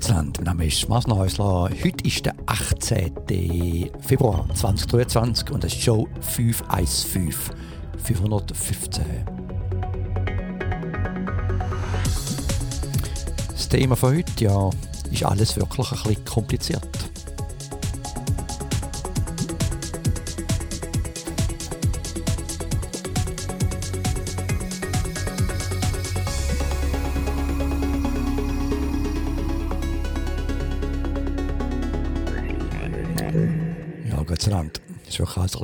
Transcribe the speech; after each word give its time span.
Grüezi 0.00 0.14
mein 0.14 0.32
Name 0.44 0.66
ist 0.66 0.88
Marcel 0.88 1.14
Häusler. 1.14 1.68
Heute 1.84 2.06
ist 2.06 2.24
der 2.24 2.34
18. 2.46 3.90
Februar 4.00 4.46
2023 4.54 5.50
und 5.50 5.62
das 5.62 5.74
ist 5.74 5.82
Show 5.82 6.08
515 6.20 7.54
515. 8.02 9.04
Das 13.50 13.68
Thema 13.68 13.94
von 13.94 14.16
heute, 14.16 14.44
ja, 14.44 14.70
ist 15.10 15.24
alles 15.24 15.56
wirklich 15.56 15.92
ein 15.92 16.02
bisschen 16.02 16.24
kompliziert. 16.24 16.88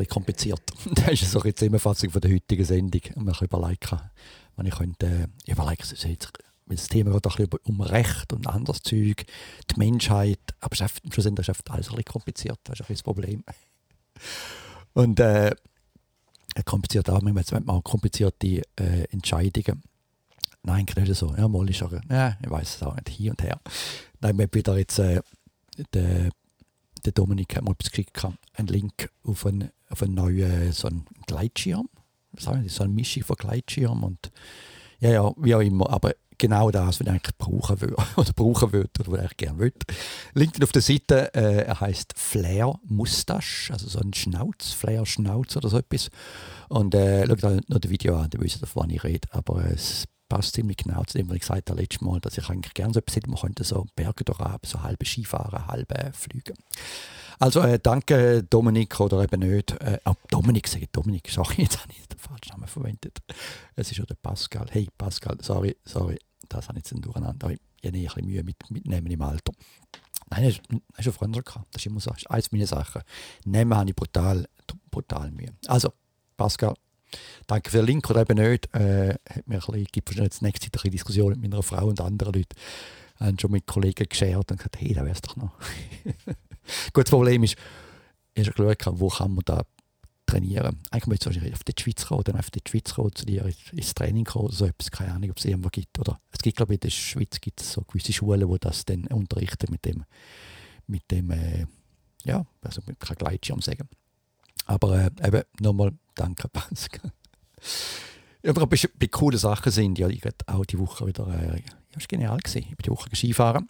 Bisschen 0.01 0.15
kompliziert. 0.15 0.63
das 0.95 1.23
ist 1.23 1.31
so 1.31 1.41
eine 1.41 1.55
Zusammenfassung 1.55 2.11
von 2.11 2.21
der 2.21 2.33
heutigen 2.33 2.65
Sendung. 2.65 3.01
Man 3.17 3.35
kann 3.35 3.49
überlegen, 3.49 4.01
wenn 4.57 4.67
ich 4.67 4.75
könnte, 4.75 5.07
äh, 5.47 5.53
überlegen, 5.53 5.83
weil 6.67 6.77
das 6.77 6.89
Thema 6.89 7.13
geht 7.13 7.27
auch 7.27 7.39
ein 7.39 7.49
bisschen 7.49 7.65
um 7.75 7.81
Recht 7.81 8.33
und 8.33 8.47
anderes 8.47 8.83
Zeug, 8.83 9.25
die 9.71 9.79
Menschheit, 9.79 10.41
aber 10.61 10.75
schlussendlich 10.75 11.49
ist 11.49 11.71
alles 11.71 11.89
ein 11.89 11.97
bisschen 11.97 12.05
kompliziert, 12.05 12.59
das 12.65 12.81
ist 12.81 12.81
ein 12.81 12.87
das 12.95 13.03
Problem. 13.05 13.45
Und 14.95 15.21
äh, 15.21 15.55
kompliziert 16.65 17.11
auch, 17.11 17.21
manchmal 17.21 17.63
auch 17.67 17.85
komplizierte 17.85 18.63
äh, 18.77 19.05
Entscheidungen. 19.11 19.83
Nein, 20.63 20.87
nicht 20.97 21.15
so. 21.15 21.35
Ja, 21.37 21.47
mal 21.49 21.69
ist 21.69 21.83
auch, 21.83 21.93
ja, 21.93 22.37
ich 22.43 22.51
weiß 22.51 22.77
es 22.77 22.83
auch 22.83 22.97
nicht, 22.97 23.11
hier 23.11 23.31
und 23.33 23.43
her. 23.43 23.61
Nein, 24.21 24.39
wir 24.39 24.45
haben 24.45 24.55
wieder 24.55 24.79
jetzt 24.79 24.99
äh, 24.99 25.21
den 25.95 26.31
der 27.07 27.13
Dominik 27.13 27.57
hat 27.57 27.63
etwas 27.63 27.91
geschickt, 27.91 28.27
einen 28.55 28.69
Link 28.69 29.11
auf 29.25 29.47
einen, 29.47 29.71
auf 29.89 30.03
einen 30.03 30.15
neuen 30.15 30.73
so 30.73 30.89
einen 30.89 31.07
Gleitschirm. 31.27 31.89
So 32.39 32.51
eine 32.51 32.93
Mischung 32.93 33.23
von 33.23 33.37
Gleitschirm 33.37 34.05
und 34.05 34.31
ja, 35.01 35.11
ja, 35.11 35.33
wie 35.39 35.55
auch 35.55 35.61
immer, 35.61 35.89
aber 35.91 36.15
genau 36.39 36.71
das, 36.71 36.87
was 36.87 37.01
ich 37.01 37.09
eigentlich 37.09 37.37
brauchen 37.39 37.81
will, 37.81 37.95
oder 38.17 38.33
brauchen 38.35 38.73
würde, 38.73 38.91
oder 39.01 39.13
was 39.13 39.31
ich 39.31 39.37
gerne 39.37 39.59
will. 39.59 39.73
Linkt 40.35 40.63
auf 40.63 40.73
der 40.73 40.83
Seite, 40.83 41.35
äh, 41.35 41.65
er 41.65 41.81
heißt 41.81 42.15
Flair 42.17 42.79
Mustache, 42.85 43.73
also 43.73 43.89
so 43.89 44.01
ein 44.01 44.13
Schnauz, 44.13 44.73
Flair 44.73 45.07
Schnauz 45.07 45.57
oder 45.57 45.69
so 45.69 45.79
etwas. 45.79 46.11
Und 46.69 46.95
äh, 46.95 47.27
schaut 47.27 47.45
euch 47.45 47.69
noch 47.69 47.79
das 47.79 47.91
Video 47.91 48.17
an, 48.17 48.31
dann 48.31 48.41
wisst 48.43 48.57
ihr, 48.57 48.61
davon 48.61 48.91
ich 48.91 49.05
rede. 49.05 49.29
Aber 49.31 49.65
es 49.65 50.05
passt 50.29 50.55
ziemlich 50.55 50.77
genau 50.79 51.05
zu 51.05 51.19
dem, 51.19 51.29
was 51.29 51.37
ich 51.37 51.41
gesagt 51.41 51.71
habe 51.71 51.81
letztes 51.81 52.01
Mal, 52.01 52.21
dass 52.21 52.39
ich 52.39 52.49
eigentlich 52.49 52.75
gerne 52.75 52.93
so 52.93 53.01
etwas 53.01 53.17
hätte. 53.17 53.31
Man 53.31 53.41
könnte 53.41 53.65
so 53.65 53.87
Berge 53.95 54.25
durchab, 54.25 54.67
so 54.67 54.83
halbe 54.83 55.05
Skifahren, 55.05 55.67
halbe 55.67 56.13
Fliegen. 56.13 56.57
Also 57.39 57.61
äh, 57.61 57.79
danke 57.79 58.43
Dominik 58.45 58.99
oder 59.01 59.23
eben 59.23 59.41
nicht. 59.41 59.73
Äh, 59.73 59.99
oh, 60.05 60.15
Dominik, 60.31 60.69
sage 60.69 60.89
Dominik, 60.91 61.31
sorry, 61.31 61.55
jetzt 61.59 61.81
habe 61.83 61.93
ich 61.93 62.07
den 62.09 62.19
falschen 62.19 62.51
Namen 62.51 62.67
verwendet. 62.67 63.19
Es 63.75 63.91
ist 63.91 63.99
ja 63.99 64.05
der 64.05 64.15
Pascal. 64.15 64.67
Hey 64.71 64.89
Pascal, 64.97 65.37
sorry, 65.43 65.77
sorry, 65.85 66.19
das 66.49 66.69
habe 66.69 66.79
ich 66.79 66.91
jetzt 66.91 67.05
durcheinander. 67.05 67.51
Ich 67.51 67.59
habe 67.87 67.97
ein 67.97 68.03
bisschen 68.03 68.27
Mühe 68.27 68.43
mit 68.43 68.71
Mitnehmen 68.71 69.11
im 69.11 69.23
Alter. 69.23 69.53
Nein, 70.31 70.45
das 70.45 70.55
ist 70.99 71.05
schon 71.05 71.13
früher 71.13 71.43
gehabt. 71.43 71.67
Das 71.73 71.83
ist 71.83 71.87
immer 71.87 72.01
so. 72.01 72.11
Das 72.11 72.21
ist 72.21 72.31
eines 72.31 72.53
meiner 72.53 72.67
Sachen. 72.67 73.03
Nehmen 73.45 73.77
habe 73.77 73.91
ich 73.91 73.95
brutal, 73.95 74.49
brutal 74.91 75.31
Mühe. 75.31 75.55
Also, 75.67 75.93
Pascal, 76.37 76.75
Danke 77.47 77.71
für 77.71 77.79
den 77.79 77.87
Link 77.87 78.09
oder 78.11 78.23
eben 78.23 78.39
nicht. 78.39 78.75
Äh, 78.75 79.15
hat 79.29 79.47
mir 79.47 79.57
ein 79.57 79.61
bisschen, 79.61 79.85
gibt 79.93 80.09
wahrscheinlich 80.09 80.43
nächste 80.43 80.71
Zeit 80.71 80.85
eine 80.85 80.91
Diskussion 80.91 81.31
mit 81.31 81.43
meiner 81.43 81.63
Frau 81.63 81.87
und 81.87 82.01
anderen 82.01 82.35
Leuten. 82.35 82.57
Haben 83.19 83.39
schon 83.39 83.51
mit 83.51 83.67
Kollegen 83.67 84.09
geshared 84.09 84.51
und 84.51 84.59
gesagt, 84.59 84.81
hey, 84.81 84.93
da 84.93 85.05
wär's 85.05 85.23
doch 85.23 85.37
noch. 85.37 85.53
Gut, 86.93 87.05
das 87.05 87.11
Problem 87.11 87.45
ist, 87.45 87.57
ich 88.35 88.47
habe 88.47 88.75
geschaut, 88.75 89.01
wo 89.01 89.09
kann 89.09 89.35
man 89.35 89.45
da 89.45 89.63
trainieren. 90.27 90.79
Eigentlich 90.91 91.07
müsste 91.07 91.31
ich 91.31 91.53
auf 91.53 91.65
die 91.65 91.81
Schweiz 91.81 92.05
kommen, 92.07 92.25
dann 92.25 92.39
auf 92.39 92.51
die 92.51 92.61
Schweiz 92.69 92.95
kommen, 92.95 93.15
zu 93.15 93.25
dir 93.25 93.49
ins 93.73 93.95
Training 93.95 94.25
kommen 94.25 94.51
so 94.51 94.67
etwas. 94.67 94.91
Keine 94.91 95.13
Ahnung, 95.13 95.31
ob 95.31 95.39
es 95.39 95.45
irgendwo 95.45 95.69
gibt. 95.71 95.99
Oder 95.99 96.21
es 96.33 96.41
gibt, 96.41 96.57
glaube 96.57 96.75
ich, 96.75 96.79
in 96.79 96.81
der 96.81 96.91
Schweiz 96.91 97.41
gibt 97.41 97.61
es 97.61 97.73
so 97.73 97.83
gewisse 97.83 98.13
Schulen, 98.13 98.51
die 98.51 98.59
das 98.59 98.85
dann 98.85 99.07
unterrichten 99.07 99.71
mit 99.71 99.85
dem, 99.85 100.05
mit 100.87 101.11
dem 101.11 101.31
äh, 101.31 101.67
ja, 102.25 102.45
also 102.61 102.83
man 102.87 102.99
kann 102.99 103.17
Gleitschirm 103.17 103.63
sagen. 103.63 103.89
Aber 104.67 105.01
äh, 105.01 105.11
eben, 105.27 105.43
nochmal 105.61 105.93
danke, 106.15 106.49
Pascal. 106.53 107.13
Ja, 108.43 108.51
aber 108.51 108.67
bei, 108.67 109.07
coolen 109.09 109.39
Sachen 109.39 109.73
sind 109.73 109.99
ja 109.99 110.09
ich 110.09 110.23
auch 110.47 110.65
die 110.67 110.79
Woche 110.79 111.07
wieder, 111.07 111.27
äh, 111.29 111.57
ja, 111.57 111.65
war 111.95 112.07
genial. 112.09 112.39
Gewesen. 112.39 112.67
Ich 112.71 112.77
bin 112.77 112.85
die 112.85 112.91
Woche 112.91 113.09
Skifahren. 113.15 113.69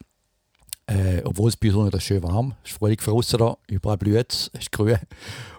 Äh, 0.88 1.22
obwohl 1.24 1.48
es 1.48 1.56
bei 1.56 1.74
uns 1.74 1.92
noch 1.92 2.00
schön 2.00 2.22
warm 2.22 2.54
ist, 2.64 2.74
fröhlich 2.74 3.00
draußen 3.00 3.40
da, 3.40 3.56
überall 3.66 3.98
blüht 3.98 4.32
es, 4.32 4.46
ist 4.48 4.70
grün 4.70 4.98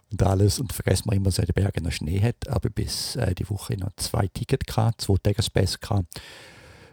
und 0.10 0.24
alles. 0.24 0.60
Und 0.60 0.72
vergessen 0.72 1.10
wir 1.10 1.18
immer, 1.18 1.26
dass 1.26 1.40
es 1.40 1.40
in 1.40 1.46
den 1.48 1.64
Bergen 1.64 1.84
noch 1.84 1.92
Schnee 1.92 2.22
hat. 2.22 2.48
Aber 2.48 2.70
bis 2.70 3.16
äh, 3.18 3.36
die 3.36 3.50
Woche 3.50 3.76
noch 3.78 3.92
zwei 3.98 4.28
Tickets 4.28 4.74
zwei 4.98 5.18
Tagespass 5.22 5.80
gehabt 5.80 6.22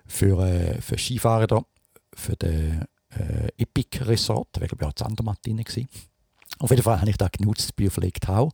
für, 0.07 0.45
äh, 0.45 0.81
für 0.81 0.99
Skifahren 0.99 1.47
da, 1.47 1.65
für 2.15 2.35
den 2.37 2.85
äh, 3.11 3.49
Epic 3.57 4.03
Resort. 4.05 4.49
Da 4.53 4.61
war, 4.61 4.69
glaube 4.69 4.85
ich, 4.85 4.89
auch 4.89 4.95
Zandermatt 4.95 5.45
drin. 5.47 5.59
Gewesen. 5.59 5.89
Auf 6.59 6.71
jeden 6.71 6.83
Fall 6.83 7.01
habe 7.01 7.11
ich 7.11 7.17
da 7.17 7.29
genutzt 7.29 7.77
bei 7.77 7.91
Fleckthau. 7.91 8.51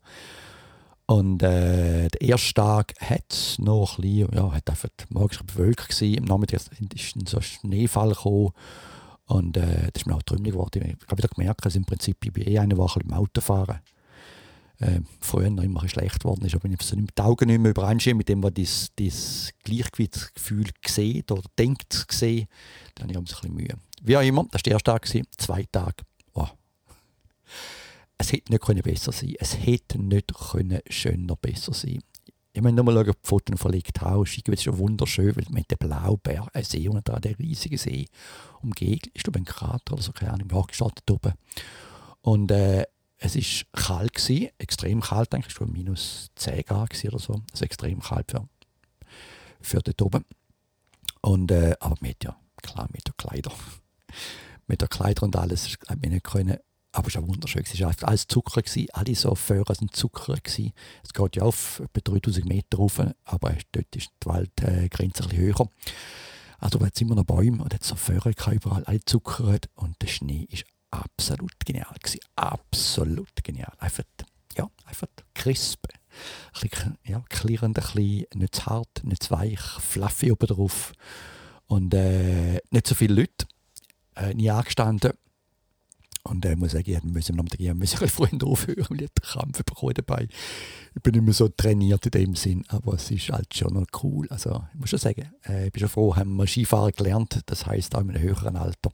Und 1.06 1.42
äh, 1.42 2.08
der 2.08 2.20
erste 2.20 2.54
Tag 2.54 2.94
hat 3.00 3.24
es 3.30 3.58
noch 3.58 3.98
ein 3.98 4.02
bisschen, 4.02 4.32
ja, 4.32 4.52
hat 4.52 4.70
einfach 4.70 4.88
morgens 5.08 5.42
bewölkt 5.42 5.88
gewesen. 5.88 6.20
Am 6.20 6.24
Nachmittag 6.26 6.60
ist 6.94 7.28
so 7.28 7.38
ein 7.38 7.42
Schneefall 7.42 8.10
gekommen. 8.10 8.50
Und 9.24 9.56
äh, 9.56 9.90
das 9.92 10.02
ist 10.02 10.06
mir 10.06 10.14
auch 10.14 10.22
trümmelig 10.22 10.52
geworden. 10.52 10.82
Ich 10.84 11.06
habe 11.08 11.18
wieder 11.18 11.28
gemerkt, 11.28 11.64
dass 11.64 11.74
im 11.74 11.84
Prinzip 11.84 12.24
ich 12.24 12.32
bin 12.32 12.46
eh 12.46 12.58
eine 12.58 12.76
Woche 12.76 13.00
im 13.00 13.12
Autofahren. 13.12 13.80
Äh, 14.78 15.00
früher 15.20 15.50
noch 15.50 15.62
immer 15.62 15.86
schlecht 15.88 16.20
geworden 16.20 16.44
ist, 16.46 16.54
aber 16.54 16.68
ich 16.68 16.80
so 16.82 16.96
die 16.96 17.22
Augen 17.22 17.48
nicht 17.48 17.60
mehr 17.60 17.72
übereinstimmen 17.72 18.18
mit 18.18 18.28
dem, 18.28 18.42
was 18.42 18.54
dieses, 18.54 18.94
dieses 18.96 19.52
Gleichgewichtsgefühl 19.62 20.70
sieht 20.86 21.30
oder 21.30 21.42
denkt 21.58 22.06
sehen, 22.10 22.46
dann 22.94 23.04
habe 23.04 23.12
ich 23.12 23.18
ein 23.18 23.24
bisschen 23.24 23.54
Mühe. 23.54 23.74
Wie 24.02 24.16
auch 24.16 24.22
immer, 24.22 24.44
das 24.44 24.60
war 24.60 24.62
der 24.62 24.72
erste 24.74 24.90
Tag, 24.90 25.06
zwei 25.36 25.66
Tage. 25.70 25.96
Oh 26.02 26.09
es 28.20 28.32
hätte 28.32 28.53
nicht 28.53 28.62
können 28.62 28.82
besser 28.82 29.12
sein 29.12 29.34
Es 29.38 29.58
hätte 29.58 29.98
nicht 29.98 30.32
können 30.34 30.81
schöner 30.88 31.36
besser 31.36 31.72
sein 31.72 32.00
ich 32.53 32.62
meine, 32.62 32.75
nur 32.75 32.84
mal 32.84 32.94
schauen, 32.94 33.14
die 33.22 33.28
Fotos 33.28 33.60
von 33.60 33.72
Lake 33.72 33.92
Taos. 33.92 34.31
Es 34.31 34.38
ist 34.44 34.64
schon 34.64 34.78
wunderschön, 34.78 35.36
weil 35.36 35.47
mit 35.50 35.70
dem 35.70 35.78
Blauberg, 35.78 36.48
ein 36.53 36.64
See 36.64 36.88
und 36.88 37.09
da 37.09 37.20
der 37.20 37.38
riesige 37.38 37.78
See 37.78 38.06
umgeben. 38.60 39.10
Ist 39.14 39.26
du 39.26 39.30
ein 39.32 39.44
Krater 39.44 39.92
oder 39.92 40.03
so, 40.03 40.10
keine 40.12 40.32
Ahnung, 40.32 40.48
ja, 40.53 40.60
gestartet 40.62 41.09
oben. 41.10 41.34
Und 42.22 42.50
äh, 42.50 42.86
es 43.19 43.36
war 43.36 43.80
kalt, 43.80 44.14
gewesen, 44.14 44.48
extrem 44.59 45.00
kalt, 45.00 45.32
eigentlich 45.32 45.54
schon 45.54 45.70
minus 45.70 46.30
10 46.34 46.64
Grad 46.64 47.04
oder 47.04 47.20
so. 47.20 47.41
Also 47.53 47.64
extrem 47.64 48.00
kalt 48.00 48.32
für, 48.32 48.48
für 49.60 49.78
dort 49.78 50.03
oben. 50.03 50.25
Und, 51.20 51.53
äh, 51.53 51.76
aber 51.78 51.97
mit 52.00 52.25
ja, 52.25 52.36
klar, 52.62 52.88
mit 52.92 53.06
den 53.06 53.16
Kleider. 53.16 53.53
mit 54.66 54.82
den 54.82 54.88
Kleider 54.88 55.22
und 55.22 55.36
alles, 55.36 55.78
hat 55.88 56.03
wir 56.03 56.10
nicht 56.10 56.25
können 56.25 56.59
aber 56.92 57.08
es 57.08 57.14
war 57.14 57.26
wunderschön. 57.26 57.62
Es 57.62 57.80
war 57.80 57.94
alles 58.02 58.26
Zucker. 58.26 58.62
Gewesen. 58.62 58.88
Alle 58.92 59.14
so 59.14 59.34
Föhren 59.34 59.74
sind 59.74 59.94
Zucker. 59.94 60.34
Gewesen. 60.34 60.72
Es 61.04 61.12
geht 61.12 61.36
ja 61.36 61.42
auf 61.42 61.80
etwa 61.80 62.00
3000 62.00 62.46
Meter 62.46 62.78
rauf, 62.78 63.00
aber 63.24 63.54
dort 63.72 63.96
ist 63.96 64.10
die 64.22 64.26
Waldgrenze 64.26 65.24
ein 65.24 65.36
höher. 65.36 65.68
Also 66.58 66.78
da 66.78 66.84
sind 66.86 67.02
immer 67.02 67.14
noch 67.14 67.24
Bäume 67.24 67.62
und 67.62 67.72
hat 67.72 67.84
so 67.84 67.94
Föhren 67.94 68.34
überall, 68.52 68.84
alle 68.84 69.04
Zucker. 69.04 69.58
Und 69.74 70.02
der 70.02 70.08
Schnee 70.08 70.46
ist 70.50 70.64
absolut 70.90 71.64
genial. 71.64 71.94
Gewesen. 72.02 72.20
Absolut 72.34 73.44
genial. 73.44 73.72
Einfach, 73.78 74.04
ja, 74.56 74.68
einfach 74.84 75.09
crisp. 75.34 75.86
Ein 76.54 76.68
bisschen, 76.68 76.98
ja, 77.04 77.22
klirrend, 77.28 77.78
ein 77.78 77.84
bisschen, 77.84 78.26
nicht 78.34 78.56
zu 78.56 78.66
hart, 78.66 79.04
nicht 79.04 79.22
zu 79.22 79.30
weich, 79.30 79.60
fluffy 79.60 80.32
oben 80.32 80.48
drauf. 80.48 80.92
Und 81.66 81.94
äh, 81.94 82.60
nicht 82.70 82.88
so 82.88 82.97
viele 82.97 83.15
Leute. 83.15 83.47
Äh, 84.16 84.34
nie 84.34 84.50
angestanden 84.50 85.12
und 86.24 86.44
äh, 86.44 86.52
ich 86.52 86.58
muss 86.58 86.72
sagen, 86.72 86.90
ich 86.90 87.02
musste 87.02 87.32
am 87.32 87.40
ein 87.40 87.78
bisschen 87.78 88.08
früher 88.08 88.28
aufhören, 88.44 88.86
weil 88.88 89.02
ich 89.02 89.08
einen 89.08 89.22
Krampf 89.22 89.64
bekommen 89.64 89.94
dabei. 89.94 90.28
Ich 90.94 91.02
bin 91.02 91.14
nicht 91.14 91.24
mehr 91.24 91.34
so 91.34 91.48
trainiert 91.48 92.04
in 92.06 92.10
dem 92.10 92.34
Sinn, 92.34 92.64
aber 92.68 92.94
es 92.94 93.10
ist 93.10 93.30
halt 93.30 93.54
schon 93.54 93.74
noch 93.74 93.86
cool. 94.02 94.26
Also 94.30 94.62
ich 94.74 94.80
muss 94.80 94.90
schon 94.90 94.98
sagen, 94.98 95.30
äh, 95.46 95.66
ich 95.66 95.72
bin 95.72 95.80
schon 95.80 95.88
froh, 95.88 96.16
haben 96.16 96.36
wir 96.36 96.46
Skifahren 96.46 96.92
gelernt, 96.92 97.40
das 97.46 97.66
heisst 97.66 97.94
auch 97.94 98.00
in 98.00 98.10
einem 98.10 98.22
höheren 98.22 98.56
Alter. 98.56 98.90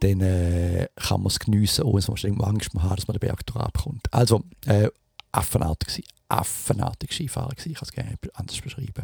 Dann 0.00 0.20
äh, 0.20 0.88
kann 0.96 1.20
man 1.20 1.28
es 1.28 1.38
geniessen, 1.38 1.84
ohne 1.84 2.00
dass 2.00 2.22
man 2.22 2.40
Angst 2.40 2.70
haben, 2.74 2.96
dass 2.96 3.06
man 3.06 3.16
den 3.16 3.20
Berg 3.20 3.40
abkommt. 3.54 4.12
Also, 4.12 4.42
äh, 4.66 4.88
affenartig 5.32 5.88
gewesen. 5.88 6.04
Affenartig 6.28 7.12
Skifahren 7.12 7.50
gewesen. 7.50 7.72
Ich 7.72 7.78
kann 7.78 7.88
es 7.88 7.92
gerne 7.92 8.18
anders 8.34 8.60
beschreiben. 8.60 9.02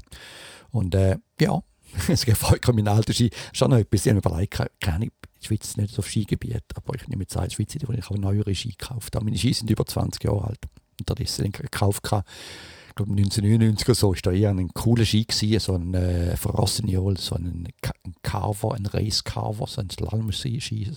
Und 0.70 0.94
äh, 0.94 1.18
ja, 1.40 1.62
es 2.08 2.24
gibt 2.24 2.38
voll 2.38 2.58
kriminal. 2.58 3.02
Ski. 3.08 3.30
Schon 3.52 3.70
noch 3.70 3.78
etwas, 3.78 4.06
ich 4.06 4.12
habe 4.12 4.18
überlegt, 4.18 4.62
keine 4.80 5.10
Schweiz 5.40 5.68
ist 5.68 5.76
nicht 5.76 5.94
so 5.94 6.02
Skigebiet, 6.02 6.64
aber 6.74 6.94
ich 6.94 7.08
nehme 7.08 7.22
jetzt 7.22 7.36
an, 7.36 7.50
Schweiz, 7.50 7.74
wo 7.86 7.92
ich 7.92 8.04
auch 8.06 8.16
neuere 8.16 8.54
Ski 8.54 8.70
gekauft 8.70 9.14
habe. 9.14 9.24
Meine 9.24 9.38
Ski 9.38 9.52
sind 9.52 9.70
über 9.70 9.86
20 9.86 10.22
Jahre 10.24 10.44
alt. 10.44 10.60
Unterdessen 11.00 11.44
habe 11.44 11.48
ich 11.48 11.70
gekauft. 11.70 12.02
ich 12.04 12.94
glaube 12.94 13.12
1999 13.12 13.88
oder 13.88 13.94
so, 13.94 14.12
ist 14.12 14.26
da 14.26 14.32
eher 14.32 14.50
ein 14.50 14.68
cooler 14.74 15.04
Ski 15.04 15.24
gewesen, 15.24 15.60
so 15.60 15.74
ein 15.74 15.94
äh, 15.94 16.34
Rossignol, 16.44 17.16
so 17.16 17.36
ein, 17.36 17.68
ein 17.82 18.14
Carver, 18.22 18.74
ein 18.74 18.86
Race 18.86 19.24
Carver, 19.24 19.66
so 19.66 19.80
ein 19.80 19.90
Slalom-Ski. 19.90 20.92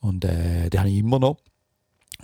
Und 0.00 0.24
äh, 0.24 0.68
den 0.68 0.80
habe 0.80 0.90
ich 0.90 0.98
immer 0.98 1.18
noch. 1.18 1.38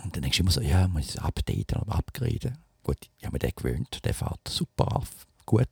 Und 0.03 0.15
dann 0.15 0.21
denkst 0.21 0.37
du 0.37 0.43
immer 0.43 0.51
so, 0.51 0.61
ja, 0.61 0.81
man 0.81 1.03
muss 1.03 1.17
updaten 1.17 1.81
oder 1.81 1.95
upgraden. 1.95 2.57
Gut, 2.83 2.97
ich 3.17 3.25
habe 3.25 3.33
mich 3.33 3.41
den 3.41 3.51
gewöhnt, 3.55 4.05
der 4.05 4.13
fährt 4.13 4.47
super 4.47 4.97
auf. 4.97 5.25
Gut, 5.45 5.67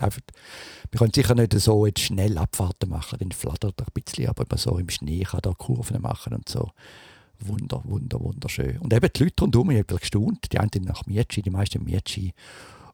einfach, 0.00 0.20
wir 0.90 0.98
können 0.98 1.12
sicher 1.14 1.34
nicht 1.34 1.52
so 1.58 1.86
jetzt 1.86 2.00
schnell 2.00 2.38
Abfahrten 2.38 2.88
machen, 2.88 3.18
dann 3.18 3.32
flattert 3.32 3.80
er 3.80 3.86
ein 3.86 4.02
bisschen, 4.02 4.28
aber 4.28 4.56
so 4.56 4.78
im 4.78 4.88
Schnee 4.88 5.22
kann 5.22 5.40
er 5.44 5.54
Kurven 5.54 6.00
machen 6.00 6.34
und 6.34 6.48
so. 6.48 6.70
Wunder, 7.38 7.82
wunder, 7.84 8.20
wunderschön. 8.20 8.78
Und 8.78 8.92
eben 8.94 9.08
die 9.14 9.24
Leute 9.24 9.42
rundherum, 9.42 9.70
ich 9.70 9.78
habe 9.78 9.98
gestaunt, 9.98 10.52
die 10.52 10.58
einen 10.58 10.84
nach 10.84 11.06
Mietschi, 11.06 11.42
die 11.42 11.50
meisten 11.50 11.82
Mietschi 11.84 12.32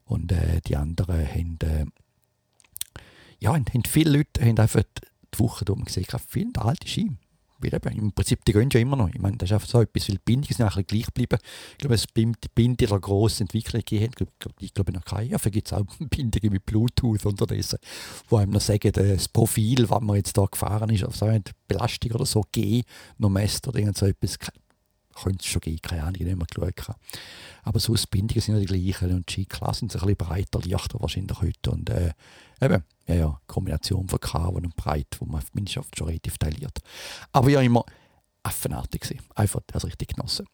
und 0.07 0.33
äh, 0.33 0.61
die 0.67 0.77
anderen 0.77 1.27
haben, 1.27 1.59
äh, 1.63 1.87
ja, 3.41 3.53
haben, 3.53 3.67
viele 3.87 4.19
Leute 4.19 4.41
haben 4.41 4.59
einfach 4.59 4.83
die 5.35 5.39
Woche 5.39 5.65
gesehen, 5.65 6.07
viele 6.27 6.53
alte 6.57 6.89
Ski 6.89 7.13
im 7.61 8.13
Prinzip, 8.13 8.45
die 8.45 8.53
gehen 8.53 8.69
ja 8.73 8.81
immer 8.81 8.97
noch. 8.97 9.09
Ich 9.09 9.21
meine, 9.21 9.37
das 9.37 9.49
ist 9.49 9.55
einfach 9.55 9.69
so 9.69 9.81
etwas, 9.81 10.09
weil 10.09 10.17
die 10.17 10.23
Bindungen 10.25 10.55
sind 10.55 10.77
ein 10.77 10.87
gleich 10.87 11.07
geblieben. 11.07 11.39
Ich 11.73 11.79
glaube, 11.79 11.95
es 11.95 12.07
die 12.07 12.49
Bindung 12.55 12.89
der 12.89 13.01
grossen 13.01 13.43
Entwicklung 13.43 13.83
gegeben. 13.85 14.13
Ich 14.61 14.75
glaube 14.75 14.93
noch 14.93 15.05
keine. 15.05 15.31
Ja, 15.31 15.39
gibt 15.39 15.67
es 15.67 15.73
auch 15.73 15.85
Bindungen 15.99 16.53
mit 16.53 16.67
Bluetooth 16.67 17.25
unterdessen, 17.27 17.79
wo 18.29 18.37
einem 18.37 18.53
noch 18.53 18.61
sagen, 18.61 18.93
das 18.93 19.29
Profil, 19.29 19.89
was 19.89 20.01
man 20.01 20.17
jetzt 20.17 20.37
da 20.37 20.47
gefahren 20.47 20.91
ist, 20.91 21.05
also 21.05 21.27
eine 21.27 21.43
Belastung 21.67 22.13
oder 22.13 22.27
so, 22.27 22.45
G 22.53 22.85
noch 23.19 23.31
messt 23.31 23.67
oder 23.69 23.79
irgend 23.79 23.97
so 23.97 24.07
etwas 24.07 24.39
könnte 25.23 25.39
es 25.41 25.47
schon 25.47 25.61
geben, 25.61 25.81
keine 25.83 26.03
Ahnung, 26.03 26.15
ich 26.19 26.27
nicht 26.27 26.37
mehr 26.37 26.47
geschaut 26.47 26.97
Aber 27.63 27.81
sonst, 27.81 28.11
Bindungen 28.11 28.41
sind 28.41 28.55
ja 28.55 28.61
die 28.61 28.67
gleichen 28.67 29.13
und 29.13 29.29
die 29.29 29.33
Ski-Klassen 29.33 29.89
sind 29.89 30.01
ein 30.01 30.07
bisschen 30.07 30.29
breiter, 30.29 30.61
leichter 30.65 31.01
wahrscheinlich 31.01 31.41
heute 31.41 31.71
und 31.71 31.91
äh, 31.91 32.13
eben, 32.61 32.85
ja, 33.07 33.15
ja, 33.15 33.41
Kombination 33.47 34.09
von 34.09 34.21
Carbon 34.21 34.67
und 34.67 34.77
Breit, 34.77 35.17
wo 35.19 35.25
man 35.25 35.41
auf 35.41 35.55
Mannschaft 35.55 35.97
schon 35.97 36.09
relativ 36.09 36.39
teilt. 36.39 36.81
Aber 37.33 37.51
ja, 37.51 37.61
immer 37.61 37.85
affenartig 38.43 39.03
gewesen. 39.03 39.25
Einfach 39.35 39.61
das 39.67 39.85
richtig 39.85 40.15
genossen. 40.15 40.47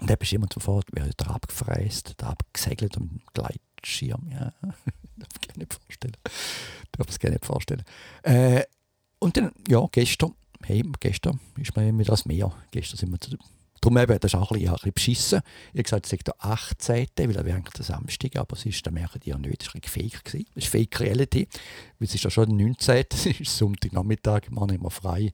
Und 0.00 0.08
dann 0.08 0.16
bist 0.18 0.32
du 0.32 0.36
immer 0.36 0.48
sofort, 0.52 0.86
wer 0.92 1.04
hat 1.04 1.14
da 1.18 1.26
abgefräst, 1.26 2.14
da 2.16 2.30
abgesegelt 2.30 2.96
und 2.96 3.12
mit 3.12 3.22
dem 3.22 3.26
Gleitschirm, 3.34 4.28
ja. 4.30 4.52
darf 5.16 5.28
ich 5.40 5.48
gar 5.48 5.58
nicht 5.58 5.74
vorstellen. 5.74 6.16
Darf 6.92 7.08
ich 7.10 7.18
gar 7.18 7.30
nicht 7.30 7.44
vorstellen. 7.44 7.82
Äh, 8.22 8.64
und 9.18 9.36
dann, 9.36 9.52
ja, 9.68 9.86
gestern, 9.92 10.34
hey, 10.64 10.82
gestern 11.00 11.38
ist 11.56 11.76
mir 11.76 11.96
wieder 11.98 12.10
das 12.10 12.24
Meer. 12.24 12.52
Gestern 12.70 12.96
sind 12.96 13.10
wir 13.10 13.20
zu 13.20 13.36
Darum 13.80 13.96
eben, 13.96 14.18
das 14.18 14.34
ist 14.34 14.38
auch 14.38 14.50
ein 14.50 14.58
bisschen, 14.58 14.68
ein 14.68 14.74
bisschen 14.74 14.92
beschissen. 14.92 15.40
Ich 15.72 15.78
habe 15.78 15.82
gesagt, 15.84 16.06
es 16.06 16.12
ist 16.12 16.26
der 16.26 16.44
18., 16.44 17.06
weil 17.16 17.36
er 17.36 17.44
wäre 17.46 17.62
der 17.62 17.84
Samstag, 17.84 18.36
aber 18.36 18.56
es 18.56 18.66
ist, 18.66 18.86
dann 18.86 18.94
merken 18.94 19.20
die 19.20 19.30
ja 19.30 19.38
nicht, 19.38 19.62
es 19.62 19.74
war 19.74 19.80
fake. 19.82 20.24
Gewesen. 20.24 20.46
Es 20.54 20.64
ist 20.64 20.70
Fake 20.70 21.00
Reality, 21.00 21.48
weil 21.98 22.06
es 22.06 22.14
ist 22.14 22.24
ja 22.24 22.30
schon 22.30 22.56
der 22.56 22.66
19., 22.66 23.04
es 23.12 23.26
ist 23.26 23.56
Sonntagnachmittag, 23.56 24.50
man 24.50 24.68
immer 24.68 24.90
frei. 24.90 25.32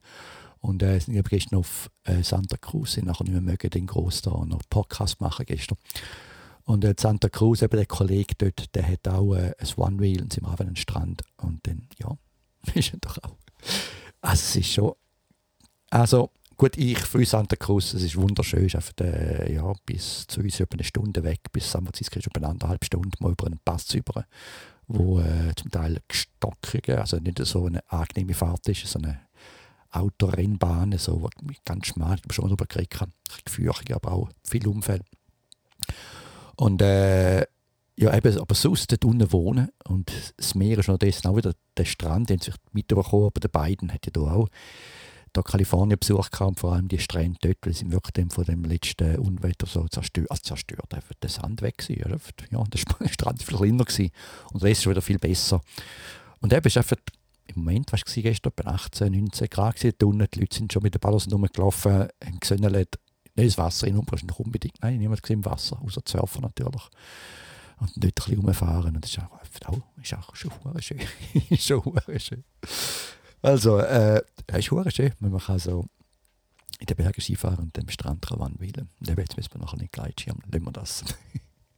Und 0.61 0.83
äh, 0.83 0.99
sind 0.99 1.23
gestern 1.29 1.59
auf 1.59 1.91
äh, 2.05 2.23
Santa 2.23 2.57
Cruz, 2.57 2.93
sind 2.93 3.07
nachher 3.07 3.25
nicht 3.25 3.35
mehr 3.35 3.43
mögen, 3.43 3.71
den 3.71 3.87
groß 3.87 4.23
da 4.23 4.31
noch 4.45 4.63
Podcast 4.69 5.21
machen 5.21 5.45
gestern. 5.47 5.79
Und 6.65 6.85
äh, 6.85 6.95
Santa 6.99 7.29
Cruz, 7.29 7.63
eben 7.63 7.77
der 7.77 7.87
Kollege 7.87 8.35
dort, 8.37 8.75
der 8.75 8.89
hat 8.89 9.07
auch 9.09 9.35
äh, 9.35 9.55
ein 9.59 9.69
One-Wheel 9.77 10.23
und 10.23 10.33
sind 10.33 10.45
auf 10.45 10.61
einen 10.61 10.77
Strand. 10.77 11.23
Und 11.37 11.67
dann, 11.67 11.89
ja, 11.99 12.17
ist 12.75 12.93
er 12.93 12.99
doch 13.01 13.19
auch. 13.19 13.37
Also 14.21 14.43
es 14.43 14.57
ist 14.57 14.73
schon, 14.73 14.93
also 15.91 16.31
Gut, 16.58 16.79
ich 16.79 16.99
für 16.99 17.23
Santa 17.26 17.55
Cruz, 17.55 17.93
es 17.93 18.03
ist 18.03 18.17
wunderschön, 18.17 18.64
ist 18.64 18.76
einfach 18.76 18.94
der, 18.94 19.53
ja, 19.53 19.75
bis 19.85 20.26
zu 20.26 20.41
uns 20.41 20.58
über 20.58 20.73
eine 20.73 20.85
Stunde 20.85 21.23
weg, 21.23 21.41
bis 21.53 21.70
San 21.70 21.85
Francisco 21.85 22.19
ist 22.19 22.29
über 22.29 22.49
eineinhalb 22.49 22.82
Stunden 22.82 23.12
mal 23.19 23.32
über 23.32 23.44
einen 23.44 23.61
Pass 23.62 23.93
über, 23.93 24.25
wo 24.87 25.20
äh, 25.20 25.55
zum 25.55 25.70
Teil 25.70 26.00
gestockige, 26.08 26.99
also 26.99 27.19
nicht 27.19 27.44
so 27.44 27.67
eine 27.67 27.82
angenehme 27.93 28.32
Fahrt 28.32 28.67
ist, 28.69 28.87
so 28.87 28.99
eine 28.99 29.20
Autorennbahn, 29.91 30.97
so 30.97 31.29
ganz 31.67 31.88
schmal, 31.88 32.19
ich 32.26 32.35
schon 32.35 32.49
drüber 32.49 32.64
gekriegt 32.64 33.02
habe, 33.02 33.12
gefürchtig, 33.44 33.94
aber 33.94 34.12
auch 34.12 34.31
viel 34.43 34.67
Unfälle. 34.67 35.05
Und 36.56 36.81
äh, 36.81 37.41
ja, 37.99 38.17
eben, 38.17 38.38
aber 38.38 38.55
sonst 38.55 38.91
dort 38.91 39.05
unten 39.05 39.31
wohnen 39.31 39.69
und 39.85 40.11
das 40.38 40.55
Meer 40.55 40.79
ist 40.79 40.88
noch 40.88 40.97
dessen 40.97 41.29
auch 41.29 41.37
wieder 41.37 41.52
der 41.76 41.85
Strand, 41.85 42.31
den 42.31 42.41
sich 42.41 42.55
mitbekommen, 42.73 43.26
aber 43.26 43.41
der 43.41 43.49
beiden 43.49 43.93
hat 43.93 44.06
ja 44.06 44.12
da 44.12 44.20
auch 44.23 44.49
da 45.37 45.43
Kalifornien 45.43 45.99
besucht 45.99 46.41
und 46.41 46.59
vor 46.59 46.73
allem 46.73 46.88
die 46.88 46.99
Strände 46.99 47.38
dort, 47.41 47.59
weil 47.62 47.75
sie 47.75 47.91
wirklich 47.93 48.33
von 48.33 48.44
dem 48.44 48.65
letzten 48.65 49.19
Unwetter 49.19 49.67
so 49.67 49.87
zerstört, 49.88 50.31
also 50.31 50.43
zerstört 50.43 50.94
einfach 50.94 51.15
der 51.23 51.31
Sand 51.31 51.62
weg 51.62 51.85
war. 51.88 52.19
Ja, 52.50 52.65
der 52.73 52.79
Strand 53.09 53.41
war 53.41 53.47
viel 53.47 53.56
kleiner 53.56 53.85
gewesen. 53.85 54.11
und 54.53 54.62
der 54.62 54.71
ist 54.71 54.87
wieder 54.87 55.03
viel 55.03 55.19
besser. 55.19 55.61
Und 56.41 56.53
eben 56.53 56.67
ist 56.67 56.77
einfach 56.77 56.97
im 57.49 57.65
Moment, 57.65 57.93
was 57.93 58.00
war 58.00 58.23
gestern, 58.23 58.53
etwa 58.56 58.71
18, 58.71 59.12
19 59.12 59.49
Grad 59.49 59.77
gewesen, 59.77 59.94
unten, 60.03 60.27
die 60.33 60.41
Leute 60.41 60.56
sind 60.56 60.73
schon 60.73 60.83
mit 60.83 60.94
den 60.94 61.00
Ballons 61.00 61.31
rumgelaufen, 61.31 61.93
haben 61.93 62.41
gesehen, 62.41 62.61
nicht 62.61 62.99
das 63.35 63.59
Wasser 63.59 63.87
in 63.87 63.99
ist 63.99 64.25
noch 64.25 64.38
unbedingt, 64.38 64.81
nein, 64.81 64.99
niemand 64.99 65.23
gesehen 65.23 65.41
im 65.41 65.44
Wasser, 65.44 65.81
außer 65.83 66.00
die 66.00 66.11
Surfer 66.11 66.41
natürlich. 66.41 66.83
Und 67.79 67.91
dort 67.97 68.05
ein 68.05 68.12
bisschen 68.15 68.38
rumfahren 68.38 68.97
und 68.97 69.05
das 69.05 69.11
ist 69.11 69.19
auch, 69.19 69.41
ist 70.03 70.15
auch 70.15 70.35
schon 70.35 70.50
schön. 70.79 71.00
schon 71.59 72.00
schön. 72.19 72.44
Also, 73.43 73.79
äh, 73.79 74.23
es 74.47 74.59
ist 74.59 74.71
hure 74.71 74.91
schön, 74.91 75.12
man 75.21 75.38
kann 75.38 75.59
so 75.59 75.87
in 76.79 76.87
den 76.87 76.97
Bergen 76.97 77.21
Skifahren 77.21 77.59
und 77.59 77.79
am 77.79 77.88
Strand 77.88 78.29
wählen. 78.31 78.88
Und 79.00 79.09
jetzt 79.09 79.37
müssen 79.37 79.55
wir 79.55 79.61
nachher 79.61 79.79
nicht 79.79 79.93
Gleitschirm. 79.93 80.38
Lassen 80.50 80.65
wir 80.65 80.73
das. 80.73 81.05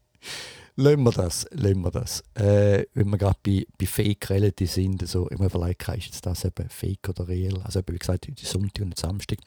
lassen 0.77 1.03
wir 1.03 1.13
das, 1.13 1.47
lassen 1.53 1.81
wir 1.83 1.91
das. 1.91 2.25
Äh, 2.35 2.87
wenn 2.95 3.11
wir 3.11 3.19
gerade 3.19 3.39
bei, 3.43 3.67
bei 3.79 3.87
Fake 3.87 4.31
Reality 4.31 4.67
sind, 4.67 5.03
also 5.03 5.29
immer 5.29 5.47
überlegt, 5.47 5.89
ist 5.89 6.25
das 6.27 6.45
eben 6.45 6.69
Fake 6.69 7.09
oder 7.09 7.29
real? 7.29 7.61
Also 7.63 7.81
wie 7.87 7.99
gesagt, 7.99 8.29
die 8.29 8.45
Sonntag 8.45 8.85
und 8.85 8.99
Samstag. 8.99 9.39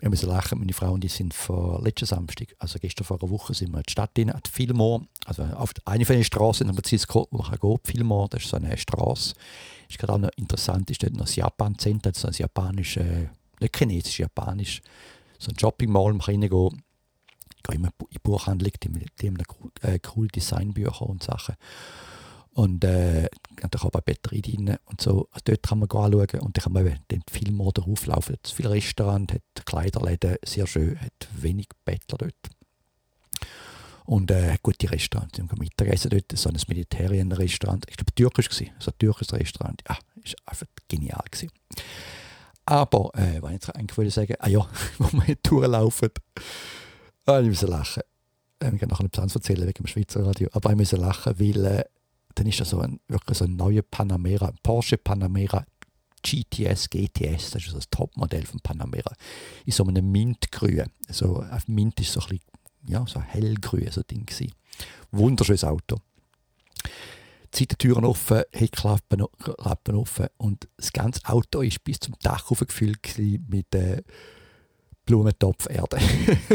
Wir 0.00 0.08
müssen 0.08 0.30
lachen, 0.30 0.58
meine 0.58 0.72
Frau 0.72 0.92
und 0.92 1.04
ich 1.04 1.12
sind 1.12 1.34
vor 1.34 1.82
letzten 1.82 2.06
Samstag, 2.06 2.54
also 2.58 2.78
gestern 2.78 3.04
vor 3.04 3.20
einer 3.20 3.30
Woche, 3.30 3.52
sind 3.52 3.70
wir 3.70 3.78
in 3.78 3.84
die 3.86 3.92
Stadt 3.92 4.12
rein, 4.16 4.34
at 4.34 4.48
Fillmore, 4.48 5.06
also 5.26 5.42
auf 5.42 5.72
eine 5.84 6.06
von 6.06 6.16
den 6.16 6.24
Straßen 6.24 6.66
San 6.66 6.74
Francisco, 6.74 7.28
wo 7.30 7.42
man 7.42 7.50
geht, 7.52 7.86
Fillmore, 7.86 8.28
das 8.30 8.42
ist 8.42 8.48
so 8.48 8.56
eine 8.56 8.78
Straße, 8.78 9.34
ist 9.88 9.98
gerade 9.98 10.14
auch 10.14 10.18
noch 10.18 10.30
interessant, 10.36 10.90
ist 10.90 11.02
dort 11.02 11.12
noch 11.12 11.26
das 11.26 11.36
Japan-Center, 11.36 12.12
das 12.12 12.24
ist 12.24 12.24
ein 12.24 12.32
japanisches, 12.34 13.28
nicht 13.60 13.76
chinesisch, 13.76 14.20
japanisch, 14.20 14.80
so 15.38 15.50
ein 15.50 15.58
Shopping-Mall, 15.58 16.14
man 16.14 16.20
kann 16.20 16.34
reingehen, 16.36 16.82
ich 17.56 17.62
gehe 17.62 17.76
immer 17.76 17.88
in 17.98 18.06
die 18.10 18.18
Buchhandlung, 18.20 18.72
die, 18.82 19.06
die 19.20 19.26
haben 19.26 19.36
äh, 19.82 19.98
coole 19.98 20.28
Designbücher 20.28 21.02
und 21.02 21.22
Sachen. 21.22 21.56
Und 22.60 22.84
äh, 22.84 23.26
da 23.56 23.68
kann 23.78 23.90
man 23.90 24.02
Batterie 24.04 24.42
drin 24.42 24.76
und 24.84 25.00
so. 25.00 25.28
Also 25.30 25.44
dort 25.44 25.62
kann 25.62 25.78
man 25.78 25.88
anschauen 25.88 26.40
und 26.40 26.54
dann 26.58 26.62
kann 26.62 26.72
man 26.74 26.98
den 27.10 27.22
Film 27.30 27.58
oder 27.62 27.88
auflaufen. 27.88 28.36
Es 28.44 28.50
viele 28.50 28.68
Restaurants, 28.68 29.32
hat 29.32 29.64
Kleiderläden, 29.64 30.36
sehr 30.44 30.66
schön, 30.66 31.00
hat 31.00 31.28
wenig 31.32 31.68
Bettler 31.86 32.18
dort. 32.18 32.50
Und 34.04 34.30
äh, 34.30 34.58
gute 34.62 34.90
Restaurants. 34.90 35.38
Wir 35.38 35.48
haben 35.48 35.58
Mittagessen 35.58 36.10
dort, 36.10 36.36
so 36.36 36.50
ein 36.50 36.58
Mediterranean-Restaurant. 36.68 37.86
Ich 37.88 37.96
glaube, 37.96 38.14
türkisch 38.14 38.50
war 38.50 38.66
so 38.78 38.90
ein 38.90 38.98
türkisches 38.98 39.32
Restaurant. 39.32 39.80
Ja, 39.88 39.96
ist 40.22 40.36
einfach 40.44 40.66
genial 40.86 41.24
gewesen. 41.30 41.50
Aber, 42.66 43.10
äh, 43.14 43.40
was 43.40 43.52
ich 43.52 43.54
jetzt 43.54 43.74
eigentlich 43.74 43.96
wollte 43.96 44.10
sagen, 44.10 44.34
ah 44.38 44.48
ja, 44.48 44.68
wo 44.98 45.10
wir 45.12 45.24
hier 45.24 45.36
durchlaufen, 45.42 46.10
ah, 47.24 47.40
ich 47.40 47.48
muss 47.48 47.62
lachen. 47.62 48.02
Ich 48.62 48.78
kann 48.78 48.88
noch 48.90 49.00
etwas 49.00 49.34
erzählen 49.34 49.66
wegen 49.66 49.82
dem 49.82 49.86
Schweizer 49.86 50.26
Radio. 50.26 50.50
Aber 50.52 50.68
ich 50.72 50.76
muss 50.76 50.92
lachen, 50.92 51.40
weil 51.40 51.64
äh, 51.64 51.84
dann 52.34 52.46
ist 52.46 52.60
das 52.60 52.70
so 52.70 52.80
ein, 52.80 53.00
wirklich 53.08 53.38
so 53.38 53.44
ein 53.44 53.56
neuer 53.56 53.82
Panamera, 53.82 54.52
Porsche 54.62 54.96
Panamera 54.96 55.64
GTS, 56.22 56.90
GTS, 56.90 57.52
das 57.52 57.66
ist 57.66 57.74
das 57.74 57.88
Topmodell 57.88 58.44
von 58.44 58.60
Panamera, 58.60 59.14
in 59.64 59.72
so 59.72 59.84
einem 59.86 60.10
Mintgrün. 60.10 60.84
Also, 61.08 61.44
Mint 61.66 61.98
ist 62.00 62.12
so 62.12 62.20
ein 62.20 62.28
bisschen 62.28 62.50
ja, 62.86 63.04
so 63.06 63.20
hellgrün 63.20 63.90
so 63.90 64.02
Ding 64.02 64.26
gewesen. 64.26 64.52
Wunderschönes 65.10 65.64
Auto. 65.64 65.96
Die 67.52 67.58
Seitentüren 67.58 68.04
offen, 68.04 68.42
Heckklappen 68.52 69.22
offen 69.22 70.26
und 70.36 70.68
das 70.76 70.92
ganze 70.92 71.20
Auto 71.24 71.62
ist 71.62 71.82
bis 71.82 71.98
zum 71.98 72.14
Dach 72.22 72.50
aufgefüllt 72.50 73.00
mit 73.48 73.74
äh, 73.74 74.02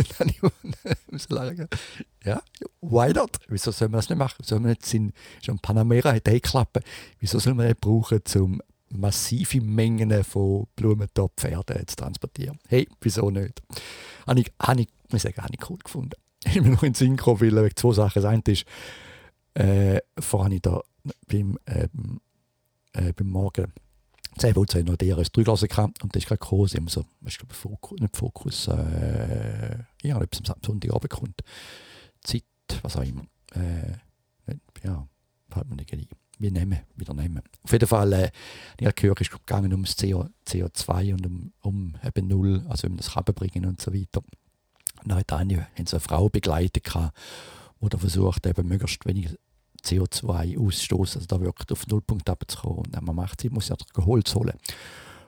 Ich 1.11 1.23
sagen, 1.23 1.67
ja, 2.23 2.41
why 2.81 3.13
not? 3.13 3.37
Wieso 3.47 3.71
soll 3.71 3.89
man 3.89 3.99
das 3.99 4.09
nicht 4.09 4.17
machen? 4.17 4.43
Soll 4.43 4.59
man 4.59 4.69
nicht 4.71 4.93
in, 4.93 5.13
schon 5.41 5.59
Panamera 5.59 6.13
hat 6.13 6.27
Heckklappen, 6.27 6.83
wieso 7.19 7.39
soll 7.39 7.53
man 7.53 7.67
nicht 7.67 7.79
brauchen, 7.79 8.21
um 8.35 8.61
massive 8.89 9.61
Mengen 9.61 10.23
von 10.23 10.67
Blumentopferde 10.75 11.85
zu 11.85 11.95
transportieren? 11.95 12.59
Hey, 12.67 12.87
wieso 13.01 13.29
nicht? 13.29 13.61
Habe 14.27 14.41
ich, 14.41 14.51
habe 14.61 14.81
ich 14.81 14.87
muss 15.11 15.21
sagen, 15.21 15.41
habe 15.41 15.53
ich 15.53 15.69
cool 15.69 15.77
gefunden. 15.77 16.15
Ich 16.47 16.61
bin 16.61 16.73
noch 16.73 16.83
in 16.83 16.93
den 16.93 16.95
Sinn 16.95 17.17
weil 17.17 17.63
wegen 17.63 17.75
zwei 17.75 17.91
Sachen. 17.93 18.21
Das 18.21 18.31
eine 18.31 18.43
ist, 18.45 18.65
äh, 19.55 19.99
vorhin 20.19 20.59
da 20.61 20.81
beim, 21.27 21.57
ähm, 21.65 22.21
äh, 22.93 23.13
beim 23.13 23.29
Morgen 23.29 23.73
10 24.37 24.57
Uhr 24.57 24.65
noch 24.83 24.97
DRS 24.97 25.31
3 25.31 25.43
gelassen 25.43 25.67
gehabt 25.67 26.03
und 26.03 26.15
das 26.15 26.23
ist 26.23 26.27
gerade 26.27 26.39
gekommen, 26.39 26.67
sie 26.67 26.79
so, 26.87 27.05
ich 27.25 27.37
glaube, 27.37 27.53
Fokus, 27.53 27.99
nicht 27.99 28.15
Fokus, 28.15 28.67
äh, 28.67 29.77
ja, 30.03 30.21
etwas 30.21 30.49
am 30.49 30.61
Sonntagabend 30.63 31.09
kommt. 31.09 31.41
Zeit, 32.21 32.43
was 32.81 32.97
auch 32.97 33.03
immer. 33.03 33.25
Äh, 33.53 33.93
ja, 34.83 35.07
fällt 35.49 35.69
mir 35.69 35.75
nicht 35.75 35.93
ein. 35.93 36.07
Wir 36.37 36.51
nehmen, 36.51 36.79
wieder 36.95 37.13
nehmen. 37.13 37.41
Auf 37.63 37.71
jeden 37.71 37.87
Fall, 37.87 38.11
äh, 38.11 38.31
ich 38.77 38.85
habe 38.85 38.93
gehört, 38.93 39.21
es 39.21 39.29
gegangen 39.29 39.73
um 39.73 39.83
das 39.83 39.95
CO, 39.95 40.27
CO2 40.45 41.13
und 41.13 41.25
um, 41.25 41.53
um 41.61 41.95
eben 42.03 42.27
Null, 42.27 42.65
also 42.67 42.89
man 42.89 42.97
das 42.97 43.13
bringen 43.35 43.65
und 43.65 43.81
so 43.81 43.93
weiter. 43.93 44.21
Und 45.01 45.11
dann 45.11 45.19
hat 45.19 45.31
eine, 45.31 45.67
eine 45.77 45.99
Frau 45.99 46.27
begleitet, 46.29 46.87
die 46.93 47.97
versucht, 47.97 48.45
eben 48.45 48.67
möglichst 48.67 49.05
wenig 49.05 49.37
CO2 49.85 50.59
ausstoßen, 50.59 51.21
also 51.21 51.27
da 51.27 51.41
wirklich 51.41 51.71
auf 51.71 51.87
Nullpunkt 51.87 52.29
abzukommen. 52.29 52.79
Und 52.79 53.01
man 53.01 53.15
macht 53.15 53.41
sie, 53.41 53.49
muss 53.49 53.69
ja 53.69 53.75
Holz 53.97 54.33
holen. 54.35 54.57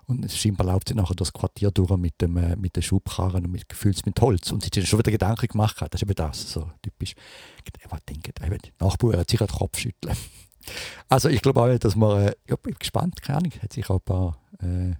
Und 0.08 0.24
es 0.24 0.38
scheinbar 0.38 0.68
läuft 0.68 0.88
sie 0.88 0.96
nachher 0.96 1.16
das 1.16 1.34
Quartier 1.34 1.70
durch 1.70 1.96
mit 1.98 2.22
dem, 2.22 2.38
äh, 2.38 2.56
mit 2.56 2.76
den 2.78 2.84
Schubkarren 2.84 3.46
und 3.46 3.52
mit 3.52 3.68
gefüllt 3.68 4.06
mit 4.06 4.20
Holz. 4.22 4.52
Und 4.52 4.64
sie 4.64 4.70
hat 4.70 4.88
schon 4.88 5.00
wieder 5.00 5.12
Gedanken 5.12 5.48
gemacht, 5.48 5.76
das 5.82 5.90
ist 5.94 6.04
eben 6.04 6.16
das, 6.16 6.54
so 6.54 6.72
typisch. 6.82 7.14
Was 7.90 8.00
denken, 8.06 8.32
die 8.64 8.72
Nachbarn 8.80 9.20
hat 9.20 9.30
sich 9.30 9.40
den 9.40 9.48
Kopf 9.48 9.78
schütteln. 9.78 10.16
Also 11.08 11.30
ich 11.30 11.42
glaube 11.42 11.62
auch, 11.62 11.80
dass 11.80 11.96
man, 11.96 12.24
äh, 12.24 12.36
ja, 12.50 12.58
bin 12.58 12.76
gespannt, 12.78 13.22
keine 13.22 13.38
Ahnung, 13.38 13.54
hat 13.62 13.72
sich 13.72 13.90
auch 13.90 14.00
ein 14.00 14.02
paar 14.02 14.38
äh, 14.60 14.96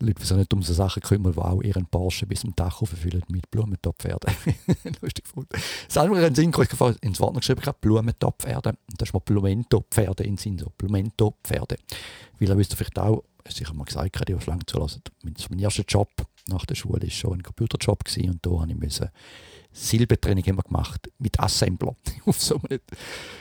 Leute, 0.00 0.20
die 0.20 0.24
sich 0.24 0.36
nicht 0.36 0.52
um 0.54 0.62
so 0.62 0.72
Sachen 0.72 1.02
kümmern, 1.02 1.32
die 1.32 1.38
auch 1.38 1.62
ihren 1.62 1.86
Porsche 1.86 2.26
bis 2.26 2.40
zum 2.40 2.54
Dach 2.54 2.80
auffüllen 2.82 3.22
mit 3.28 3.50
Blumentopferde. 3.50 4.28
Lustig 5.00 5.24
gefunden. 5.24 5.60
Das 5.86 5.96
andere 5.96 6.26
in 6.26 6.34
Sinn, 6.34 6.50
ich 6.50 6.80
habe 6.80 6.96
ins 7.00 7.20
Wort 7.20 7.36
geschrieben, 7.36 7.62
habe 7.64 7.78
Blumentopferde. 7.80 8.70
Und 8.70 9.00
da 9.00 9.04
ist 9.04 9.12
mir 9.12 9.20
Blumentopferde 9.20 10.24
in 10.24 10.36
Sinn, 10.36 10.58
so 10.58 10.70
Blumentopferde. 10.76 11.76
Weil 12.38 12.48
ihr 12.48 12.56
wisst 12.56 12.74
vielleicht 12.74 12.98
auch, 12.98 13.24
sicher 13.48 13.74
mal 13.74 13.84
gesagt, 13.84 14.14
ich 14.28 14.34
habe 14.34 14.44
lange 14.46 14.66
zulassen. 14.66 15.02
Mein 15.22 15.58
erster 15.58 15.84
Job 15.86 16.10
nach 16.48 16.64
der 16.64 16.74
Schule 16.74 17.02
war 17.02 17.10
schon 17.10 17.38
ein 17.38 17.42
Computerjob 17.42 18.04
gewesen, 18.04 18.30
und 18.30 18.46
da 18.46 18.50
habe 18.50 18.86
ich 18.86 19.00
Silbetraining 19.72 20.44
immer 20.44 20.62
gemacht 20.62 21.10
mit 21.18 21.38
Assembler 21.38 21.94
auf 22.26 22.40
so 22.40 22.60
einem, 22.68 22.80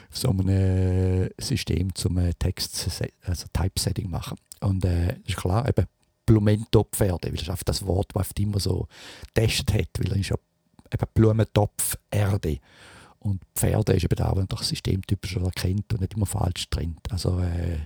auf 0.10 0.18
so 0.18 0.30
einem 0.30 1.30
System 1.40 1.94
zum 1.96 2.18
äh, 2.18 2.34
Text, 2.34 2.90
also 3.24 3.46
Typesetting 3.54 4.10
machen. 4.10 4.38
Und 4.60 4.86
äh, 4.86 5.20
ist 5.26 5.38
klar, 5.38 5.68
eben 5.68 5.88
Blumentopf-Erde, 6.28 7.30
weil 7.30 7.44
das 7.44 7.60
das 7.66 7.86
Wort, 7.88 8.12
das 8.14 8.30
immer 8.38 8.60
so 8.60 8.88
getestet 9.34 9.74
hat, 9.74 9.90
weil 9.98 10.12
er 10.12 10.20
ist 10.20 10.30
ja 10.30 10.36
eben 10.94 11.12
Blumentopf-Erde. 11.16 12.60
Und 13.20 13.42
Pferde 13.56 13.94
ist 13.94 14.04
eben 14.04 14.16
da, 14.16 14.36
wenn 14.36 14.48
das 14.48 14.68
System 14.68 15.02
typisch 15.02 15.36
erkennt 15.36 15.92
und 15.94 16.02
nicht 16.02 16.14
immer 16.14 16.28
falsch 16.28 16.70
trennt. 16.70 17.12
Also 17.12 17.40
äh, 17.40 17.80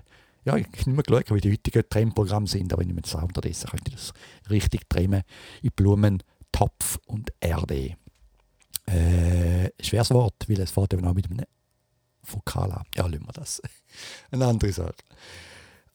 ja, 0.43 0.55
ich 0.57 0.65
habe 0.65 0.75
nicht 0.75 0.87
mehr 0.87 1.03
geschaut, 1.03 1.33
wie 1.33 1.41
die 1.41 1.51
heutigen 1.51 1.83
Trennprogramme 1.87 2.47
sind, 2.47 2.73
aber 2.73 2.81
wenn 2.81 2.89
ich 2.89 2.95
mir 2.95 3.01
das 3.01 3.15
unterdessen 3.15 3.69
könnte 3.69 3.89
ich 3.89 3.95
das 3.95 4.13
richtig 4.49 4.89
trennen 4.89 5.23
in 5.61 5.71
Blumen, 5.75 6.21
Topf 6.51 6.99
und 7.05 7.31
Erde. 7.39 7.95
Äh, 8.87 9.69
schweres 9.79 10.11
Wort, 10.11 10.47
weil 10.47 10.59
es 10.59 10.71
fährt 10.71 10.93
eben 10.93 11.07
auch 11.07 11.13
mit 11.13 11.29
einem 11.29 11.45
Vokal 12.23 12.71
an. 12.71 12.83
Ja, 12.95 13.07
lassen 13.07 13.25
wir 13.25 13.33
das. 13.33 13.61
Eine 14.31 14.47
andere 14.47 14.73
Sache. 14.73 14.95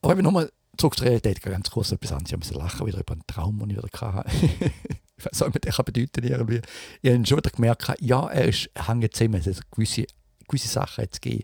Aber 0.01 0.13
eben 0.13 0.23
nochmal 0.23 0.51
zurück 0.77 0.97
zur 0.97 1.07
Realität, 1.07 1.41
ganz 1.41 1.69
kurz 1.71 1.91
etwas 1.91 2.11
anderes. 2.11 2.31
Ich 2.31 2.37
musste 2.37 2.55
lachen 2.55 2.87
wieder 2.87 2.99
über 2.99 3.13
einen 3.13 3.27
Traum, 3.27 3.59
den 3.59 3.71
ich 3.71 3.77
wieder 3.77 4.13
hatte. 4.13 4.29
ich 5.17 5.25
weiß 5.25 5.41
nicht, 5.41 5.65
was 5.65 5.75
das 5.75 5.85
bedeuten 5.85 6.23
irgendwie. 6.23 6.61
Ich 7.01 7.11
habe 7.11 7.25
schon 7.25 7.37
wieder 7.37 7.49
gemerkt, 7.49 7.93
ja, 7.99 8.27
er 8.27 8.45
ist 8.45 8.69
hängen 8.75 9.09
zusammen. 9.11 9.41
Also 9.45 9.61
gewisse, 9.71 10.05
gewisse 10.47 10.67
Sachen 10.67 11.03
hat 11.03 11.13
es 11.13 11.21
gegeben 11.21 11.43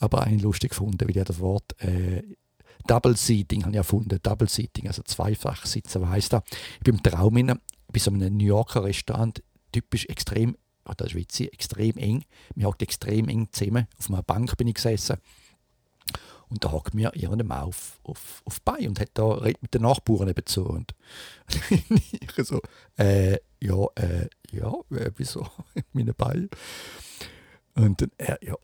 aber 0.00 0.22
eigentlich 0.22 0.42
lustig 0.42 0.70
gefunden, 0.70 1.06
weil 1.06 1.16
ich 1.16 1.24
das 1.24 1.38
Wort 1.38 1.80
äh, 1.82 2.22
Double 2.86 3.16
Seating 3.16 3.62
habe 3.62 3.72
ich 3.72 3.76
erfunden. 3.76 4.18
Double 4.22 4.48
Seating, 4.48 4.88
also 4.88 5.02
zweifach 5.02 5.66
sitzen, 5.66 6.08
heisst 6.08 6.32
das? 6.32 6.42
Ich 6.78 6.80
bin 6.80 6.96
im 6.96 7.02
Traum 7.02 7.36
in, 7.36 7.46
bei 7.46 8.00
einem 8.06 8.36
New 8.36 8.46
Yorker 8.46 8.84
Restaurant, 8.84 9.42
typisch 9.70 10.06
extrem, 10.06 10.56
oder 10.88 11.08
Schweiz, 11.08 11.38
extrem 11.38 11.96
eng. 11.98 12.24
Wir 12.54 12.66
hocken 12.66 12.82
extrem 12.82 13.28
eng 13.28 13.48
zusammen. 13.52 13.86
Auf 13.98 14.08
einer 14.08 14.22
Bank 14.22 14.56
bin 14.56 14.66
ich 14.66 14.74
gesessen. 14.74 15.18
Und 16.50 16.64
da 16.64 16.72
hockt 16.72 16.94
mir 16.94 17.12
irgendein 17.14 17.52
auf, 17.52 18.00
auf, 18.02 18.42
auf 18.44 18.60
Bein 18.62 18.88
und 18.88 19.00
hat 19.00 19.10
da 19.14 19.40
mit 19.60 19.72
den 19.72 19.82
Nachbarn 19.82 20.26
nebenzu. 20.26 20.64
Und 20.66 20.94
ich 21.70 22.44
so, 22.44 22.60
äh, 22.98 23.38
ja, 23.60 23.86
äh, 23.94 24.28
ja, 24.50 24.74
äh, 24.90 25.12
wieso? 25.16 25.46
Meine 25.92 26.12
Beine. 26.12 26.48
Und 27.74 28.02
dann, 28.02 28.10
er, 28.18 28.38
ja, 28.42 28.56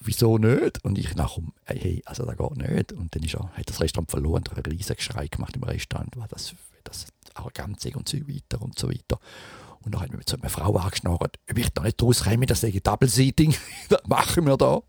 wieso 0.00 0.38
nicht? 0.38 0.82
Und 0.84 0.98
ich 0.98 1.14
nachher, 1.14 1.42
hey, 1.64 2.02
also 2.06 2.24
das 2.24 2.36
geht 2.36 2.56
nicht. 2.56 2.92
Und 2.92 3.14
dann 3.14 3.22
ist 3.22 3.34
er, 3.34 3.50
hat 3.50 3.68
das 3.68 3.80
Restaurant 3.80 4.10
verloren 4.10 4.44
und 4.48 4.52
einen 4.54 4.76
riesigen 4.76 5.00
Schrei 5.00 5.28
gemacht 5.28 5.54
im 5.56 5.64
Restaurant, 5.64 6.16
war 6.16 6.28
das, 6.28 6.54
das 6.82 7.06
Arroganz 7.34 7.84
und 7.84 8.08
so 8.08 8.16
weiter 8.26 8.62
und 8.62 8.78
so 8.78 8.88
weiter. 8.88 9.20
Und 9.82 9.94
dann 9.94 10.00
hat 10.00 10.10
mir 10.10 10.16
mit 10.16 10.28
so 10.28 10.38
einer 10.38 10.48
Frau 10.48 10.74
angeschnarrt, 10.76 11.38
ob 11.50 11.58
ich 11.58 11.68
da 11.70 11.82
nicht 11.82 12.02
rauskomme, 12.02 12.46
das 12.46 12.62
ist 12.62 12.86
Double 12.86 13.08
Seating, 13.08 13.54
das 13.90 14.02
machen 14.06 14.46
wir 14.46 14.56
da. 14.56 14.82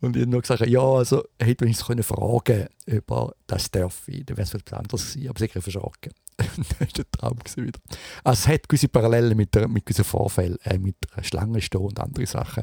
Und 0.00 0.16
ich 0.16 0.22
habe 0.22 0.30
nur 0.30 0.42
gesagt, 0.42 0.66
ja, 0.66 0.80
also 0.80 1.24
hätte 1.40 1.64
ich 1.66 1.72
es 1.72 1.82
fragen 1.82 2.04
können, 2.44 3.02
ob 3.08 3.36
das 3.46 3.70
darf 3.70 4.04
dann 4.06 4.36
wäre 4.36 4.42
es 4.42 4.54
etwas 4.54 4.78
anderes 4.78 5.12
gewesen, 5.12 5.28
aber 5.28 5.38
sicher 5.38 5.62
verschrocken. 5.62 6.12
das 6.38 6.80
war 6.80 6.86
der 6.86 7.10
Traum 7.10 7.38
wieder. 7.56 7.80
Also 8.22 8.42
es 8.42 8.48
hat 8.48 8.68
gewisse 8.68 8.88
Parallelen 8.88 9.36
mit, 9.36 9.54
der, 9.54 9.66
mit 9.66 9.84
gewissen 9.84 10.04
Vorfällen, 10.04 10.58
äh, 10.62 10.78
mit 10.78 10.96
Schlangen 11.22 11.60
und 11.74 12.00
andere 12.00 12.26
Sachen. 12.26 12.62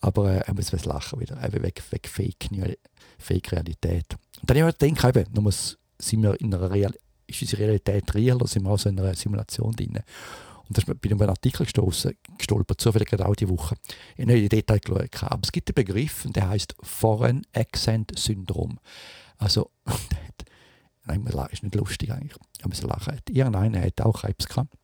Aber 0.00 0.46
äh, 0.46 0.52
ich 0.58 0.72
muss 0.72 0.84
lachen 0.84 1.20
wieder, 1.20 1.42
eben 1.42 1.62
wegen, 1.62 1.82
wegen 1.90 2.08
Fake, 2.08 2.78
Fake 3.18 3.52
Realität. 3.52 4.06
Und 4.40 4.50
dann 4.50 4.58
habe 4.58 4.70
ich 4.70 4.78
gedacht, 4.78 5.16
eben, 5.16 5.42
muss, 5.42 5.78
sind 5.98 6.22
wir 6.22 6.38
in 6.40 6.54
einer 6.54 6.70
Real, 6.70 6.92
ist 7.26 7.42
unsere 7.42 7.62
Realität 7.62 8.14
real 8.14 8.36
oder 8.36 8.46
sind 8.46 8.64
wir 8.64 8.70
auch 8.70 8.78
so 8.78 8.88
in 8.88 9.00
einer 9.00 9.14
Simulation 9.14 9.72
drin? 9.72 9.98
Und 10.68 10.78
da 10.78 10.82
bin 10.84 10.98
ich 11.02 11.14
auf 11.14 11.20
einen 11.20 11.30
Artikel 11.30 11.64
gestoßen, 11.64 12.16
gestolpert, 12.38 12.80
zufällig 12.80 13.08
gerade 13.08 13.26
auch 13.26 13.36
die 13.36 13.48
Woche. 13.48 13.76
Ich 14.16 14.22
habe 14.22 14.32
nicht 14.32 14.42
in 14.42 14.48
Detail 14.48 14.80
geschaut, 14.80 15.32
aber 15.32 15.42
es 15.42 15.52
gibt 15.52 15.68
einen 15.68 15.74
Begriff, 15.74 16.26
der 16.28 16.48
heißt 16.48 16.74
Foreign 16.82 17.46
Accent 17.52 18.18
Syndrom. 18.18 18.78
Also, 19.38 19.70
nein, 21.04 21.24
das 21.24 21.52
ist 21.52 21.62
nicht 21.62 21.74
lustig 21.74 22.10
eigentlich, 22.10 22.36
ich 22.58 22.66
muss 22.66 22.82
lachen. 22.82 23.20
Irgendeiner 23.28 23.80
hat 23.82 24.00
auch 24.00 24.20
Krebs 24.20 24.46
gehabt, 24.46 24.74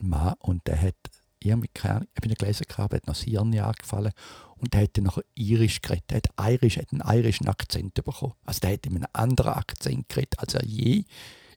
ein 0.00 0.08
Mann, 0.08 0.34
und 0.40 0.66
der 0.66 0.80
hat 0.80 0.96
irgendwie, 1.40 1.70
keine 1.72 2.06
ich 2.14 2.24
habe 2.24 2.34
gelesen, 2.34 2.66
gehabt, 2.68 2.94
hat 2.94 3.06
noch 3.06 3.14
das 3.14 3.22
Hirn 3.22 3.56
angefallen 3.58 4.12
und 4.56 4.74
der 4.74 4.82
hat 4.82 4.96
dann 4.96 5.04
nachher 5.04 5.24
irisch 5.34 5.80
geredet. 5.80 6.10
Der 6.10 6.16
hat, 6.18 6.50
irisch, 6.50 6.78
hat 6.78 6.92
einen 6.92 7.18
irischen 7.18 7.48
Akzent 7.48 7.94
bekommen. 7.94 8.34
Also 8.44 8.60
der 8.60 8.72
hat 8.72 8.86
einen 8.86 9.06
anderen 9.12 9.52
Akzent 9.52 10.08
geredet 10.08 10.38
als 10.38 10.54
er 10.54 10.64
je 10.64 11.04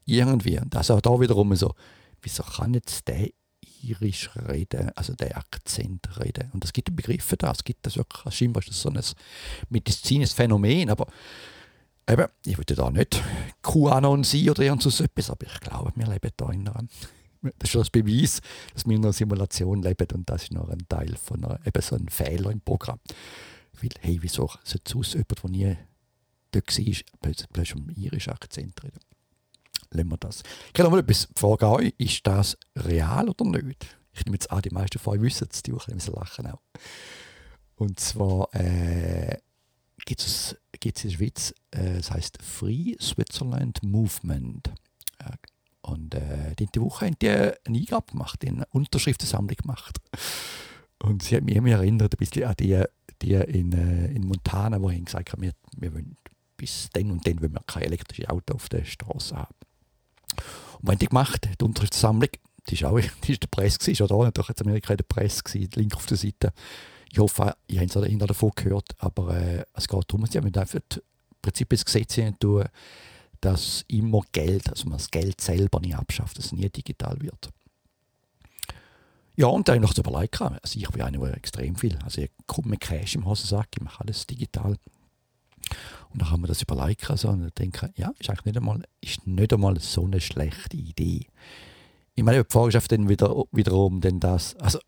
irgendwie. 0.05 0.59
Und 0.59 0.75
also 0.75 0.95
auch 0.95 1.01
da 1.01 1.19
wiederum 1.19 1.55
so, 1.55 1.73
wieso 2.21 2.43
kann 2.43 2.73
jetzt 2.73 3.07
der 3.07 3.29
irisch 3.83 4.29
reden, 4.35 4.91
also 4.95 5.13
der 5.13 5.37
Akzent 5.37 6.19
reden? 6.19 6.49
Und 6.53 6.63
es 6.63 6.73
gibt 6.73 6.95
Begriffe 6.95 7.37
da, 7.37 7.51
es 7.51 7.63
gibt 7.63 7.85
das 7.85 7.97
wirklich, 7.97 8.35
scheinbar 8.35 8.61
ist 8.61 8.69
das 8.69 8.81
so 8.81 8.89
ein 8.89 8.99
medizinisches 9.69 10.33
Phänomen, 10.33 10.89
aber 10.89 11.07
eben, 12.07 12.27
ich 12.45 12.57
würde 12.57 12.75
da 12.75 12.89
nicht 12.89 13.21
QAnon 13.61 14.23
sein 14.23 14.49
oder 14.49 14.63
irgend 14.63 14.83
so 14.83 15.03
etwas, 15.03 15.29
aber 15.29 15.45
ich 15.45 15.59
glaube, 15.59 15.91
wir 15.95 16.07
leben 16.07 16.31
da 16.37 16.49
in 16.49 16.67
einer 16.67 16.85
das 17.41 17.53
ist 17.63 17.69
schon 17.69 17.81
das 17.81 17.89
Beweis, 17.89 18.41
dass 18.73 18.85
wir 18.85 18.95
in 18.95 19.03
einer 19.03 19.13
Simulation 19.13 19.81
leben 19.81 20.07
und 20.13 20.29
das 20.29 20.43
ist 20.43 20.53
noch 20.53 20.69
ein 20.69 20.85
Teil 20.87 21.15
von 21.15 21.43
einer, 21.43 21.59
eben 21.65 21.81
so 21.81 21.95
einem 21.95 22.07
Fehler 22.07 22.51
im 22.51 22.61
Programm. 22.61 22.99
Weil, 23.81 23.89
hey, 24.01 24.19
wieso 24.21 24.51
sollte 24.63 24.97
aus 24.97 25.13
jemand, 25.13 25.43
der 25.43 25.49
nie 25.49 25.77
dort 26.51 26.77
war, 26.77 26.95
plötzlich 27.21 27.75
um 27.75 27.89
irischen 27.89 28.33
Akzent 28.33 28.83
reden? 28.83 28.99
Lassen 29.91 30.09
wir 30.09 30.17
das. 30.17 30.43
Ich 30.67 30.73
kann 30.73 30.85
noch 30.85 30.91
mal 30.91 30.99
etwas 30.99 31.27
fragen, 31.35 31.91
ist 31.97 32.25
das 32.25 32.57
real 32.77 33.29
oder 33.29 33.45
nicht? 33.45 33.97
Ich 34.13 34.25
nehme 34.25 34.35
jetzt 34.35 34.51
an, 34.51 34.61
die 34.61 34.69
meisten 34.69 34.99
von 34.99 35.17
euch 35.17 35.21
wissen 35.21 35.47
es, 35.51 35.63
die 35.63 35.73
auch 35.73 35.87
ein 35.87 35.99
lachen 35.99 36.47
auch. 36.47 36.61
Und 37.75 37.99
zwar 37.99 38.53
äh, 38.53 39.37
gibt 40.05 40.21
es 40.21 40.55
in 40.83 40.91
der 40.91 41.09
Schweiz, 41.09 41.53
äh, 41.71 41.97
das 41.97 42.11
heißt 42.11 42.41
Free 42.41 42.95
Switzerland 42.99 43.83
Movement. 43.83 44.69
Äh, 45.19 45.37
und 45.81 46.13
äh, 46.15 46.55
die 46.55 46.81
Woche 46.81 47.07
haben 47.07 47.17
die 47.21 47.29
eine 47.29 47.57
Eingabe 47.65 48.11
gemacht, 48.11 48.45
eine 48.45 48.65
Unterschriftensammlung 48.71 49.55
gemacht. 49.55 49.97
Und 51.01 51.23
sie 51.23 51.35
hat 51.35 51.43
mich 51.43 51.55
immer 51.55 51.71
erinnert 51.71 52.13
ein 52.13 52.17
bisschen 52.17 52.43
an 52.43 52.55
die, 52.59 52.83
die 53.21 53.33
in, 53.33 53.71
äh, 53.73 54.13
in 54.13 54.25
Montana, 54.25 54.81
wo 54.81 54.89
ich 54.89 55.03
gesagt 55.03 55.31
habe, 55.31 55.41
wir, 55.41 55.53
wir 55.75 55.93
wollen 55.93 56.15
bis 56.55 56.89
dann 56.93 57.09
und 57.09 57.25
dann 57.25 57.41
wollen 57.41 57.53
wir 57.53 57.63
kein 57.65 57.83
elektrisches 57.83 58.29
Auto 58.29 58.53
auf 58.53 58.69
der 58.69 58.85
Straße 58.85 59.35
haben. 59.35 59.55
Und 60.79 60.89
wenn 60.89 60.97
die 60.97 61.07
gemacht, 61.07 61.49
die 61.59 61.63
Unterschriftensammlung, 61.63 62.29
die 62.67 62.81
war 62.81 62.93
auch 62.93 62.99
die 63.23 63.31
ist 63.31 63.43
der 63.43 63.47
Presse, 63.47 63.91
ist 63.91 64.01
auch 64.01 64.07
da 64.07 64.17
natürlich 64.17 64.49
in 64.49 64.67
Amerika 64.67 64.95
der 64.95 65.03
Presse, 65.03 65.43
gewesen, 65.43 65.69
Link 65.75 65.95
auf 65.95 66.05
der 66.05 66.17
Seite. 66.17 66.53
Ich 67.11 67.19
hoffe, 67.19 67.55
ihr 67.67 67.81
habt 67.81 67.95
es 67.95 68.17
davon 68.17 68.51
gehört, 68.55 68.95
aber 68.99 69.35
äh, 69.35 69.65
es 69.73 69.87
geht 69.87 70.03
darum, 70.07 70.25
sie 70.25 70.37
haben 70.37 70.53
einfach 70.53 70.75
im 70.75 71.01
Prinzip 71.41 71.69
das 71.69 71.83
Gesetz 71.85 72.19
tun, 72.39 72.63
dass 73.41 73.83
immer 73.87 74.21
Geld, 74.31 74.69
also 74.69 74.87
man 74.87 74.97
das 74.97 75.09
Geld 75.09 75.41
selber 75.41 75.79
nicht 75.81 75.95
abschafft, 75.95 76.37
dass 76.37 76.45
es 76.45 76.51
nie 76.51 76.69
digital 76.69 77.19
wird. 77.19 77.49
Ja, 79.35 79.47
und 79.47 79.67
dann 79.67 79.81
noch 79.81 79.93
zu 79.93 80.01
überlegen, 80.01 80.57
also 80.61 80.79
ich 80.79 80.87
bin 80.89 81.01
einer, 81.01 81.17
der 81.17 81.35
extrem 81.35 81.75
viel, 81.75 81.97
also 82.03 82.21
ich 82.21 82.29
komme 82.45 82.69
mit 82.69 82.81
Cash 82.81 83.15
im 83.15 83.25
Hosensack, 83.25 83.69
ich 83.75 83.81
mache 83.81 84.01
alles 84.01 84.27
digital. 84.27 84.77
Und 86.09 86.21
dann 86.21 86.29
kann 86.29 86.41
man 86.41 86.47
das 86.47 86.61
überlegen 86.61 87.07
also, 87.07 87.29
und 87.29 87.57
denken, 87.57 87.91
ja, 87.95 88.11
ist 88.19 88.29
eigentlich 88.29 88.45
nicht 88.45 88.57
einmal, 88.57 88.83
ist 88.99 89.25
nicht 89.27 89.53
einmal 89.53 89.79
so 89.79 90.05
eine 90.05 90.19
schlechte 90.19 90.77
Idee. 90.77 91.27
Ich 92.15 92.23
meine, 92.23 92.43
die 92.43 92.51
Frage 92.51 92.77
ist 92.77 92.91
dann 92.91 93.09
wieder, 93.09 93.43
wiederum 93.51 94.01
denn 94.01 94.19
das, 94.19 94.55
also 94.57 94.79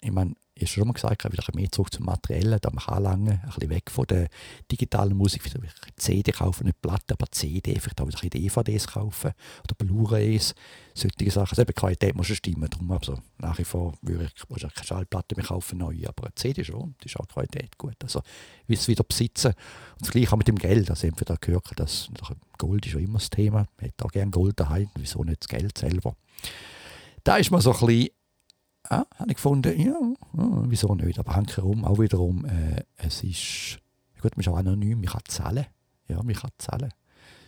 ich 0.00 0.12
meine, 0.12 0.34
ich 0.62 0.70
habe 0.70 0.74
schon 0.74 0.88
mal 0.88 0.92
gesagt, 0.92 1.32
wieder 1.32 1.44
mehr 1.54 1.72
zurück 1.72 1.92
zum 1.92 2.04
Materiellen, 2.04 2.58
da 2.60 2.70
man 2.70 2.84
anlangen, 2.84 3.40
ein 3.42 3.46
bisschen 3.46 3.70
weg 3.70 3.90
von 3.90 4.06
der 4.06 4.28
digitalen 4.70 5.16
Musik, 5.16 5.44
wieder 5.44 5.58
CD 5.96 6.32
kaufen, 6.32 6.66
nicht 6.66 6.80
Platte, 6.82 7.14
aber 7.14 7.30
CD, 7.30 7.78
vielleicht 7.80 8.00
auch 8.00 8.06
wieder 8.06 8.22
ein 8.22 8.30
DVDs 8.30 8.86
kaufen 8.86 9.32
oder 9.64 9.74
Blu-rays, 9.78 10.54
solche 10.94 11.30
Sachen. 11.30 11.50
Also 11.50 11.62
eben, 11.62 11.74
Qualität 11.74 12.14
muss 12.14 12.26
schon 12.26 12.36
stimmen, 12.36 12.68
darum 12.68 12.90
also 12.92 13.18
nach 13.38 13.58
wie 13.58 13.64
vor 13.64 13.94
würde 14.02 14.30
ich 14.34 14.48
keine 14.48 14.86
Schallplatte 14.86 15.34
mehr 15.34 15.46
kaufen, 15.46 15.78
neu, 15.78 15.96
aber 16.06 16.24
eine 16.24 16.34
CD 16.34 16.62
schon, 16.62 16.94
die 17.02 17.06
ist 17.06 17.18
auch 17.18 17.26
Qualität 17.26 17.78
gut. 17.78 17.96
Also, 18.02 18.22
wie 18.66 18.74
es 18.74 18.86
wieder 18.86 19.04
besitzen. 19.04 19.52
Und 19.92 20.02
das 20.02 20.10
Gleiche 20.10 20.32
auch 20.32 20.36
mit 20.36 20.48
dem 20.48 20.56
Geld, 20.56 20.90
also 20.90 21.06
entweder 21.06 21.36
gehört, 21.38 21.72
dass 21.76 22.10
Gold 22.58 22.84
ist 22.84 22.92
ja 22.92 22.98
immer 23.00 23.18
das 23.18 23.30
Thema, 23.30 23.66
man 23.78 23.86
hätte 23.86 24.04
auch 24.04 24.12
gerne 24.12 24.30
Gold 24.30 24.60
daheim, 24.60 24.90
wieso 24.96 25.24
nicht 25.24 25.40
das 25.40 25.48
Geld 25.48 25.78
selber. 25.78 26.16
Da 27.24 27.36
ist 27.36 27.50
man 27.50 27.60
so 27.60 27.72
ein 27.72 27.86
bisschen 27.86 28.08
ah, 28.90 29.06
habe 29.16 29.30
ich 29.30 29.36
gefunden, 29.36 29.78
ja, 29.80 29.92
ja, 29.92 30.62
wieso 30.66 30.94
nicht? 30.94 31.18
Aber 31.18 31.34
herum 31.34 31.84
auch 31.84 31.98
wiederum, 31.98 32.44
äh, 32.44 32.82
es 32.96 33.22
ist, 33.22 33.78
gut, 34.20 34.36
man 34.36 34.40
ist 34.40 34.48
auch 34.48 34.56
anonym, 34.56 35.02
ich 35.02 35.10
kann 35.10 35.22
zahlen. 35.26 35.66
Ja, 36.08 36.20
ich 36.26 36.40
kann 36.40 36.50
zahlen. 36.58 36.92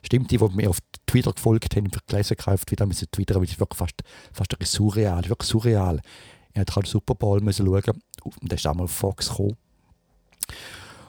Stimmt, 0.04 0.30
die, 0.30 0.38
die 0.38 0.48
mir 0.48 0.70
auf 0.70 0.78
Twitter 1.06 1.32
gefolgt 1.32 1.76
haben, 1.76 1.90
gelesen 2.06 2.36
gekauft, 2.36 2.70
wie 2.70 2.86
müssen 2.86 3.08
twittern, 3.10 3.36
weil 3.38 3.44
es 3.44 3.58
wirklich 3.58 3.78
fast, 3.78 4.02
fast 4.32 4.56
surreal, 4.64 5.28
wirklich 5.28 5.48
surreal. 5.48 6.00
Ich 6.52 6.58
musste 6.58 6.74
halt 6.74 6.86
Super 6.86 7.14
Bowl 7.14 7.40
müssen 7.40 7.66
schauen 7.66 8.02
und 8.24 8.52
da 8.52 8.56
ist 8.56 8.66
einmal 8.66 8.88
Fox 8.88 9.28
gekommen. 9.28 9.56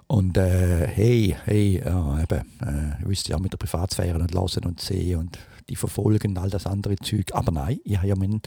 Und 0.08 0.38
äh, 0.38 0.88
hey, 0.88 1.36
hey, 1.46 1.82
ja, 1.84 2.22
eben, 2.22 2.42
äh, 2.62 3.02
ich 3.02 3.08
wüsste 3.08 3.32
ja 3.32 3.40
mit 3.40 3.52
der 3.52 3.58
Privatsphäre 3.58 4.20
und 4.20 4.34
lassen 4.34 4.64
und 4.66 4.80
sehen 4.80 5.20
und 5.20 5.40
die 5.70 5.76
verfolgen 5.76 6.32
und 6.32 6.38
all 6.38 6.50
das 6.50 6.68
andere 6.68 6.96
Zeug. 6.98 7.34
Aber 7.34 7.52
nein, 7.52 7.80
ich 7.84 7.98
habe 7.98 8.08
ja 8.08 8.16
meinen 8.16 8.42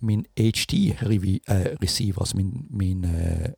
mein 0.00 0.26
HD-Receiver, 0.36 2.20
also 2.20 2.36
mein, 2.36 2.66
mein, 2.70 3.04
äh, 3.04 3.52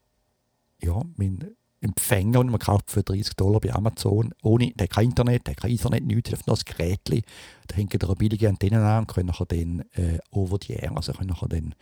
ja, 0.82 1.02
mein 1.16 1.56
Empfänger, 1.82 2.40
den 2.40 2.50
man 2.50 2.60
kauft 2.60 2.90
für 2.90 3.02
30 3.02 3.34
Dollar 3.36 3.60
bei 3.60 3.72
Amazon, 3.72 4.34
ohne, 4.42 4.72
der 4.72 4.84
hat 4.84 4.90
kein 4.90 5.06
Internet, 5.06 5.46
der 5.46 5.54
hat 5.54 5.62
kein 5.62 5.70
Ethernet, 5.72 6.04
nichts, 6.04 6.30
der 6.30 6.38
hat 6.38 6.46
nur 6.46 6.56
ein 6.56 6.62
Gerät, 6.64 7.00
da 7.08 7.76
er 7.76 8.08
eine 8.08 8.16
billige 8.16 8.48
Antenne 8.48 8.84
an 8.84 9.00
und 9.00 9.08
können 9.08 9.28
nachher 9.28 9.46
den 9.46 9.80
äh, 9.94 10.18
over 10.30 10.58
the 10.62 10.74
air, 10.74 10.94
also 10.94 11.12
können 11.12 11.30
nachher 11.30 11.48
den 11.48 11.74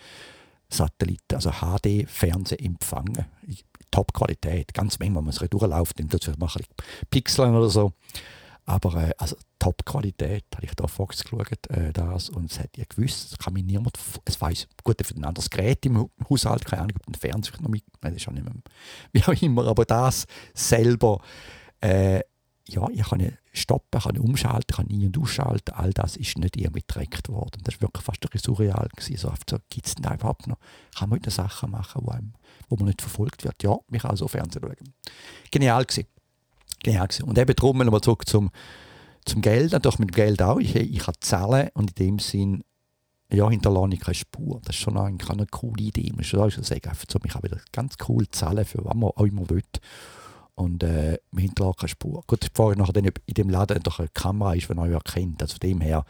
Satelliten, 0.68 1.34
also 1.34 1.50
HD-Fernsehen 1.50 2.64
empfangen. 2.64 3.24
Top-Qualität, 3.90 4.74
ganz 4.74 4.98
manchmal, 4.98 5.22
wenn 5.22 5.32
man 5.32 5.34
es 5.34 5.50
durchläuft, 5.50 5.98
dann 5.98 6.08
tut 6.08 6.28
es 6.28 6.34
vielleicht 6.34 6.70
Pixeln 7.10 7.54
oder 7.54 7.70
so. 7.70 7.92
Aber 8.68 8.94
äh, 9.02 9.14
also 9.16 9.34
Top-Qualität, 9.58 10.44
habe 10.54 10.66
ich 10.66 10.74
da 10.74 10.86
Fox 10.86 11.24
geschaut, 11.24 11.70
äh, 11.70 11.90
das, 11.90 12.28
und 12.28 12.52
es 12.52 12.60
hat 12.60 12.76
ja 12.76 12.84
gewusst, 12.86 13.32
es 13.32 13.38
kann 13.38 13.54
mir 13.54 13.62
niemand, 13.62 13.98
es 14.26 14.38
weiß 14.38 14.68
gut, 14.84 15.04
für 15.06 15.14
ein 15.14 15.24
anderes 15.24 15.48
Gerät 15.48 15.86
im 15.86 16.10
Haushalt, 16.28 16.66
keine 16.66 16.82
Ahnung, 16.82 16.98
ob 17.00 17.08
ein 17.08 17.14
Fernseher 17.14 17.62
noch 17.62 17.70
mit, 17.70 17.82
nein, 18.02 18.12
das 18.12 18.22
ist 18.22 18.28
auch 18.28 18.32
nicht 18.32 18.44
mehr, 18.44 18.52
wie 19.12 19.24
auch 19.24 19.42
immer, 19.42 19.66
aber 19.66 19.86
das 19.86 20.26
selber, 20.52 21.22
äh, 21.80 22.20
ja, 22.68 22.86
ich 22.92 23.08
kann 23.08 23.38
stoppen, 23.54 24.00
kann 24.02 24.18
umschalten, 24.18 24.76
kann 24.76 24.86
ein- 24.90 25.06
und 25.06 25.18
ausschalten, 25.18 25.74
all 25.74 25.94
das 25.94 26.16
ist 26.16 26.36
nicht 26.36 26.58
irgendwie 26.58 26.82
getrackt 26.82 27.30
worden. 27.30 27.62
Das 27.64 27.76
war 27.76 27.88
wirklich 27.88 28.04
fast 28.04 28.22
ein 28.22 28.38
surreal. 28.38 28.88
Gewesen. 28.94 29.16
So 29.16 29.32
so, 29.48 29.56
gibt 29.70 29.86
es 29.86 29.94
denn 29.94 30.02
da 30.02 30.14
überhaupt 30.14 30.46
noch, 30.46 30.58
kann 30.94 31.08
man 31.08 31.18
heute 31.18 31.30
Sachen 31.30 31.70
machen, 31.70 32.02
wo, 32.04 32.10
einem, 32.10 32.34
wo 32.68 32.76
man 32.76 32.84
nicht 32.88 33.00
verfolgt 33.00 33.42
wird? 33.44 33.62
Ja, 33.62 33.74
mich 33.88 34.04
auch 34.04 34.14
so 34.14 34.28
Fernsehen 34.28 34.62
schauen. 34.62 34.94
Genial 35.50 35.86
gewesen. 35.86 36.06
Genau. 36.82 37.04
Und 37.24 37.38
eben 37.38 37.54
darum, 37.54 37.78
nochmal 37.78 38.00
zurück 38.00 38.26
zum, 38.28 38.50
zum 39.24 39.42
Geld, 39.42 39.72
natürlich 39.72 39.98
mit 39.98 40.10
dem 40.10 40.14
Geld 40.14 40.42
auch. 40.42 40.58
Ich, 40.58 40.74
ich 40.76 40.98
kann 40.98 41.14
zahlen 41.20 41.68
und 41.74 41.98
in 41.98 42.06
dem 42.06 42.18
Sinn 42.18 42.64
ja, 43.30 43.48
hinterlasse 43.50 43.94
ich 43.94 44.00
keine 44.00 44.14
Spur. 44.14 44.60
Das 44.64 44.74
ist 44.74 44.82
schon 44.82 44.96
eine, 44.96 45.18
eine 45.28 45.46
coole 45.46 45.82
Idee. 45.82 46.12
Muss 46.16 46.26
schon 46.26 46.40
sagen, 46.40 46.62
so, 46.62 46.74
ich 46.74 47.32
kann 47.32 47.42
wieder 47.42 47.58
ganz 47.72 47.96
cool 48.08 48.26
zahlen, 48.30 48.64
für 48.64 48.84
was 48.84 48.94
man 48.94 49.10
auch 49.10 49.24
immer 49.24 49.48
will. 49.50 49.62
Und 50.54 50.82
äh, 50.82 51.18
man 51.30 51.42
hinterlässt 51.42 51.78
keine 51.78 51.88
Spur. 51.88 52.24
Gut, 52.26 52.42
die 52.42 52.48
Frage 52.52 52.78
nachher, 52.78 52.96
in 52.96 53.34
dem 53.34 53.50
Laden 53.50 53.82
doch 53.82 53.98
eine 53.98 54.08
Kamera 54.08 54.54
ist, 54.54 54.68
die 54.68 54.74
man 54.74 54.90
erkennt. 54.90 55.42
Also 55.42 55.52
von 55.52 55.68
dem 55.68 55.80
her, 55.80 56.04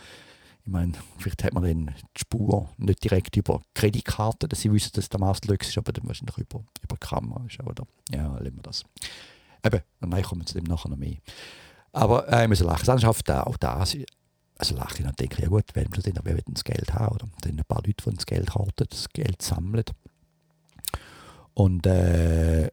ich 0.64 0.71
meine, 0.71 0.92
vielleicht 1.18 1.44
hat 1.44 1.55
man 1.55 1.64
dann 1.64 1.94
die 2.16 2.21
Spur 2.21 2.68
nicht 2.77 3.03
direkt 3.03 3.37
über 3.37 3.62
Kreditkarte, 3.75 4.49
dass 4.49 4.61
sie 4.61 4.73
wissen, 4.73 4.92
dass 4.94 5.09
der 5.09 5.21
Master 5.21 5.59
ist, 5.61 5.77
aber 5.77 5.92
dann 5.92 6.07
wahrscheinlich 6.07 6.38
über, 6.38 6.62
über 6.83 6.97
Kamera. 6.99 7.44
Ja, 8.11 8.38
lassen 8.38 8.57
wir 8.57 8.62
das. 8.62 8.85
Eben, 9.64 9.81
und 10.01 10.11
dann 10.11 10.23
kommen 10.23 10.42
wir 10.42 10.47
zu 10.47 10.55
dem 10.55 10.64
nachher 10.64 10.88
noch 10.88 10.97
mehr. 10.97 11.16
Aber 11.92 12.31
äh, 12.33 12.42
ich 12.42 12.49
muss 12.49 12.61
lachen. 12.61 12.87
Dann 12.87 13.01
schafft 13.01 13.31
auch 13.31 13.57
das. 13.57 13.97
Also 14.57 14.75
lache 14.75 14.99
ich 14.99 15.05
dann 15.05 15.14
denke 15.14 15.40
ja 15.42 15.49
gut, 15.49 15.64
wir 15.75 15.87
wer 15.92 16.37
will 16.37 16.42
das 16.47 16.64
Geld 16.64 16.92
haben? 16.92 17.14
Oder 17.14 17.29
dann 17.42 17.59
ein 17.59 17.64
paar 17.66 17.83
Leute, 17.85 18.11
die 18.11 18.14
das 18.16 18.27
Geld 18.27 18.55
horten, 18.55 18.87
das 18.90 19.09
Geld 19.11 19.40
sammeln. 19.40 19.85
Und 21.55 21.87
äh, 21.87 22.68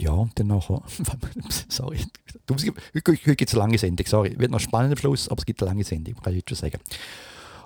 ja, 0.00 0.10
und 0.10 0.38
dann 0.38 0.48
nachher, 0.48 0.82
sorry, 1.68 2.00
heute 2.48 3.16
gibt 3.16 3.48
es 3.48 3.54
eine 3.54 3.60
lange 3.60 3.78
Sendung, 3.78 4.06
sorry, 4.06 4.36
wird 4.38 4.50
noch 4.50 4.60
spannend 4.60 4.92
am 4.92 4.98
Schluss, 4.98 5.28
aber 5.28 5.38
es 5.38 5.46
gibt 5.46 5.62
eine 5.62 5.70
lange 5.70 5.84
Sendung, 5.84 6.14
kann 6.16 6.32
ich 6.32 6.38
jetzt 6.38 6.50
schon 6.50 6.58
sagen. 6.58 6.82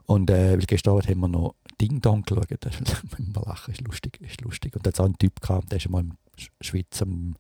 Und 0.04 0.30
äh, 0.30 0.52
weil 0.52 0.66
gestern 0.66 1.00
haben 1.00 1.20
wir 1.20 1.28
noch 1.28 1.54
Ding 1.80 2.00
Dong 2.00 2.22
geschaut, 2.22 2.46
das 2.60 2.80
ist, 2.80 3.04
lachen, 3.34 3.72
ist 3.72 3.80
lustig, 3.82 4.20
ist 4.20 4.40
lustig. 4.42 4.74
Und 4.76 4.86
da 4.86 4.88
hat 4.88 4.94
es 4.94 5.00
auch 5.00 5.06
einen 5.06 5.18
Typ 5.18 5.40
gehabt, 5.40 5.70
der 5.70 5.78
ist 5.78 5.88
mal 5.88 6.00
in 6.00 6.16
der 6.36 6.46
Schweiz 6.60 7.00
am 7.02 7.36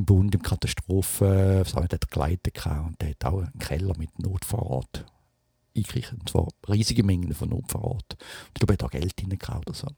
im 0.00 0.06
Bund 0.06 0.34
im 0.34 0.42
Katastrophen, 0.42 1.60
was 1.60 1.74
hat 1.74 1.92
er 1.92 1.98
geleitet 1.98 2.66
und 2.66 3.00
der 3.00 3.10
hat 3.10 3.24
auch 3.26 3.40
einen 3.40 3.58
Keller 3.58 3.96
mit 3.98 4.18
Notvorrat 4.18 5.04
eingerichtet, 5.76 6.18
und 6.18 6.28
zwar 6.28 6.48
riesige 6.68 7.02
Mengen 7.02 7.34
von 7.34 7.50
Notvorrat. 7.50 8.16
Und 8.16 8.50
ich 8.54 8.54
glaube, 8.54 8.72
er 8.72 8.78
hat 8.78 8.84
auch 8.84 8.90
Geld 8.90 9.14
reingehauen 9.20 9.62
oder 9.66 9.74
so. 9.74 9.88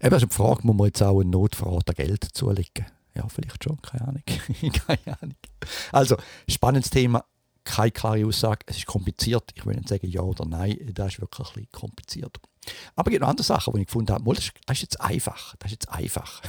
Eben, 0.00 0.14
also 0.14 0.26
die 0.26 0.34
Frage, 0.34 0.66
muss 0.66 0.76
man 0.76 0.86
jetzt 0.88 1.02
auch 1.02 1.20
einen 1.20 1.30
Notvorrat 1.30 1.88
an 1.88 1.94
Geld 1.94 2.24
zulegen? 2.32 2.86
Ja, 3.14 3.28
vielleicht 3.28 3.62
schon, 3.62 3.80
keine 3.80 4.08
Ahnung. 4.08 4.22
keine 4.86 5.18
Ahnung. 5.20 5.36
Also, 5.92 6.16
spannendes 6.48 6.90
Thema, 6.90 7.24
keine 7.64 7.92
klare 7.92 8.26
Aussage, 8.26 8.60
es 8.66 8.78
ist 8.78 8.86
kompliziert. 8.86 9.52
Ich 9.54 9.66
will 9.66 9.76
nicht 9.76 9.88
sagen 9.88 10.08
ja 10.08 10.20
oder 10.20 10.44
nein, 10.44 10.78
das 10.94 11.14
ist 11.14 11.20
wirklich 11.20 11.48
ein 11.48 11.54
bisschen 11.54 11.72
kompliziert. 11.72 12.38
Aber 12.96 13.08
es 13.08 13.12
gibt 13.12 13.22
noch 13.22 13.28
andere 13.28 13.44
Sachen, 13.44 13.74
die 13.74 13.80
ich 13.80 13.86
gefunden 13.86 14.12
habe, 14.12 14.34
das 14.34 14.50
ist 14.70 14.82
jetzt 14.82 15.00
einfach, 15.00 15.54
das 15.58 15.70
ist 15.70 15.84
jetzt 15.84 15.88
einfach. 15.92 16.42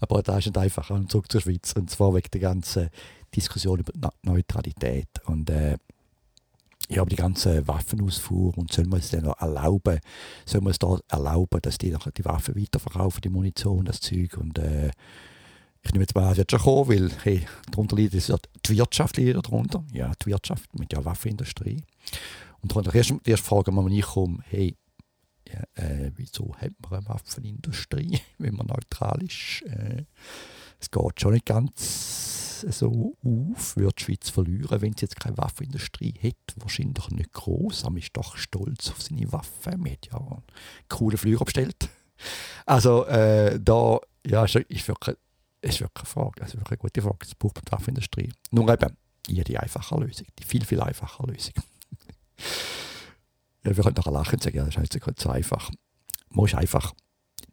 Aber 0.00 0.22
da 0.22 0.38
ist 0.38 0.46
nicht 0.46 0.58
einfach 0.58 0.90
ein 0.90 1.08
Zug 1.08 1.30
zur 1.30 1.40
Schweiz. 1.40 1.72
Und 1.72 1.90
zwar 1.90 2.14
wegen 2.14 2.30
der 2.32 2.40
ganzen 2.40 2.88
Diskussion 3.34 3.80
über 3.80 4.12
Neutralität. 4.22 5.08
Und 5.26 5.50
äh, 5.50 5.76
ja, 6.88 7.02
aber 7.02 7.10
die 7.10 7.16
ganze 7.16 7.66
Waffenausfuhr 7.68 8.56
und 8.56 8.72
soll 8.72 8.86
man 8.86 9.00
es 9.00 9.10
dann 9.10 9.24
noch 9.24 9.38
erlauben, 9.40 10.00
soll 10.46 10.62
man 10.62 10.70
es 10.70 10.78
da 10.78 10.98
erlauben, 11.08 11.60
dass 11.60 11.76
die 11.76 11.94
die 12.16 12.24
Waffen 12.24 12.56
weiterverkaufen, 12.56 13.20
die 13.20 13.28
Munition, 13.28 13.84
das 13.84 14.00
Zeug 14.00 14.38
und 14.38 14.58
äh, 14.58 14.90
ich 15.82 15.92
nehme 15.92 16.02
jetzt 16.02 16.14
mal 16.14 16.24
an, 16.24 16.32
es 16.32 16.38
wird 16.38 16.50
schon 16.50 16.60
kommen, 16.60 16.88
weil 16.88 17.10
hey, 17.22 17.46
darunter 17.70 17.96
liegt 17.96 18.14
die 18.14 18.76
Wirtschaft 18.76 19.16
liegt 19.16 19.36
darunter, 19.36 19.84
ja, 19.92 20.12
die 20.22 20.26
Wirtschaft 20.26 20.78
mit 20.78 20.92
der 20.92 21.04
Waffenindustrie. 21.04 21.84
Und 22.60 22.74
die 22.74 22.96
erste, 22.96 23.18
die 23.24 23.30
erste 23.30 23.46
Frage, 23.46 23.68
wenn 23.68 23.74
man 23.74 23.86
nicht 23.86 24.06
kommt, 24.06 24.42
hey, 24.48 24.74
ja, 25.52 25.82
äh, 25.82 26.12
wieso 26.16 26.54
hat 26.56 26.72
man 26.82 27.00
eine 27.00 27.08
Waffenindustrie, 27.08 28.20
wenn 28.38 28.54
man 28.54 28.66
neutral 28.66 29.22
ist? 29.22 29.62
Äh, 29.66 30.04
es 30.80 30.90
geht 30.90 31.20
schon 31.20 31.32
nicht 31.32 31.46
ganz 31.46 32.38
so 32.70 33.16
auf, 33.24 33.76
wird 33.76 34.00
die 34.00 34.04
Schweiz 34.04 34.30
verlieren, 34.30 34.80
wenn 34.80 34.92
sie 34.92 35.02
jetzt 35.02 35.18
keine 35.18 35.38
Waffenindustrie 35.38 36.14
hätte. 36.18 36.54
Wahrscheinlich 36.56 37.08
nicht 37.10 37.32
groß, 37.32 37.84
aber 37.84 37.98
ist 37.98 38.16
doch 38.16 38.36
stolz 38.36 38.90
auf 38.90 39.02
seine 39.02 39.30
Waffen. 39.32 39.80
Man 39.80 39.92
hat 39.92 40.06
ja 40.10 40.18
einen 40.18 40.42
coolen 40.88 41.18
Flüger 41.18 41.44
bestellt. 41.44 41.88
Also 42.66 43.06
äh, 43.06 43.60
da 43.60 43.98
ja, 44.26 44.44
ist, 44.44 44.56
ist, 44.56 44.88
wirklich, 44.88 45.16
ist 45.60 45.80
wirklich 45.80 46.04
eine 46.04 46.06
Frage, 46.06 46.42
also 46.42 46.58
wirklich 46.58 46.80
eine 46.80 46.90
gute 46.90 47.02
Frage. 47.02 47.18
Es 47.22 47.34
braucht 47.34 47.66
die 47.66 47.72
Waffenindustrie. 47.72 48.32
Nur 48.50 48.72
eben, 48.72 48.96
ja, 49.28 49.44
die 49.44 49.58
einfache 49.58 49.96
Lösung, 49.96 50.26
die 50.38 50.44
viel, 50.44 50.64
viel 50.64 50.80
einfache 50.80 51.26
Lösung. 51.26 51.54
Ja, 53.68 53.76
wir 53.76 53.84
können 53.84 53.96
nachher 53.96 54.12
lachen 54.12 54.34
und 54.34 54.42
sagen, 54.42 54.56
ja, 54.56 54.64
das 54.64 54.76
ist 54.76 55.06
halt 55.06 55.20
so 55.20 55.28
einfach. 55.28 55.70
Man 56.30 56.42
muss 56.42 56.54
einfach, 56.54 56.94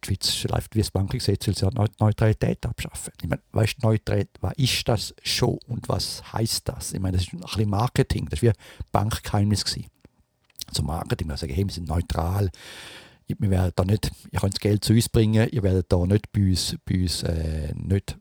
die 0.02 0.06
Schweiz 0.06 0.44
läuft 0.44 0.74
wie 0.74 0.78
das 0.78 0.90
Bankgesetz, 0.90 1.46
will 1.46 1.54
sie 1.54 1.68
Neutralität 1.98 2.64
abschaffen. 2.64 3.12
Ich 3.20 3.28
meine, 3.28 3.42
weißt 3.52 3.82
Neutralität, 3.82 4.30
was 4.40 4.54
ist 4.56 4.88
das 4.88 5.14
schon 5.22 5.58
und 5.66 5.88
was 5.88 6.32
heißt 6.32 6.68
das? 6.68 6.92
Ich 6.92 7.00
meine, 7.00 7.18
das 7.18 7.26
ist 7.26 7.34
ein 7.34 7.40
bisschen 7.40 7.70
Marketing, 7.70 8.28
das 8.30 8.42
war 8.42 8.52
wie 8.52 8.56
Bankgeheimnis. 8.92 9.64
Gewesen. 9.64 9.90
Also 10.66 10.82
Marketing, 10.82 11.28
wir 11.28 11.36
sagen, 11.36 11.52
hey, 11.52 11.66
wir 11.66 11.72
sind 11.72 11.88
neutral, 11.88 12.50
wir 13.26 13.50
werden 13.50 13.72
da 13.76 13.84
nicht, 13.84 14.10
ihr 14.30 14.40
könnt 14.40 14.54
das 14.54 14.60
Geld 14.60 14.84
zu 14.84 14.94
uns 14.94 15.08
bringen, 15.08 15.48
ihr 15.50 15.62
werdet 15.62 15.92
da 15.92 15.98
nicht 16.06 16.32
bei 16.32 16.48
uns, 16.48 16.76
bei 16.84 17.02
uns 17.02 17.22
äh, 17.24 17.74
nicht 17.74 18.16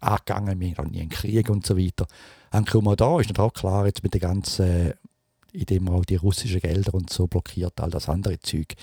angegangen, 0.00 0.60
wir 0.60 0.76
haben 0.76 0.90
nie 0.90 1.00
einen 1.00 1.08
Krieg 1.08 1.48
und 1.48 1.64
so 1.64 1.78
weiter. 1.78 2.06
Dann 2.50 2.66
kommen 2.66 2.86
wir 2.86 2.96
da, 2.96 3.18
ist 3.18 3.28
nicht 3.28 3.40
auch 3.40 3.52
klar, 3.52 3.86
jetzt 3.86 4.02
mit 4.02 4.12
der 4.12 4.20
ganzen 4.20 4.92
indem 5.54 5.84
man 5.84 5.94
auch 5.94 6.04
die 6.04 6.16
russischen 6.16 6.60
Gelder 6.60 6.94
und 6.94 7.10
so 7.10 7.26
blockiert, 7.26 7.80
all 7.80 7.90
das 7.90 8.08
andere 8.08 8.40
Zeug, 8.40 8.74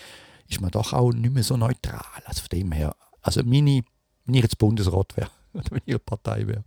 ist 0.47 0.62
man 0.62 0.71
doch 0.71 0.93
auch 0.93 1.12
nicht 1.12 1.34
mehr 1.34 1.43
so 1.43 1.57
neutral. 1.57 2.01
Also 2.25 2.41
von 2.41 2.49
dem 2.49 2.71
her, 2.71 2.95
also 3.21 3.43
meine, 3.43 3.84
wenn 4.25 4.36
ich 4.36 4.43
jetzt 4.43 4.57
Bundesrat 4.57 5.15
wäre, 5.17 5.29
oder 5.53 5.71
wenn 5.71 5.81
ich 5.86 5.93
eine 5.93 5.99
Partei 5.99 6.47
wäre, 6.47 6.63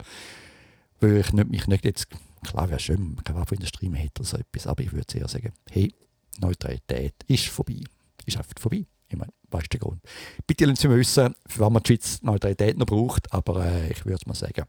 würde 1.00 1.20
ich 1.20 1.32
nicht, 1.32 1.50
mich 1.50 1.66
nicht 1.66 1.84
jetzt, 1.84 2.08
klar 2.42 2.68
wäre 2.68 2.78
schön, 2.78 3.16
keine 3.24 3.40
Waffenindustrie 3.40 3.88
mehr 3.88 4.02
hätte 4.02 4.20
oder 4.20 4.28
so 4.28 4.36
etwas, 4.36 4.66
aber 4.66 4.82
ich 4.82 4.92
würde 4.92 5.18
eher 5.18 5.28
sagen, 5.28 5.52
hey, 5.70 5.92
Neutralität 6.38 7.14
ist 7.26 7.46
vorbei. 7.46 7.80
Ist 8.26 8.36
einfach 8.36 8.58
vorbei. 8.58 8.86
Ich 9.08 9.16
meine, 9.16 9.32
weißt 9.50 9.66
du 9.66 9.78
den 9.78 9.80
Grund. 9.80 10.02
Bitte 10.46 10.64
lassen 10.64 10.80
Sie 10.80 10.88
mir 10.88 10.96
wissen, 10.96 11.34
für 11.46 11.60
was 11.60 11.70
man 11.70 11.82
die 11.82 11.88
Schweiz 11.88 12.22
Neutralität 12.22 12.76
noch 12.76 12.86
braucht, 12.86 13.32
aber 13.32 13.64
äh, 13.64 13.92
ich 13.92 14.04
würde 14.04 14.26
mal 14.26 14.34
sagen, 14.34 14.64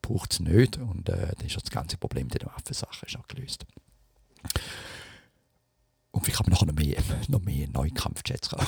braucht 0.00 0.32
es 0.32 0.40
nicht 0.40 0.78
und 0.78 1.08
äh, 1.08 1.32
dann 1.36 1.46
ist 1.46 1.56
das 1.56 1.70
ganze 1.70 1.96
Problem 1.96 2.26
mit 2.26 2.40
den 2.40 2.48
Waffensachen 2.48 3.08
schon 3.08 3.22
gelöst. 3.28 3.66
Und 6.12 6.24
vielleicht 6.24 6.40
haben 6.40 6.50
wir 6.50 6.66
noch 6.66 6.74
mehr, 6.74 6.96
noch 7.28 7.42
mehr 7.42 7.68
Neukampfjets 7.68 8.50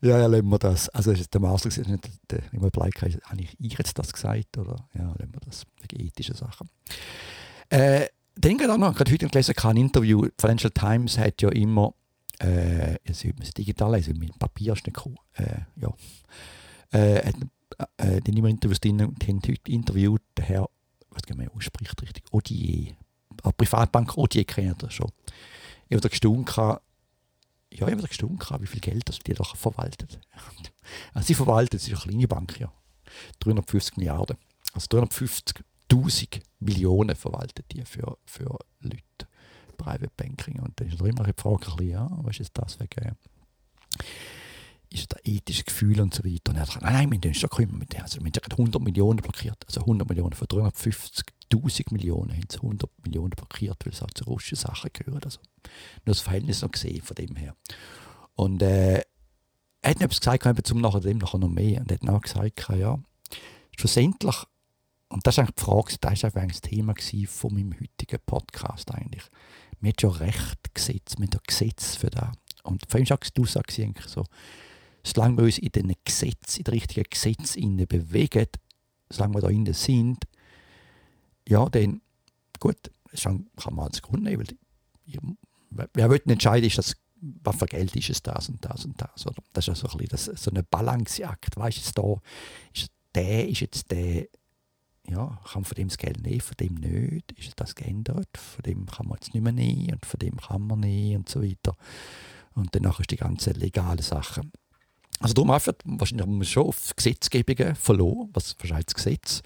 Ja, 0.00 0.18
ja, 0.18 0.26
lassen 0.26 0.48
wir 0.48 0.58
das. 0.58 0.88
Also 0.88 1.12
der 1.12 1.40
Master 1.40 1.68
ist 1.68 1.78
nicht 1.78 2.10
der, 2.30 2.40
der 2.52 2.70
Bleik, 2.70 3.00
habe 3.02 3.40
ich 3.40 3.78
jetzt 3.78 3.98
das 3.98 4.12
gesagt? 4.12 4.58
Oder? 4.58 4.88
Ja, 4.94 5.14
lassen 5.18 5.32
wir 5.32 5.40
das. 5.44 5.64
Wegen 5.80 6.04
ethischen 6.04 6.34
Sachen. 6.34 6.68
Äh, 7.68 8.06
dann 8.36 8.58
gerade 8.58 8.72
auch 8.72 8.78
noch, 8.78 8.94
gerade 8.94 9.12
heute 9.12 9.28
gelesen, 9.28 9.54
ein 9.56 9.76
Interview. 9.76 10.26
Financial 10.38 10.70
Times 10.70 11.18
hat 11.18 11.40
ja 11.40 11.50
immer, 11.50 11.94
äh, 12.40 12.94
jetzt 13.04 13.24
man 13.24 13.42
es 13.42 13.54
digital 13.54 13.94
lesen, 13.94 14.18
mit 14.18 14.38
Papier 14.38 14.72
ist 14.72 14.86
nicht 14.86 15.06
cool. 15.06 15.14
Äh, 15.34 15.60
ja. 15.76 15.94
Äh, 16.90 17.26
hat, 17.26 17.36
äh, 17.98 18.20
die 18.20 18.36
immer 18.36 18.48
Interviews 18.48 18.80
drin 18.80 19.04
und 19.04 19.26
haben 19.26 19.40
heute 19.46 19.70
interviewt, 19.70 20.22
der 20.36 20.44
Herr, 20.46 20.70
was 21.10 21.22
man 21.36 21.48
ausspricht 21.48 22.02
richtig, 22.02 22.24
Odier. 22.32 22.96
Eine 23.44 23.52
Privatbank 23.52 24.16
Odier 24.16 24.44
kennt 24.44 24.82
er 24.82 24.90
schon. 24.90 25.12
Ich 25.88 25.96
habe 25.96 26.08
gestaunt, 26.08 26.56
ja, 26.56 26.80
ich 27.70 27.80
habe 27.80 27.96
gestaunt, 27.96 28.50
wie 28.60 28.66
viel 28.66 28.80
Geld 28.80 29.08
das 29.08 29.18
die 29.20 29.34
doch 29.34 29.56
verwaltet. 29.56 30.18
Also 31.14 31.28
sie 31.28 31.34
verwaltet, 31.34 31.80
es 31.80 31.88
ist 31.88 31.94
eine 31.94 32.12
kleine 32.12 32.28
Bank, 32.28 32.60
ja. 32.60 32.70
350 33.38 33.96
Milliarden. 33.96 34.36
Also 34.74 34.86
350.000 34.98 36.42
Millionen 36.60 37.16
verwaltet 37.16 37.64
die 37.72 37.82
für, 37.86 38.18
für 38.26 38.58
Leute. 38.80 39.00
Private 39.78 40.10
Banking. 40.14 40.60
Und 40.60 40.78
dann 40.78 40.88
ist 40.88 41.00
da 41.00 41.06
immer 41.06 41.24
die 41.24 41.32
Frage, 41.34 41.84
ja, 41.84 42.06
was 42.22 42.38
ist 42.38 42.50
das 42.52 42.78
wegen 42.80 43.16
ist 44.90 45.12
das 45.12 45.20
ethische 45.24 45.64
Gefühl 45.64 46.00
und 46.00 46.14
so 46.14 46.24
weiter. 46.24 46.52
Und 46.52 46.56
er 46.56 46.66
sagt, 46.66 46.82
nein, 46.82 46.92
nein, 46.92 47.10
wir 47.10 47.18
müssen 47.18 47.34
schon 47.34 47.50
kommen 47.50 47.78
mit 47.78 47.92
dem. 47.92 48.02
Also, 48.02 48.20
wir 48.20 48.30
haben 48.30 48.52
100 48.52 48.82
Millionen 48.82 49.18
blockiert. 49.18 49.64
Also 49.66 49.80
100 49.80 50.08
Millionen 50.08 50.32
von 50.32 50.46
350.000 51.56 51.92
Millionen 51.92 52.32
haben 52.32 52.46
sie 52.50 52.58
100 52.58 52.90
Millionen 53.04 53.30
blockiert, 53.30 53.84
weil 53.84 53.92
es 53.92 54.02
auch 54.02 54.10
zu 54.10 54.24
russischen 54.24 54.56
Sachen 54.56 54.90
gehört. 54.92 55.24
Also 55.24 55.40
nur 56.04 56.14
das 56.14 56.20
Verhältnis 56.20 56.62
noch 56.62 56.70
gesehen 56.70 57.02
von 57.02 57.14
dem 57.14 57.36
her. 57.36 57.56
Und 58.34 58.62
äh, 58.62 59.02
er 59.82 59.90
hat 59.90 60.00
etwas 60.00 60.20
gesagt, 60.20 60.66
zum 60.66 60.80
nachher 60.80 61.00
dem 61.00 61.18
noch 61.18 61.34
mehr. 61.34 61.80
Und 61.80 61.90
er 61.90 61.98
hat 62.00 62.08
auch 62.08 62.20
gesagt, 62.20 62.68
ja, 62.78 62.98
schlussendlich, 63.76 64.36
und 65.08 65.26
das 65.26 65.34
ist 65.34 65.38
eigentlich 65.40 65.56
die 65.56 65.62
Frage, 65.62 65.96
das 66.00 66.22
war 66.22 66.42
eigentlich 66.42 66.60
das 66.60 66.70
Thema 66.70 66.94
von 67.28 67.54
meinem 67.54 67.74
heutigen 67.74 68.18
Podcast 68.26 68.90
eigentlich. 68.92 69.24
Wir 69.80 69.90
haben 69.90 69.96
ja 70.00 70.08
Recht 70.08 70.74
gesetzt, 70.74 71.18
wir 71.18 71.26
haben 71.26 71.40
Gesetz 71.46 71.96
für 71.96 72.10
das. 72.10 72.30
Und 72.62 72.82
vor 72.88 72.96
allem 72.96 73.06
sagst 73.06 73.36
du 73.36 73.44
sagst 73.44 73.78
eigentlich 73.78 74.06
so, 74.06 74.24
solange 75.04 75.36
wir 75.36 75.44
uns 75.44 75.58
in 75.58 75.70
den 75.70 75.92
Gesetz, 76.04 76.56
in 76.56 76.64
den 76.64 76.74
richtigen 76.74 77.04
Gesetzen 77.08 77.76
bewegen, 77.86 78.46
solange 79.10 79.34
wir 79.34 79.40
da 79.42 79.48
innen 79.50 79.74
sind, 79.74 80.24
ja, 81.48 81.68
dann, 81.68 82.00
gut, 82.60 82.90
kann 83.22 83.46
man 83.70 83.86
als 83.86 84.02
Grund 84.02 84.24
nehmen, 84.24 84.46
wer 85.70 86.10
will 86.10 86.22
entscheiden, 86.26 86.66
ist 86.66 86.78
das, 86.78 86.96
was 87.42 87.56
für 87.56 87.66
Geld 87.66 87.94
ist 87.96 88.10
es 88.10 88.22
das 88.22 88.48
und 88.48 88.64
das 88.64 88.84
und 88.84 89.00
das. 89.00 89.26
Oder? 89.26 89.42
Das 89.52 89.68
ist 89.68 89.84
also 89.84 89.98
ein 89.98 90.06
das, 90.06 90.24
so 90.24 90.50
ein 90.50 90.62
Balanceakt. 90.70 91.56
Weißt 91.56 91.96
du, 91.96 92.02
da 92.02 92.20
ist 92.72 92.90
der, 93.14 93.48
ist 93.48 93.60
jetzt 93.60 93.90
der, 93.90 94.26
ja, 95.06 95.38
kann 95.44 95.62
man 95.62 95.64
von 95.64 95.74
dem 95.74 95.88
das 95.88 95.98
Geld 95.98 96.22
nehmen, 96.22 96.40
von 96.40 96.56
dem 96.58 96.74
nicht, 96.74 97.32
ist 97.32 97.52
das 97.56 97.74
geändert, 97.74 98.36
von 98.36 98.62
dem 98.62 98.86
kann 98.86 99.06
man 99.06 99.18
jetzt 99.18 99.34
nicht 99.34 99.42
mehr 99.42 99.52
nehmen 99.52 99.94
und 99.94 100.06
von 100.06 100.18
dem 100.18 100.36
kann 100.36 100.66
man 100.66 100.80
nehmen 100.80 101.18
und 101.18 101.28
so 101.28 101.42
weiter. 101.42 101.76
Und 102.54 102.74
danach 102.74 103.00
ist 103.00 103.10
die 103.10 103.16
ganze 103.16 103.50
legale 103.50 104.02
Sache. 104.02 104.42
Also 105.24 105.32
darum 105.32 105.52
einfach, 105.52 105.72
wahrscheinlich 105.86 106.26
haben 106.26 106.38
wir 106.38 106.44
schon 106.44 106.66
auf 106.66 106.94
Gesetzgebungen 106.94 107.74
verloren, 107.76 108.28
was 108.34 108.54
wahrscheinlich 108.58 108.84
das 108.84 108.94
Gesetz. 108.94 109.42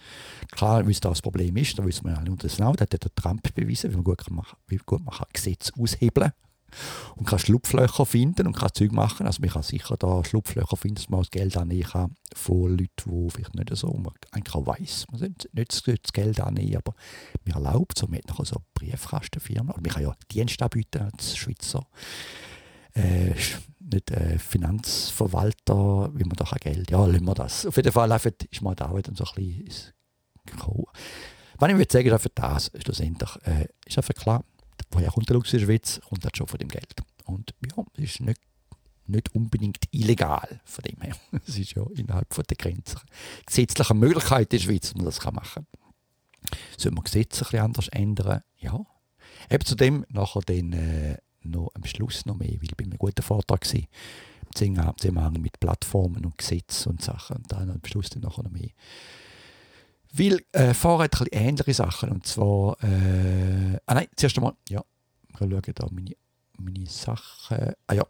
Klar, 0.50 0.84
wie 0.88 0.90
es 0.90 0.98
das 0.98 1.22
Problem 1.22 1.56
ist, 1.56 1.78
da 1.78 1.84
wissen 1.84 2.04
wir 2.04 2.18
alle 2.18 2.32
unter 2.32 2.48
das 2.48 2.56
da 2.56 2.66
hat 2.66 2.92
der 2.92 3.14
Trump 3.14 3.54
bewiesen, 3.54 3.92
wie 3.92 3.94
man 3.94 4.02
gut, 4.02 4.18
kann 4.18 4.42
wie 4.66 4.78
gut 4.78 5.04
man 5.04 5.14
kann 5.14 5.28
Gesetze 5.32 5.72
aushebeln 5.78 6.32
und 7.14 7.26
kann 7.28 7.38
Schlupflöcher 7.38 8.06
finden 8.06 8.48
und 8.48 8.56
kann 8.56 8.70
Zeug 8.74 8.90
machen. 8.90 9.28
Also 9.28 9.40
man 9.40 9.50
kann 9.50 9.62
sicher 9.62 9.96
da 9.96 10.24
Schlupflöcher 10.24 10.76
finden, 10.76 10.96
dass 10.96 11.10
man 11.10 11.20
das 11.20 11.30
Geld 11.30 11.56
annehmen 11.56 11.84
kann 11.84 12.16
von 12.34 12.70
Leuten, 12.70 12.88
die 13.06 13.30
vielleicht 13.30 13.54
nicht 13.54 13.76
so, 13.76 13.92
man 13.92 14.14
eigentlich 14.32 14.56
auch 14.56 14.66
weiss, 14.66 15.06
man 15.12 15.20
sollte 15.20 15.48
nicht 15.52 15.86
das 15.86 16.12
Geld 16.12 16.40
annehmen, 16.40 16.74
aber 16.74 16.92
mir 17.44 17.54
erlaubt, 17.54 17.96
so 17.96 18.08
man 18.08 18.18
hat 18.18 18.28
noch 18.30 18.44
so 18.44 18.56
Briefkastenfirmen, 18.74 19.70
oder 19.70 19.80
man 19.80 19.92
kann 19.92 20.02
ja 20.02 20.12
Dienste 20.32 20.64
anbieten 20.64 21.02
als 21.02 21.36
Schweizer 21.36 21.86
äh, 22.94 23.32
nicht 23.92 24.10
äh, 24.10 24.38
Finanzverwalter, 24.38 26.10
wie 26.14 26.24
man 26.24 26.36
da 26.36 26.44
Geld, 26.60 26.90
ja, 26.90 27.04
lassen 27.04 27.24
wir 27.24 27.34
das. 27.34 27.66
Auf 27.66 27.76
jeden 27.76 27.92
Fall 27.92 28.10
einfach, 28.10 28.30
ist 28.50 28.62
mal 28.62 28.74
da 28.74 28.94
wieder 28.96 29.12
so 29.14 29.24
ein 29.24 29.34
bisschen 29.34 29.92
gekommen. 30.46 30.84
Was 31.58 31.70
ich 31.70 31.76
würde 31.76 31.92
sagen, 31.92 32.08
ist 32.08 32.22
für 32.22 32.28
das 32.30 32.70
schlussendlich, 32.82 33.30
äh, 33.44 33.66
ist 33.84 33.98
einfach 33.98 34.14
klar, 34.14 34.44
woher 34.90 35.10
kommt 35.10 35.28
der 35.28 35.34
Luxus 35.34 35.54
in 35.54 35.58
der 35.60 35.66
Schweiz, 35.66 36.00
kommt 36.08 36.24
halt 36.24 36.36
schon 36.36 36.46
von 36.46 36.58
dem 36.58 36.68
Geld. 36.68 36.94
Und 37.24 37.54
ja, 37.76 37.84
ist 38.02 38.20
nicht, 38.20 38.40
nicht 39.06 39.34
unbedingt 39.34 39.84
illegal 39.90 40.60
von 40.64 40.84
dem 40.84 41.00
her. 41.00 41.16
Es 41.46 41.58
ist 41.58 41.74
ja 41.74 41.84
innerhalb 41.94 42.32
von 42.32 42.44
der 42.48 42.56
Grenzen 42.56 43.00
gesetzliche 43.46 43.94
Möglichkeit 43.94 44.52
in 44.52 44.58
der 44.58 44.64
Schweiz, 44.64 44.82
dass 44.82 44.94
man 44.94 45.04
das 45.04 45.24
machen 45.24 45.66
kann. 45.70 46.58
Sollen 46.76 46.94
wir 46.94 47.02
Gesetze 47.02 47.40
ein 47.40 47.44
bisschen 47.44 47.64
anders 47.64 47.88
ändern? 47.88 48.42
Ja. 48.56 48.86
Eben 49.50 49.64
zudem 49.64 50.06
nachher 50.08 50.40
den 50.40 50.72
äh, 50.72 51.18
noch 51.50 51.70
am 51.74 51.84
Schluss 51.84 52.26
noch 52.26 52.36
mehr, 52.36 52.52
weil 52.52 52.64
ich 52.64 52.76
bin 52.76 52.92
ein 52.92 52.98
guter 52.98 53.22
Vortrag 53.22 53.64
war, 53.72 53.80
im 54.60 54.96
Zusammenhang 54.96 55.32
mit 55.34 55.60
Plattformen 55.60 56.24
und 56.24 56.38
Gesetzen 56.38 56.90
und 56.90 57.02
Sachen 57.02 57.36
und 57.36 57.52
dann 57.52 57.70
am 57.70 57.80
Schluss 57.84 58.10
dann 58.10 58.22
noch 58.22 58.42
mehr. 58.50 58.70
Weil 60.12 60.40
äh, 60.52 60.72
hat 60.74 61.20
ein 61.20 61.26
ähnliche 61.30 61.74
Sachen 61.74 62.10
und 62.10 62.26
zwar, 62.26 62.82
äh, 62.82 63.78
ah 63.86 63.94
nein, 63.94 64.08
zuerst 64.16 64.38
einmal, 64.38 64.54
ja, 64.68 64.82
ich 65.30 65.38
schauen 65.38 65.62
da 65.74 65.86
meine, 65.90 66.16
meine 66.56 66.86
Sachen, 66.86 67.74
ah 67.86 67.92
ja, 67.92 68.06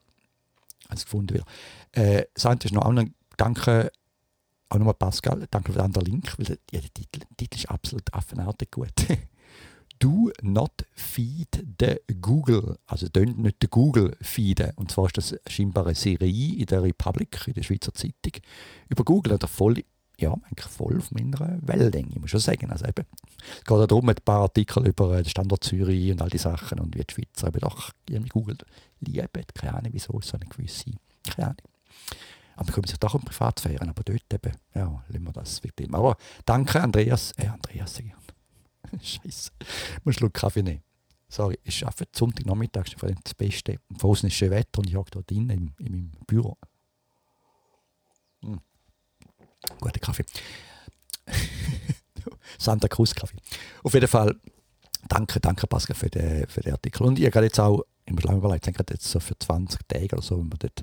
als 0.89 1.05
gefunden 1.05 1.35
wieder. 1.35 1.45
Äh, 1.93 2.25
das 2.35 2.45
ist 2.65 2.73
noch 2.73 2.91
noch, 2.93 3.05
danke 3.37 3.91
auch 4.71 4.79
nochmal 4.79 4.95
Pascal, 4.95 5.47
danke 5.51 5.73
für 5.73 5.79
den 5.79 5.85
anderen 5.87 6.07
Link, 6.07 6.39
weil 6.39 6.47
der, 6.47 6.59
ja, 6.71 6.81
der, 6.81 6.93
Titel, 6.93 7.21
der 7.21 7.37
Titel 7.37 7.57
ist 7.57 7.71
absolut 7.71 8.13
affenartig 8.13 8.71
gut. 8.71 8.93
Do 9.99 10.31
not 10.43 10.85
feed 10.95 11.65
the 11.81 11.97
Google. 12.21 12.79
Also 12.87 13.09
tönt 13.09 13.39
nicht 13.39 13.63
den 13.63 13.71
Google 13.71 14.17
feeden. 14.21 14.73
Und 14.77 14.91
zwar 14.91 15.07
ist 15.07 15.17
das 15.17 15.35
scheinbar 15.47 15.87
eine 15.87 15.95
Serie 15.95 16.57
in 16.57 16.67
der 16.67 16.83
Republic, 16.83 17.47
in 17.47 17.55
der 17.55 17.63
Schweizer 17.63 17.93
Zeitung, 17.95 18.43
über 18.89 19.05
Google. 19.05 19.33
Oder 19.33 19.49
voll, 19.49 19.83
ja, 20.19 20.33
eigentlich 20.33 20.69
voll 20.69 20.99
auf 20.99 21.11
meiner 21.11 21.59
Wellenlänge, 21.63 22.11
ich 22.15 22.21
muss 22.21 22.31
schon 22.31 22.41
sagen. 22.41 22.71
Also 22.71 22.87
eben, 22.87 23.07
es 23.57 23.65
geht 23.65 23.91
darum, 23.91 24.09
ein 24.09 24.17
paar 24.25 24.43
Artikel 24.43 24.87
über 24.87 25.17
den 25.17 25.29
Standort 25.29 25.65
Zürich 25.65 26.13
und 26.13 26.23
all 26.23 26.31
die 26.31 26.39
Sachen 26.39 26.79
und 26.81 26.95
wie 26.95 27.05
die 27.05 27.15
Schweizer 27.15 27.49
eben 27.49 27.61
doch 27.61 27.91
irgendwie 28.09 28.31
Google 28.31 28.59
lieben. 29.01 29.45
Keine 29.55 29.75
Ahnung, 29.75 29.93
wieso 29.93 30.21
so 30.21 30.37
eine 30.37 30.47
gewisse, 30.47 30.93
keine 31.25 31.49
Ahnung. 31.49 31.63
Aber 32.57 32.67
wir 32.67 32.75
können 32.75 32.89
sich 32.89 32.99
doch 32.99 33.15
um 33.15 33.23
Privatsphäre, 33.23 33.83
aber 33.83 34.03
dort 34.05 34.33
eben, 34.33 34.53
ja, 34.75 35.05
lassen 35.09 35.25
wir 35.25 35.33
das 35.33 35.63
wirklich. 35.63 35.93
Aber 35.93 36.17
danke, 36.45 36.81
Andreas, 36.83 37.33
äh, 37.37 37.47
Andreas, 37.47 37.99
ja. 37.99 38.15
Scheiße. 39.03 39.51
Ich 39.61 40.05
muss 40.05 40.19
einen 40.21 40.33
Kaffee 40.33 40.63
nehmen. 40.63 40.83
Sorry, 41.29 41.59
ich 41.63 41.87
arbeite 41.87 42.11
Sonntagnachmittag, 42.19 42.85
das 42.85 43.13
das 43.23 43.35
Beste. 43.35 43.79
Von 43.99 44.11
außen 44.11 44.29
ist 44.29 44.35
schön 44.35 44.51
Wetter 44.51 44.79
und 44.79 44.89
ich 44.89 44.97
hocke 44.97 45.11
dort 45.11 45.31
drin 45.31 45.51
in, 45.51 45.75
in 45.79 45.93
meinem 45.93 46.11
Büro. 46.27 46.57
Mm. 48.41 48.57
Guter 49.81 50.01
Kaffee. 50.01 50.25
Santa 52.59 52.89
Cruz 52.89 53.15
Kaffee. 53.15 53.37
Auf 53.83 53.93
jeden 53.93 54.09
Fall, 54.09 54.35
danke, 55.07 55.39
danke 55.41 55.67
Pascal 55.67 55.97
für 55.97 56.09
den, 56.09 56.47
für 56.49 56.63
den 56.63 56.73
Artikel. 56.73 57.05
Und 57.05 57.19
ich 57.19 57.27
habe 57.27 57.45
jetzt 57.45 57.61
auch, 57.61 57.85
ich 58.07 58.13
muss 58.15 58.25
lange 58.25 58.39
überlegt, 58.39 58.67
ich 58.67 58.77
jetzt 58.79 59.05
so 59.05 59.21
für 59.21 59.39
20 59.39 59.87
Tage 59.87 60.17
oder 60.17 60.23
so, 60.23 60.39
wenn 60.39 60.49
man 60.49 60.59
dort 60.59 60.83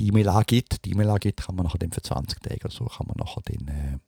die 0.00 0.08
E-Mail 0.08 0.28
angibt, 0.28 0.84
die 0.84 0.90
E-Mail 0.90 1.10
angibt, 1.10 1.44
kann 1.44 1.54
man 1.54 1.66
nachher 1.66 1.78
dann 1.78 1.92
für 1.92 2.02
20 2.02 2.40
Tage 2.40 2.64
oder 2.64 2.74
so, 2.74 2.84
kann 2.86 3.06
man 3.06 3.16
nachher 3.16 3.42
den 3.42 4.00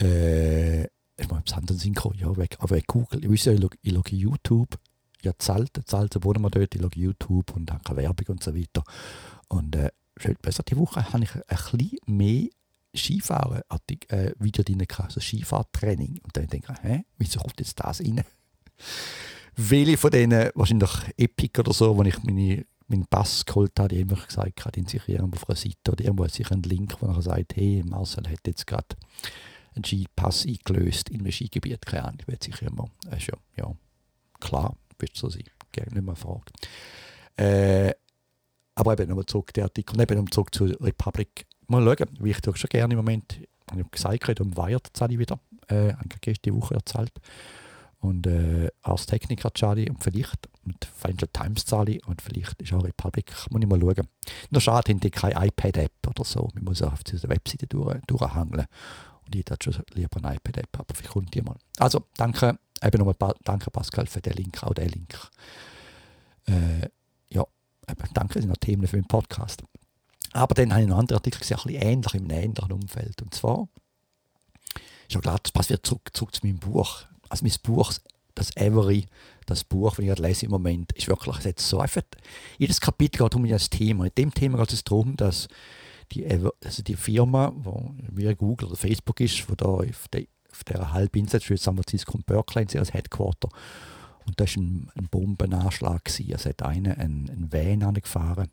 äh, 0.00 0.82
äh, 0.82 0.88
ich 1.16 1.28
meine, 1.28 1.44
haben 1.52 1.66
denn 1.66 1.78
Synchro? 1.78 2.12
Ja, 2.14 2.36
weg, 2.36 2.56
aber 2.58 2.76
weg 2.76 2.86
Google. 2.86 3.24
Ich 3.24 3.30
weiß 3.30 3.44
ja, 3.46 3.52
ich 3.52 3.92
schaue 3.92 4.02
YouTube. 4.10 4.78
Ja, 5.22 5.32
zahlt, 5.38 5.80
zahlt 5.86 6.22
wohnen 6.24 6.42
wir 6.42 6.50
dort, 6.50 6.74
ich 6.74 6.80
schaue 6.80 6.90
YouTube 6.94 7.56
und 7.56 7.72
habe 7.72 7.96
Werbung 7.96 8.26
und 8.28 8.42
so 8.42 8.54
weiter. 8.54 8.84
Und 9.48 9.76
äh, 9.76 9.90
besser, 10.42 10.62
die 10.64 10.76
Woche 10.76 11.12
habe 11.12 11.24
ich 11.24 11.34
ein 11.34 11.42
bisschen 11.48 11.98
mehr 12.06 12.48
Skifahren 12.94 13.62
äh, 14.08 14.32
drin 14.34 14.78
gehabt, 14.78 15.00
also 15.00 15.20
Skifahrtraining. 15.20 16.20
Und 16.22 16.36
dann 16.36 16.46
denke 16.46 16.72
ich, 16.72 16.82
hä, 16.82 17.04
wieso 17.18 17.40
kommt 17.40 17.58
jetzt 17.58 17.78
das 17.80 18.00
rein? 18.00 18.22
Welche 19.56 19.96
von 19.96 20.10
denen, 20.10 20.50
wahrscheinlich 20.54 20.90
Epic 21.16 21.60
oder 21.60 21.72
so, 21.72 21.96
wo 21.96 22.02
ich 22.02 22.22
meine, 22.24 22.64
meinen 22.88 23.06
Pass 23.06 23.44
geholt 23.46 23.78
habe, 23.78 23.88
die 23.88 24.00
einfach 24.00 24.26
gesagt 24.26 24.64
hat, 24.64 24.76
in 24.76 24.86
sich 24.86 25.08
irgendwo 25.08 25.36
auf 25.36 25.48
einer 25.48 25.56
Seite 25.56 25.92
oder 25.92 26.04
irgendwo 26.04 26.24
hat 26.24 26.32
sich 26.32 26.50
ein 26.50 26.62
Link, 26.62 26.96
wo 27.00 27.06
er 27.06 27.22
sagt, 27.22 27.56
hey, 27.56 27.82
Marcel 27.84 28.28
hat 28.28 28.46
jetzt 28.46 28.66
gerade 28.66 28.96
einen 29.74 29.84
Skipass 29.84 30.46
eingelöst 30.46 31.10
in 31.10 31.20
einem 31.20 31.32
Skigebiet. 31.32 31.84
Keine 31.86 32.04
Ahnung, 32.04 32.20
wird 32.26 32.42
sicher 32.42 32.66
immer. 32.66 32.88
Das 33.04 33.18
ist 33.18 33.28
ja, 33.28 33.34
ja 33.56 33.74
klar, 34.40 34.76
wird 34.98 35.16
so 35.16 35.28
sein. 35.28 35.44
Gerne 35.72 35.92
nicht 35.92 36.04
mehr 36.04 36.16
fragen. 36.16 36.44
Äh, 37.36 37.92
aber 38.76 38.92
eben 38.92 39.08
nochmal 39.08 39.26
zurück, 39.26 39.52
der 39.54 39.64
Artikel, 39.64 39.94
und 39.94 40.02
eben 40.02 40.14
nochmal 40.16 40.30
zurück 40.30 40.54
zur 40.54 40.68
Republic. 40.80 41.46
Mal 41.66 41.84
schauen, 41.84 42.08
wie 42.20 42.30
ich 42.30 42.40
tue 42.40 42.56
schon 42.56 42.68
gerne 42.68 42.94
im 42.94 42.98
Moment, 42.98 43.40
ich 43.40 43.78
habe 43.78 43.88
gesagt, 43.90 44.40
um 44.40 44.56
Wired 44.56 44.88
zahle 44.92 45.14
ich 45.14 45.18
wieder, 45.18 45.38
äh, 45.68 45.94
gestern 46.20 46.56
Woche 46.56 46.74
erzählt. 46.74 47.12
Und 48.04 48.26
äh, 48.26 48.68
als 48.82 49.06
Techniker 49.06 49.54
zahle 49.54 49.82
ich 49.82 49.90
und 49.90 50.04
vielleicht 50.04 50.50
mit 50.64 50.84
Financial 50.84 51.28
Times 51.32 51.64
zahle 51.64 51.92
ich 51.92 52.06
und 52.06 52.20
vielleicht 52.20 52.60
ist 52.60 52.72
auch 52.74 52.84
Republic, 52.84 53.32
muss 53.50 53.62
ich 53.62 53.68
mal 53.68 53.80
schauen. 53.80 54.08
Nur 54.50 54.60
schade, 54.60 54.92
haben 54.92 55.00
die 55.00 55.10
keine 55.10 55.46
iPad-App 55.46 56.06
oder 56.08 56.24
so. 56.24 56.50
Man 56.54 56.64
muss 56.64 56.82
auf 56.82 57.02
diese 57.02 57.30
Webseite 57.30 57.66
durch, 57.66 57.98
durchhangeln. 58.06 58.66
Und 59.26 59.34
ich 59.34 59.44
hätte 59.48 59.72
schon 59.72 59.84
lieber 59.94 60.22
eine 60.22 60.36
iPad-App, 60.36 60.78
aber 60.78 60.94
vielleicht 60.94 61.12
kommt 61.12 61.34
die 61.34 61.42
mal. 61.42 61.56
Also, 61.78 62.04
danke, 62.16 62.58
eben 62.82 62.98
nochmal 62.98 63.34
danke 63.44 63.70
Pascal 63.70 64.06
für 64.06 64.20
den 64.20 64.34
Link, 64.34 64.62
auch 64.62 64.74
den 64.74 64.88
Link. 64.88 65.18
Äh, 66.46 66.88
ja, 67.30 67.44
eben, 67.88 68.08
danke, 68.12 68.40
sind 68.40 68.50
noch 68.50 68.56
Themen 68.56 68.86
für 68.86 68.96
den 68.96 69.08
Podcast. 69.08 69.62
Aber 70.32 70.54
dann 70.54 70.72
habe 70.72 70.82
ich 70.82 70.88
noch 70.88 70.98
andere 70.98 71.18
Artikel 71.18 71.38
gesehen, 71.38 71.58
ein 71.58 71.62
bisschen 71.64 71.82
ähnlich, 71.82 72.14
im 72.14 72.30
ähnlichen 72.30 72.72
Umfeld. 72.72 73.22
Und 73.22 73.34
zwar, 73.34 73.68
ist 75.08 75.14
ja 75.14 75.20
klar, 75.20 75.38
das 75.42 75.52
passt 75.52 75.70
wieder 75.70 75.82
zurück, 75.82 76.10
zurück 76.12 76.34
zu 76.34 76.46
meinem 76.46 76.58
Buch. 76.58 77.04
Also 77.28 77.44
mein 77.44 77.54
Buch, 77.62 77.92
das 78.34 78.56
Avery, 78.56 79.06
das 79.46 79.64
Buch, 79.64 79.96
das 79.96 80.04
ich 80.04 80.18
lese 80.18 80.46
im 80.46 80.50
Moment, 80.50 80.92
ist 80.92 81.08
wirklich 81.08 81.38
jetzt 81.44 81.68
so 81.68 81.78
einfach, 81.78 82.02
jedes 82.58 82.80
Kapitel 82.80 83.22
geht 83.22 83.34
um 83.34 83.46
das 83.46 83.70
Thema. 83.70 84.06
In 84.06 84.12
dem 84.16 84.34
Thema 84.34 84.58
geht 84.58 84.72
es 84.72 84.84
darum, 84.84 85.16
dass 85.16 85.48
die, 86.12 86.26
also 86.26 86.82
die 86.82 86.96
Firma, 86.96 87.52
wo 87.56 87.94
wie 88.10 88.34
Google 88.34 88.68
oder 88.68 88.76
Facebook 88.76 89.20
ist, 89.20 89.48
wo 89.48 89.54
da 89.54 89.66
auf, 89.66 90.08
der, 90.08 90.24
auf 90.50 90.64
der 90.64 90.92
Halbinsel 90.92 91.40
zwischen 91.40 91.62
San 91.62 91.76
Francisco 91.76 92.12
und 92.14 92.26
Berkeley 92.26 92.64
ist 92.64 92.74
das 92.74 92.92
Headquarter. 92.92 93.48
Und 94.26 94.40
da 94.40 94.44
war 94.44 94.56
ein, 94.56 94.90
ein 94.96 95.08
Bombenanschlag. 95.08 96.04
Gewesen. 96.04 96.32
Es 96.32 96.46
hat 96.46 96.62
einer 96.62 96.98
einen, 96.98 97.28
einen 97.30 97.52
Van 97.52 97.82
angefahren. 97.82 98.50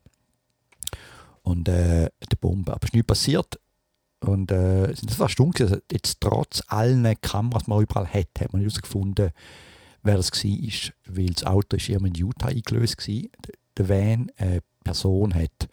Und 1.44 1.68
äh, 1.70 2.10
die 2.32 2.36
Bombe. 2.36 2.74
Aber 2.74 2.84
es 2.84 2.90
ist 2.90 2.94
nichts 2.94 3.08
passiert. 3.08 3.60
Und 4.20 4.52
äh, 4.52 4.94
war 5.18 5.30
stumm. 5.30 5.52
Also 5.60 5.78
jetzt 5.92 6.22
trotz 6.22 6.62
allen 6.68 7.16
Kameras, 7.22 7.64
die 7.64 7.70
man 7.70 7.82
überall 7.82 8.08
hat, 8.08 8.28
hat 8.40 8.54
man 8.54 8.62
herausgefunden, 8.62 9.32
wer 10.04 10.18
das 10.18 10.32
war. 10.32 10.94
Weil 11.08 11.28
das 11.28 11.46
Auto 11.46 11.78
ist 11.78 11.90
in 11.90 12.14
Utah 12.16 12.48
eingelöst 12.48 13.08
war. 13.08 13.30
Der 13.78 13.90
Van, 13.90 14.32
eine 14.38 14.58
äh, 14.58 14.62
Person, 14.84 15.34
hat 15.34 15.70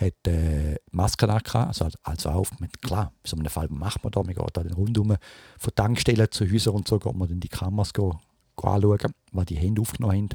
hat 0.00 0.26
äh, 0.26 0.76
Masken 0.90 1.30
angehabt, 1.30 1.68
also, 1.68 1.88
also 2.02 2.28
auf, 2.30 2.50
klar, 2.80 3.12
in 3.24 3.28
so 3.28 3.36
einem 3.36 3.50
Fall 3.50 3.68
macht 3.68 4.02
man 4.04 4.10
da, 4.10 4.22
man 4.22 4.34
geht 4.34 4.56
da 4.56 4.62
den 4.62 4.72
rundum 4.72 5.16
von 5.58 5.74
Tankstellen 5.74 6.30
zu 6.30 6.48
Häusern 6.50 6.74
und 6.74 6.88
so, 6.88 6.98
geht 6.98 7.14
man 7.14 7.28
dann 7.28 7.40
die 7.40 7.48
Kameras 7.48 7.92
go, 7.92 8.18
go 8.56 8.68
anschauen, 8.68 9.12
was 9.32 9.46
die 9.46 9.56
Hände 9.56 9.80
aufgenommen 9.80 10.16
haben 10.16 10.28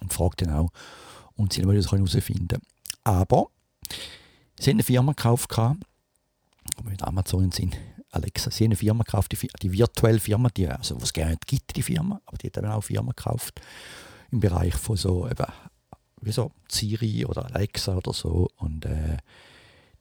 und 0.00 0.12
fragt 0.12 0.42
dann 0.42 0.50
auch, 0.50 0.70
und 1.34 1.52
sie 1.52 1.64
wollen 1.64 1.76
das 1.76 1.90
herausfinden. 1.90 2.60
Aber 3.04 3.46
sie 4.58 4.70
haben 4.70 4.76
eine 4.76 4.82
Firma 4.82 5.12
gekauft, 5.12 5.56
wir 5.56 5.76
mit 6.84 7.02
Amazon 7.02 7.50
sind, 7.50 7.76
Alexa, 8.10 8.50
sie 8.50 8.64
haben 8.64 8.70
eine 8.70 8.76
Firma 8.76 9.04
gekauft, 9.04 9.32
die, 9.32 9.48
die 9.62 9.72
virtuelle 9.72 10.20
Firma, 10.20 10.48
die, 10.50 10.68
also 10.68 10.96
was 10.96 11.04
es 11.04 11.12
gerne 11.12 11.36
gibt, 11.46 11.76
die 11.76 11.82
Firma, 11.82 12.20
aber 12.26 12.38
die 12.38 12.46
hat 12.46 12.56
dann 12.56 12.66
auch 12.66 12.72
eine 12.72 12.82
Firma 12.82 13.12
gekauft 13.14 13.60
im 14.30 14.40
Bereich 14.40 14.74
von 14.74 14.96
so 14.96 15.28
eben 15.28 15.46
wie 16.20 16.32
so 16.32 16.52
Siri 16.68 17.24
oder 17.24 17.46
Alexa 17.46 17.96
oder 17.96 18.12
so. 18.12 18.48
Und 18.56 18.84
äh, 18.84 19.18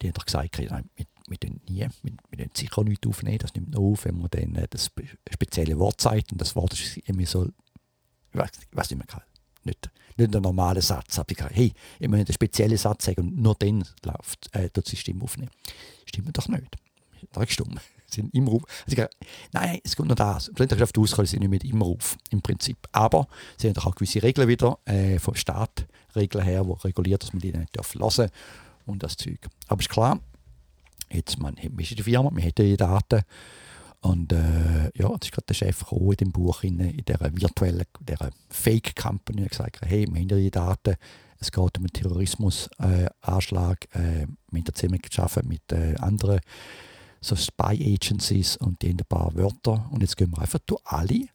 die 0.01 0.08
haben 0.08 0.25
gesagt, 0.25 0.60
nein, 0.60 0.89
mit, 0.97 1.08
mit 1.27 1.43
den 1.43 1.62
nie, 1.67 1.88
mit, 2.03 2.15
mit 2.30 2.39
den 2.39 2.49
sicher 2.53 2.84
nichts 2.84 3.08
aufnehmen, 3.08 3.39
das 3.39 3.53
nimmt 3.53 3.75
auf, 3.75 4.06
wenn 4.06 4.19
man 4.19 4.30
dann 4.30 4.56
äh, 4.56 4.67
das 4.69 4.91
spezielle 5.32 5.77
Wort 5.80 6.01
sagt. 6.01 6.32
Und 6.32 6.41
das 6.41 6.56
Wort 6.56 6.73
ist 6.73 6.97
immer 6.97 7.25
so, 7.25 7.45
ich 7.45 8.39
weiß, 8.39 8.51
ich 8.69 8.77
weiß 8.77 8.91
nicht 8.91 9.13
mehr, 9.13 9.23
nicht, 9.63 9.89
nicht 10.17 10.36
ein 10.36 10.41
normaler 10.41 10.82
Satz. 10.82 11.19
Aber 11.19 11.32
ich 11.32 11.38
gesagt, 11.38 11.56
hey, 11.56 11.73
ich 11.99 12.08
muss 12.08 12.17
einen 12.17 12.34
speziellen 12.34 12.77
Satz 12.77 13.06
sagen 13.06 13.21
und 13.21 13.38
nur 13.38 13.56
dann 13.56 13.84
läuft, 14.03 14.53
äh, 14.56 14.69
die 14.69 14.95
Stimme 14.95 15.23
aufnehmen. 15.23 15.51
Stimmt 16.06 16.38
doch 16.38 16.47
nicht. 16.47 16.75
Das 17.32 17.43
ist 17.43 17.53
stumm 17.53 17.80
sind 18.10 18.34
immer 18.34 18.54
auf. 18.54 18.63
Also 18.86 19.02
ich, 19.02 19.08
nein, 19.52 19.80
es 19.84 19.96
kommt 19.96 20.10
nur 20.10 20.15
das. 20.15 20.52
Die 20.56 21.00
Ausgabe 21.00 21.28
sind 21.28 21.41
nicht 21.41 21.50
mit 21.50 21.63
immer 21.63 21.86
auf, 21.86 22.17
im 22.30 22.41
Prinzip. 22.41 22.78
Aber 22.91 23.28
sie 23.58 23.70
haben 23.70 23.78
auch 23.78 23.96
gewisse 23.96 24.24
Regeln 24.24 24.48
wieder 24.48 24.80
äh, 24.86 25.20
vom 25.20 25.36
Staat, 25.36 25.86
Regeln 26.15 26.43
her, 26.43 26.63
die 26.63 26.86
reguliert, 26.86 27.24
dass 27.24 27.34
man 27.34 27.41
die 27.41 27.52
nicht 27.52 27.76
darf 27.76 27.93
lassen 27.93 28.30
und 28.86 29.04
das 29.04 29.17
Zeug. 29.17 29.39
Aber 29.67 29.82
ist 29.82 29.89
klar, 29.89 30.20
jetzt 31.12 31.38
man, 31.39 31.56
sind 31.56 32.00
die 32.00 32.04
Firma, 32.04 32.32
wir 32.34 32.43
hätten 32.43 32.65
die 32.65 32.78
Daten 32.78 33.22
und 34.02 34.32
äh, 34.32 34.91
ja, 34.96 35.10
das 35.10 35.28
ist 35.28 35.32
gerade 35.32 35.48
der 35.48 35.54
Chef 35.54 35.80
gekommen 35.80 36.12
in 36.12 36.17
dem 36.17 36.32
Buch, 36.32 36.63
in, 36.63 36.80
in 36.80 37.04
dieser 37.04 37.36
virtuellen, 37.36 37.86
dieser 38.00 38.30
Fake 38.50 38.96
Company, 38.96 39.41
und 39.41 39.50
gesagt, 39.50 39.80
hey, 39.86 40.08
wir 40.10 40.22
haben 40.22 40.28
die 40.28 40.52
Daten, 40.52 40.96
es 41.39 41.52
geht 41.52 41.78
um 41.78 41.84
einen 41.84 41.93
Terrorismusanschlag, 41.93 43.88
äh, 43.93 44.22
äh, 44.22 44.28
wir 44.52 44.62
haben 44.62 44.74
zusammen 44.74 45.02
geschafft 45.02 45.43
mit 45.46 45.72
äh, 45.72 45.96
anderen 45.98 46.39
so 47.21 47.36
Spy 47.36 47.95
Agencies 47.95 48.58
und 48.58 48.82
die 48.82 48.89
ein 48.89 48.97
paar 49.08 49.36
Wörter. 49.36 49.88
Und 49.91 50.01
jetzt 50.01 50.17
gehen 50.17 50.32
wir 50.32 50.39
einfach 50.41 50.60
durch 50.65 50.82
alle, 50.86 51.27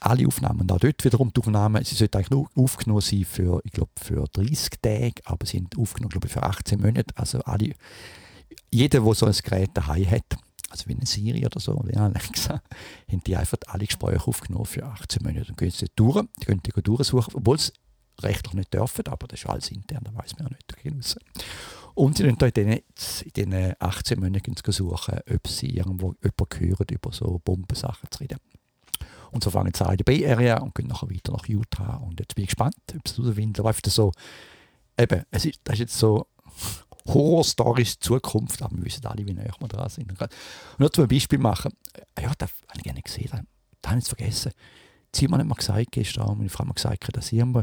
alle 0.00 0.26
Aufnahmen. 0.26 0.66
Da 0.66 0.76
dort 0.76 1.04
wiederum 1.04 1.32
die 1.32 1.40
Aufnahmen, 1.40 1.84
sie 1.84 1.94
sollten 1.94 2.16
eigentlich 2.16 2.30
nur 2.30 2.48
aufgenommen 2.54 3.00
sein 3.00 3.24
für, 3.24 3.60
ich 3.64 3.72
glaube, 3.72 3.90
für 4.00 4.24
30 4.32 4.70
Tage, 4.80 5.14
aber 5.24 5.46
sie 5.46 5.58
sind 5.58 5.78
aufgenommen, 5.78 6.10
glaube 6.10 6.26
ich, 6.26 6.32
für 6.32 6.42
18 6.42 6.80
Monate. 6.80 7.14
Also 7.16 7.40
alle, 7.40 7.72
jeder, 8.70 9.00
der 9.00 9.14
so 9.14 9.26
ein 9.26 9.32
Gerät 9.32 9.70
daheim 9.74 10.10
hat, 10.10 10.36
also 10.70 10.88
wie 10.88 10.94
eine 10.94 11.06
Siri 11.06 11.44
oder 11.44 11.60
so, 11.60 11.74
oder 11.74 12.00
Alexa, 12.00 12.62
haben 13.10 13.22
die 13.24 13.36
einfach 13.36 13.58
alle 13.66 13.86
Gespräche 13.86 14.26
aufgenommen 14.26 14.64
für 14.64 14.84
18 14.84 15.22
Monate. 15.22 15.46
Dann 15.46 15.56
gehen 15.56 15.70
sie 15.70 15.86
durch, 15.94 16.24
die 16.40 16.46
können 16.46 16.62
die 16.62 16.82
durchsuchen, 16.82 17.34
obwohl 17.34 17.58
sie 17.58 17.72
rechtlich 18.22 18.54
nicht 18.54 18.72
dürfen, 18.74 19.06
aber 19.06 19.26
das 19.26 19.40
ist 19.40 19.48
alles 19.48 19.70
intern, 19.70 20.04
da 20.04 20.14
weiß 20.14 20.38
man 20.38 20.48
ja 20.48 20.56
nicht. 20.56 21.12
Und 21.94 22.16
sie 22.16 22.32
können 22.32 22.72
in 22.72 22.82
diesen 23.36 23.74
18 23.78 24.20
Monaten 24.20 24.54
suchen, 24.66 25.18
ob 25.30 25.48
sie 25.48 25.70
irgendwo 25.70 26.14
jemanden 26.22 26.60
hören, 26.60 26.86
über 26.90 27.12
so 27.12 27.40
Bombensachen 27.44 28.10
zu 28.10 28.20
reden. 28.20 28.38
Und 29.30 29.42
so 29.42 29.50
fangen 29.50 29.72
sie 29.74 29.84
an 29.84 29.92
in 29.92 29.96
der 29.98 30.04
Bay 30.04 30.26
Area 30.26 30.58
und 30.60 30.74
gehen 30.74 30.88
nachher 30.88 31.10
weiter 31.10 31.32
nach 31.32 31.46
Utah. 31.46 31.96
Und 31.96 32.20
jetzt 32.20 32.34
bin 32.34 32.44
ich 32.44 32.50
gespannt, 32.50 32.76
ob 32.94 33.08
sie 33.08 33.22
herausfinden. 33.22 33.60
Aber 33.60 33.68
einfach 33.70 33.90
so, 33.90 34.12
eben, 34.98 35.22
es 35.30 35.46
ist, 35.46 35.60
das 35.64 35.74
ist 35.74 35.80
jetzt 35.80 35.98
so 35.98 36.26
Horror-Stories 37.06 37.98
Zukunft, 37.98 38.62
aber 38.62 38.76
wir 38.76 38.84
wissen 38.84 39.04
alle, 39.06 39.26
wie 39.26 39.32
näher 39.32 39.54
wir 39.58 39.68
dran 39.68 39.88
sind. 39.88 40.10
Und 40.10 40.30
nur 40.78 40.92
zum 40.92 41.08
Beispiel 41.08 41.38
machen, 41.38 41.72
ja, 42.20 42.32
das 42.38 42.50
habe 42.68 42.78
ich 42.78 42.82
gerne 42.84 43.02
gesehen, 43.02 43.30
da 43.80 43.90
habe 43.90 43.98
ich 43.98 44.04
es 44.04 44.08
vergessen. 44.08 44.52
Simon 45.14 45.40
hat 45.40 45.46
mir 45.46 45.54
gesagt, 45.54 45.92
gestern, 45.92 46.38
meine 46.38 46.48
Frau 46.48 46.60
hat 46.60 46.68
mir 46.68 46.74
gesagt, 46.74 47.16
dass 47.16 47.32
irgendwo 47.32 47.62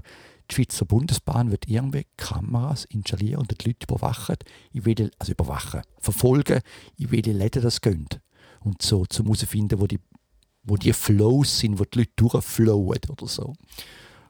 die 0.50 0.56
Schweizer 0.56 0.86
Bundesbahn 0.86 1.52
wird 1.52 1.68
irgendwie 1.68 2.06
Kameras 2.18 2.86
installieren 2.86 3.42
und 3.42 3.52
die 3.52 3.68
Leute 3.68 3.86
überwachen, 3.88 4.36
ich 4.72 4.86
will, 4.86 5.12
also 5.20 5.32
überwachen, 5.32 5.82
verfolgen, 6.00 6.62
in 6.98 7.12
welche 7.12 7.32
Läden 7.32 7.62
das 7.62 7.82
gehen. 7.82 8.08
Und 8.62 8.82
so 8.82 9.06
zum 9.06 9.28
herausfinden, 9.28 9.80
wo 9.80 9.88
die, 9.88 10.00
wo 10.64 10.76
die 10.76 10.94
Flows 10.94 11.60
sind, 11.60 11.80
wo 11.80 11.86
die 11.86 12.00
Leute 12.00 12.12
durchflowen 12.16 13.00
oder 13.10 13.28
so. 13.28 13.54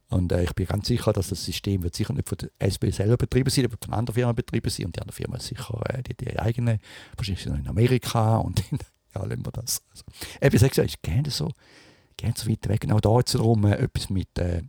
Und 0.09 0.31
äh, 0.31 0.43
ich 0.43 0.53
bin 0.53 0.65
ganz 0.65 0.87
sicher, 0.87 1.13
dass 1.13 1.29
das 1.29 1.45
System 1.45 1.83
wird 1.83 1.95
sicher 1.95 2.13
nicht 2.13 2.27
von 2.27 2.37
der 2.37 2.49
SB 2.57 2.89
selber 2.89 3.17
betrieben 3.17 3.49
sein, 3.49 3.65
aber 3.65 3.77
von 3.81 3.93
anderen 3.93 4.15
Firma 4.15 4.33
betrieben 4.33 4.69
sein. 4.69 4.87
Und 4.87 4.95
die 4.95 5.01
andere 5.01 5.15
Firma 5.15 5.37
ist 5.37 5.47
sicher 5.47 5.79
äh, 5.87 6.01
die, 6.01 6.15
die 6.15 6.39
eigene, 6.39 6.79
wahrscheinlich 7.15 7.45
in 7.45 7.67
Amerika 7.67 8.37
und 8.37 8.63
in, 8.71 8.79
ja, 9.15 9.23
lassen 9.23 9.45
wir 9.45 9.51
das. 9.51 9.83
Also, 9.91 10.03
eben, 10.41 10.55
ich 10.55 10.61
sage, 10.61 10.83
ich 10.83 11.23
das 11.23 11.37
so, 11.37 11.51
gerne 12.17 12.33
so 12.35 12.49
weit 12.49 12.67
weg. 12.67 12.81
Genau 12.81 12.99
da 12.99 13.17
jetzt 13.17 13.35
darum, 13.35 13.65
äh, 13.65 13.75
etwas 13.75 14.09
mit 14.09 14.37
äh, 14.39 14.63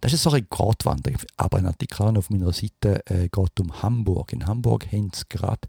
das 0.00 0.12
ist 0.12 0.22
so 0.22 0.30
eine 0.30 0.42
Gratwanderung. 0.42 1.20
Aber 1.36 1.58
ein 1.58 1.66
Artikel 1.66 2.16
auf 2.16 2.30
meiner 2.30 2.52
Seite 2.52 3.04
äh, 3.06 3.28
geht 3.28 3.60
um 3.60 3.82
Hamburg. 3.82 4.32
In 4.32 4.46
Hamburg 4.46 4.90
haben 4.92 5.10
sie 5.14 5.24
gerade, 5.28 5.68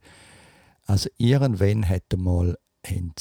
also 0.85 1.09
irgendwann 1.17 1.83
hätte 1.83 2.17
mal 2.17 2.57
ein 2.83 3.13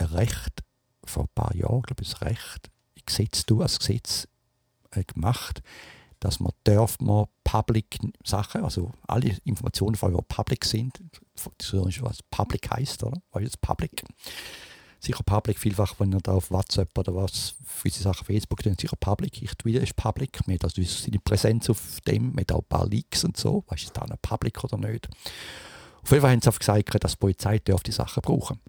Recht, 0.00 0.62
vor 1.04 1.24
ein 1.24 1.30
paar 1.34 1.54
Jahren, 1.54 1.82
glaube 1.82 2.02
ich, 2.02 2.10
das 2.10 2.22
Recht, 2.22 2.70
Gesetz, 3.04 3.44
du 3.44 3.62
als 3.62 3.78
Gesetz 3.78 4.28
äh, 4.92 5.04
gemacht, 5.04 5.62
dass 6.20 6.38
man 6.38 6.52
darf 6.64 7.00
man 7.00 7.26
Public 7.42 7.98
Sachen, 8.24 8.62
also 8.62 8.92
alle 9.08 9.36
Informationen, 9.44 9.94
die 10.00 10.22
public 10.28 10.64
sind, 10.64 11.02
das 11.34 11.72
ist 11.72 12.02
was 12.02 12.22
Public 12.30 12.70
heißt, 12.70 13.02
oder? 13.02 13.20
Was 13.32 13.42
ist 13.42 13.60
Public? 13.60 14.04
Sicher 15.02 15.22
Public 15.24 15.58
vielfach, 15.58 15.94
wenn 15.98 16.12
ihr 16.12 16.20
da 16.20 16.32
auf 16.32 16.50
WhatsApp 16.50 16.96
oder 16.96 17.14
was 17.14 17.54
diese 17.84 18.02
Sachen 18.02 18.24
Facebook 18.24 18.62
tun, 18.62 18.76
sicher 18.80 18.96
Public. 18.96 19.42
Ich 19.42 19.54
Twitter 19.54 19.80
ist 19.80 19.96
Public. 19.96 20.46
Man 20.46 20.54
hat 20.54 20.64
also 20.64 20.82
seine 20.82 21.18
Präsenz 21.18 21.68
auf 21.68 22.00
dem, 22.06 22.36
hat 22.38 22.52
auch 22.52 22.60
ein 22.60 22.68
paar 22.68 22.86
Leaks 22.86 23.24
und 23.24 23.36
so. 23.36 23.64
Weißt 23.68 23.82
du, 23.82 23.86
ist 23.86 23.96
das 23.96 24.08
noch 24.08 24.22
Public 24.22 24.62
oder 24.62 24.78
nicht? 24.78 25.08
Auf 26.02 26.10
jeden 26.10 26.22
Fall 26.22 26.32
haben 26.32 26.40
sie 26.40 26.48
auch 26.48 26.58
gesagt, 26.58 27.04
dass 27.04 27.12
die 27.12 27.18
Polizei 27.18 27.58
darf 27.58 27.82
die 27.82 27.92
Sachen 27.92 28.20
brauchen. 28.22 28.60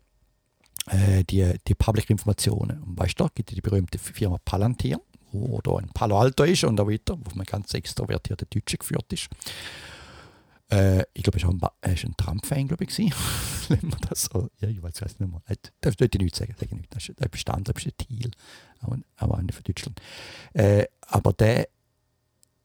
Äh, 0.88 1.24
die, 1.24 1.54
die 1.68 1.76
Public-Informationen. 1.76 2.84
Und 2.84 3.00
weißt 3.00 3.20
du, 3.20 3.24
da 3.24 3.30
gibt 3.34 3.52
es 3.52 3.56
die 3.56 3.62
berühmte 3.62 3.98
Firma 3.98 4.38
Palantir, 4.44 5.00
wo 5.32 5.62
da 5.62 5.80
in 5.80 5.90
Palo 5.90 6.20
Alto 6.20 6.44
ist 6.44 6.64
und 6.64 6.76
da 6.76 6.88
weiter, 6.88 7.18
wo 7.18 7.36
man 7.36 7.46
ganz 7.46 7.74
extrovertierte 7.74 8.46
Deutsche 8.46 8.78
geführt 8.78 9.12
ist. 9.14 9.30
Äh, 10.74 11.06
ich 11.14 11.22
glaube, 11.22 11.40
er 11.40 11.62
war 11.62 11.74
ein, 11.82 12.16
Trump-Fan, 12.18 12.68
glaube 12.68 12.84
ich. 12.84 12.98
Wenn 12.98 13.80
man 13.90 14.00
das 14.10 14.24
so, 14.24 14.50
ja, 14.60 14.70
ich 14.70 14.82
weiß 14.82 15.02
es 15.02 15.20
nicht 15.20 15.32
mehr. 15.32 15.42
Das 15.82 15.94
sollte 16.00 16.18
ich 16.18 16.24
nicht 16.24 16.36
sagen, 16.36 16.56
sage 16.58 16.72
ich 16.72 16.78
nicht. 16.78 16.96
Das 16.96 17.08
ist 17.08 17.22
ein 17.22 17.30
Bestand, 17.30 17.70
das 17.70 17.76
ist 17.78 17.88
ein 17.88 17.98
Thiel, 17.98 18.32
aber, 18.80 18.98
aber 19.18 19.38
einer 19.38 19.54
von 19.54 19.64
Deutschland. 19.64 20.02
Äh, 20.54 20.86
aber 21.02 21.34
der 21.34 21.68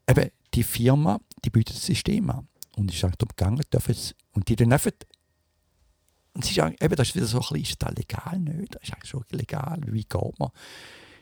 eben 0.08 0.30
die 0.54 0.62
Firma, 0.62 1.20
die 1.44 1.50
bietet 1.50 1.76
das 1.76 1.84
System 1.84 2.30
an. 2.30 2.48
Und 2.76 2.90
ich 2.90 2.98
sage, 2.98 3.14
darum 3.18 3.28
gegangen, 3.36 3.62
dürfen 3.70 3.90
es, 3.90 4.14
und 4.32 4.48
die 4.48 4.58
einfach, 4.64 4.92
und 6.32 6.44
sie 6.44 6.54
sagen, 6.54 6.76
eben, 6.80 6.96
das 6.96 7.08
ist 7.08 7.14
wieder 7.14 7.26
so 7.26 7.38
ein 7.38 7.40
bisschen, 7.40 7.62
ist 7.62 7.82
das 7.82 7.94
legal 7.94 8.38
nicht? 8.38 8.74
Das 8.74 8.82
ist 8.84 8.94
eigentlich 8.94 9.10
schon 9.10 9.24
legal, 9.30 9.80
wie 9.86 10.04
geht 10.04 10.38
man? 10.38 10.50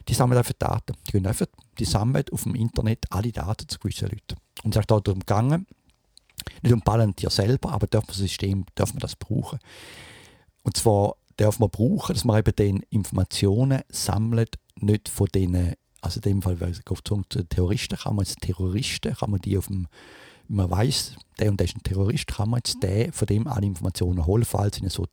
Die 0.06 0.14
sammeln 0.14 0.38
einfach 0.38 0.52
Daten. 0.52 0.94
Die, 1.08 1.12
gehen 1.12 1.26
einfach, 1.26 1.46
die 1.78 1.84
sammeln 1.84 2.24
auf 2.30 2.44
dem 2.44 2.54
Internet 2.54 3.06
alle 3.10 3.32
Daten 3.32 3.68
zu 3.68 3.78
gewissen 3.80 4.08
Leuten. 4.08 4.36
Und 4.62 4.76
es 4.76 4.80
ist 4.80 4.90
darum 4.90 5.18
gegangen, 5.18 5.66
nicht 6.62 6.72
um 6.72 6.82
Palantir 6.82 7.30
selber, 7.30 7.72
aber 7.72 7.86
dürfen 7.86 8.08
das 8.08 8.18
System, 8.18 8.64
dürfen 8.78 8.96
wir 8.96 9.00
das 9.00 9.16
brauchen. 9.16 9.58
Und 10.62 10.76
zwar 10.76 11.16
darf 11.36 11.58
man 11.58 11.70
brauchen, 11.70 12.14
dass 12.14 12.24
man 12.24 12.38
eben 12.38 12.54
den 12.56 12.82
Informationen 12.90 13.82
sammelt, 13.88 14.58
nicht 14.76 15.08
von 15.08 15.26
denen, 15.34 15.74
also 16.00 16.18
in 16.18 16.22
dem 16.22 16.42
Fall, 16.42 16.60
weil 16.60 16.72
ich 16.72 16.90
auf 16.90 17.02
zu 17.02 17.22
den 17.34 17.48
Terroristen 17.48 17.98
kann 17.98 18.16
man 18.16 18.24
jetzt 18.24 18.40
Terroristen, 18.40 19.14
kann 19.14 19.30
man 19.30 19.40
die 19.40 19.58
auf 19.58 19.66
dem, 19.66 19.86
man 20.48 20.70
weiß, 20.70 21.16
der 21.38 21.50
und 21.50 21.58
der 21.58 21.66
ist 21.66 21.76
ein 21.76 21.82
Terrorist, 21.82 22.26
kann 22.28 22.50
man 22.50 22.58
jetzt 22.58 22.82
den, 22.82 23.12
von 23.12 23.26
dem 23.26 23.46
alle 23.46 23.66
Informationen 23.66 24.26
holen, 24.26 24.44
falls 24.44 24.78
in 24.78 24.88
so 24.88 25.06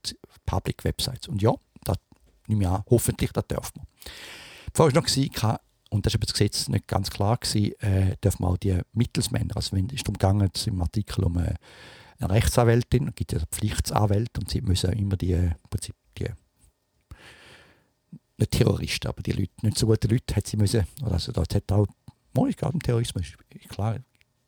Public 0.45 0.83
Websites. 0.83 1.27
Und 1.27 1.41
ja, 1.41 1.53
das 1.83 1.97
nehme 2.47 2.63
ich 2.63 2.69
an, 2.69 2.83
hoffentlich, 2.89 3.31
das 3.31 3.45
darf 3.47 3.73
man. 3.75 3.85
Vorher 4.73 4.95
war 4.95 5.01
noch, 5.01 5.59
und 5.93 6.07
das 6.07 6.13
war 6.15 6.19
das 6.21 6.33
Gesetz 6.33 6.67
nicht 6.69 6.87
ganz 6.87 7.11
klar, 7.11 7.37
gewesen, 7.37 7.79
äh, 7.81 8.15
darf 8.19 8.39
man 8.39 8.51
auch 8.51 8.57
die 8.57 8.79
Mittelsmänner, 8.93 9.55
also 9.55 9.75
wenn 9.75 9.87
es 9.89 10.01
darum 10.01 10.15
gegangen 10.15 10.49
im 10.65 10.81
Artikel 10.81 11.23
um 11.23 11.37
eine, 11.37 11.55
eine 12.17 12.29
Rechtsanwältin, 12.31 13.09
es 13.09 13.15
gibt 13.15 13.31
ja 13.31 13.39
Pflichtsanwälte 13.51 14.41
und 14.41 14.49
sie 14.49 14.61
müssen 14.61 14.91
immer 14.93 15.17
die, 15.17 15.33
im 15.33 15.53
Prinzip 15.69 15.95
die 16.17 16.29
nicht 18.37 18.51
Terroristen, 18.51 19.07
aber 19.07 19.21
die 19.21 19.33
Leute, 19.33 19.51
nicht 19.61 19.77
so 19.77 19.85
gute 19.85 20.07
Leute, 20.07 20.35
hat 20.35 20.47
sie 20.47 20.57
müssen, 20.57 20.83
also 21.03 21.31
da 21.31 21.41
hat 21.41 21.71
auch, 21.71 21.85
oh, 22.35 22.47
ich 22.47 22.57
glaube, 22.57 22.79
Terrorismus, 22.79 23.25
klar, 23.69 23.99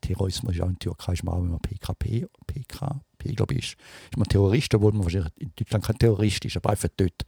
Terrorismus 0.01 0.55
ist 0.55 0.62
auch 0.62 0.67
in 0.67 0.73
der 0.73 0.79
Türkei, 0.79 1.13
ist 1.13 1.23
man 1.23 1.36
auch 1.36 1.43
immer 1.43 1.60
PKP, 1.60 2.25
PKP, 2.47 3.34
glaube 3.36 3.53
ich, 3.53 3.60
ist, 3.60 3.77
ist 4.10 4.17
man 4.17 4.27
Terrorist, 4.27 4.73
obwohl 4.73 4.93
man 4.93 5.03
wahrscheinlich 5.03 5.31
in 5.38 5.51
Deutschland 5.55 5.86
kein 5.86 5.99
Terrorist 5.99 6.43
ist, 6.43 6.58
aber 6.58 6.71
einfach 6.71 6.89
dort 6.97 7.23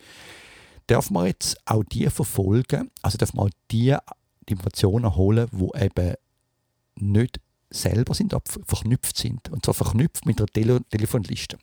darf 0.87 1.11
man 1.11 1.27
jetzt 1.27 1.57
auch 1.65 1.83
die 1.83 2.09
verfolgen, 2.09 2.89
also 3.01 3.17
darf 3.17 3.33
man 3.33 3.47
auch 3.47 3.51
die 3.71 3.95
Informationen 4.45 5.15
holen, 5.15 5.47
die 5.51 5.83
eben 5.83 6.15
nicht 6.95 7.39
selber 7.69 8.13
sind, 8.13 8.33
aber 8.33 8.43
verknüpft 8.65 9.17
sind. 9.17 9.49
Und 9.49 9.65
zwar 9.65 9.73
verknüpft 9.73 10.25
mit 10.25 10.39
einer 10.39 10.47
Tele 10.47 10.81
Telefonliste. 10.89 11.57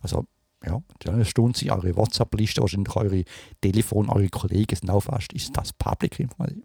Also, 0.00 0.24
ja, 0.64 0.80
eine 1.06 1.24
Stunde 1.24 1.58
sind 1.58 1.70
eure 1.70 1.96
WhatsApp-Liste, 1.96 2.60
wahrscheinlich 2.60 2.94
eure 2.96 3.24
Telefon, 3.60 4.08
eure 4.08 4.28
Kollegen 4.28 4.74
sind 4.74 4.90
auch 4.90 5.00
fast, 5.00 5.32
ist 5.32 5.56
das 5.56 5.72
Public 5.72 6.18
Information? 6.20 6.64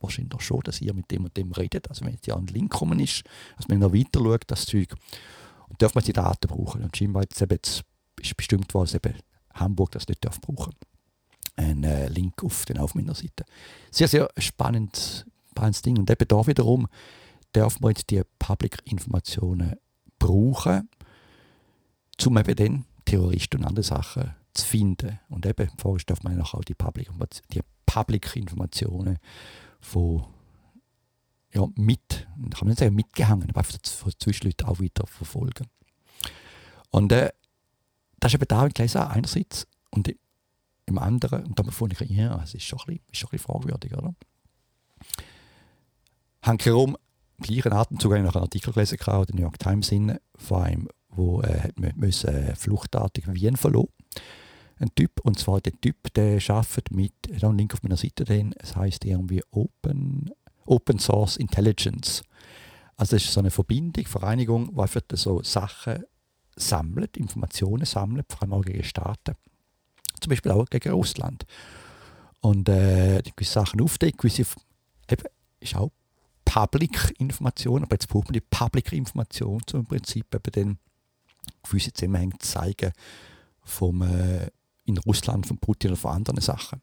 Wahrscheinlich 0.00 0.42
schon, 0.42 0.60
dass 0.64 0.80
ihr 0.80 0.92
mit 0.92 1.10
dem 1.10 1.24
und 1.24 1.36
dem 1.36 1.52
redet. 1.52 1.88
Also, 1.88 2.04
wenn 2.04 2.12
jetzt 2.12 2.26
ja 2.26 2.36
ein 2.36 2.46
Link 2.48 2.72
kommen 2.72 3.00
ist, 3.00 3.22
dass 3.56 3.68
man 3.68 3.78
noch 3.78 3.94
weiter 3.94 4.20
schaut, 4.20 4.44
das 4.48 4.66
Zeug, 4.66 4.94
und 5.68 5.80
darf 5.80 5.94
man 5.94 6.04
die 6.04 6.12
Daten 6.12 6.46
brauchen. 6.46 6.84
Und 6.84 6.96
scheinbar 6.96 7.22
jetzt 7.22 7.40
eben, 7.40 7.58
ist 8.20 8.36
bestimmt, 8.36 8.74
was 8.74 8.94
eben 8.94 9.14
Hamburg 9.54 9.92
das 9.92 10.06
nicht 10.08 10.24
darf 10.24 10.40
brauchen 10.40 10.74
einen 11.56 11.84
äh, 11.84 12.08
Link 12.08 12.42
auf, 12.42 12.64
den, 12.64 12.78
Seite. 13.14 13.44
Sehr, 13.90 14.08
sehr 14.08 14.28
spannend, 14.38 15.26
spannendes 15.50 15.82
Ding. 15.82 15.98
Und 15.98 16.10
eben 16.10 16.28
da 16.28 16.46
wiederum 16.46 16.88
darf 17.52 17.80
man 17.80 17.90
jetzt 17.92 18.10
die 18.10 18.22
Public-Informationen 18.38 19.74
brauchen, 20.18 20.88
um 22.24 22.38
eben 22.38 22.56
dann 22.56 22.84
Terroristen 23.04 23.60
und 23.60 23.66
andere 23.66 23.84
Sachen 23.84 24.34
zu 24.54 24.66
finden. 24.66 25.20
Und 25.28 25.46
eben, 25.46 25.70
vorher 25.76 26.04
darf 26.06 26.22
man 26.22 26.40
auch 26.40 26.60
die 26.64 26.74
Public-Informationen 27.86 29.18
von 29.80 30.24
ja, 31.52 31.66
mit, 31.76 32.26
kann 32.50 32.60
man 32.62 32.68
nicht 32.68 32.80
sagen 32.80 32.96
mitgehangen, 32.96 33.48
aber 33.48 33.60
einfach 33.60 33.78
von 33.84 34.12
Zwischenleuten 34.18 34.66
auch 34.66 34.80
wieder 34.80 35.06
verfolgen. 35.06 35.68
Und 36.90 37.12
äh, 37.12 37.30
das 38.18 38.32
ist 38.32 38.40
eben 38.40 38.48
da 38.48 38.62
ein 38.62 38.72
kleines 38.72 38.96
einerseits. 38.96 39.66
Und 39.90 40.12
im 40.86 40.98
anderen, 40.98 41.44
und 41.44 41.58
da 41.58 41.64
fand 41.64 42.00
ich, 42.00 42.10
ja, 42.10 42.42
es 42.42 42.54
ist 42.54 42.64
schon 42.64 42.78
ein 42.80 42.86
bisschen, 42.86 43.04
schon 43.12 43.28
ein 43.28 43.30
bisschen 43.32 43.52
fragwürdig, 43.52 43.96
oder? 43.96 44.14
Hankerum, 46.42 46.96
im 47.38 47.44
gleichen 47.44 47.72
Atemzug 47.72 48.12
habe 48.12 48.20
ich 48.20 48.26
noch 48.26 48.34
einen 48.34 48.44
Artikel 48.44 48.72
gelesen, 48.72 48.98
in 48.98 49.06
der 49.26 49.34
New 49.34 49.42
York 49.42 49.58
Times, 49.58 49.92
von 50.36 50.62
einem, 50.62 50.88
wo 51.08 51.40
äh, 51.40 51.72
müssen, 51.96 52.28
äh, 52.28 52.54
fluchtartig 52.54 53.24
Wien 53.32 53.56
verloren. 53.56 53.88
Ein 54.78 54.94
Typ, 54.94 55.20
und 55.22 55.38
zwar 55.38 55.60
der 55.60 55.72
Typ, 55.80 56.12
der 56.14 56.38
arbeitet 56.48 56.90
mit, 56.90 57.14
habe 57.32 57.48
einen 57.48 57.58
Link 57.58 57.72
auf 57.74 57.82
meiner 57.82 57.96
Seite 57.96 58.24
drin, 58.24 58.54
es 58.58 58.76
heißt 58.76 59.04
irgendwie 59.04 59.42
Open, 59.50 60.30
Open 60.66 60.98
Source 60.98 61.36
Intelligence. 61.36 62.22
Also 62.96 63.16
es 63.16 63.24
ist 63.24 63.32
so 63.32 63.40
eine 63.40 63.50
Verbindung, 63.50 64.04
Vereinigung, 64.06 64.74
die 64.74 64.80
einfach 64.80 65.00
so 65.12 65.42
Sachen 65.42 66.04
sammelt, 66.56 67.16
Informationen 67.16 67.84
sammelt, 67.84 68.26
vor 68.30 68.42
allem 68.42 68.52
auch 68.52 68.62
gegen 68.62 68.84
Staaten 68.84 69.34
zum 70.24 70.30
Beispiel 70.30 70.52
auch 70.52 70.66
gegen 70.66 70.92
Russland. 70.92 71.46
Und 72.40 72.68
äh, 72.68 73.22
gewisse 73.36 73.52
Sachen 73.52 73.80
aufdecken, 73.80 74.18
gewisse, 74.18 74.44
eben, 75.10 75.24
ist 75.60 75.76
auch 75.76 75.90
Public-Information, 76.44 77.82
aber 77.82 77.94
jetzt 77.94 78.08
braucht 78.08 78.26
man 78.26 78.34
die 78.34 78.40
Public-Information, 78.40 79.62
um 79.72 79.80
im 79.80 79.86
Prinzip 79.86 80.34
eben 80.34 80.52
dann 80.52 80.78
gewisse 81.62 81.92
Zusammenhänge 81.92 82.38
zu 82.38 82.48
zeigen 82.48 82.92
vom, 83.62 84.02
äh, 84.02 84.50
in 84.84 84.98
Russland 84.98 85.46
von 85.46 85.58
Putin 85.58 85.92
oder 85.92 86.00
von 86.00 86.12
anderen 86.12 86.40
Sachen. 86.40 86.82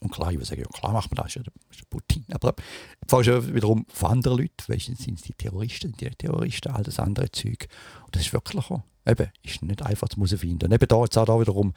Und 0.00 0.10
klar, 0.10 0.30
ich 0.30 0.36
würde 0.36 0.46
sagen, 0.46 0.60
ja, 0.60 0.66
klar 0.66 0.92
macht 0.92 1.10
man 1.10 1.24
das, 1.24 1.34
das 1.34 1.44
ist 1.78 1.88
Putin. 1.88 2.24
Aber 2.32 2.52
die 2.52 3.08
Frage 3.08 3.32
ist 3.32 3.54
wiederum 3.54 3.86
von 3.88 4.10
anderen 4.10 4.38
Leuten, 4.38 4.68
weißt, 4.68 4.86
sind 4.96 5.18
es 5.18 5.22
die 5.22 5.32
Terroristen, 5.32 5.92
die 5.92 6.10
Terroristen, 6.10 6.72
all 6.72 6.82
das 6.82 6.98
andere 6.98 7.30
Zeug. 7.30 7.68
Und 8.04 8.14
das 8.14 8.22
ist 8.22 8.32
wirklich 8.32 8.70
auch, 8.70 8.82
eben, 9.06 9.30
ist 9.42 9.62
nicht 9.62 9.82
einfach 9.82 10.08
zu 10.08 10.26
finden. 10.26 10.66
Und 10.66 10.72
eben 10.72 10.88
da 10.88 11.02
jetzt 11.02 11.16
auch 11.16 11.24
da 11.24 11.40
wiederum 11.40 11.72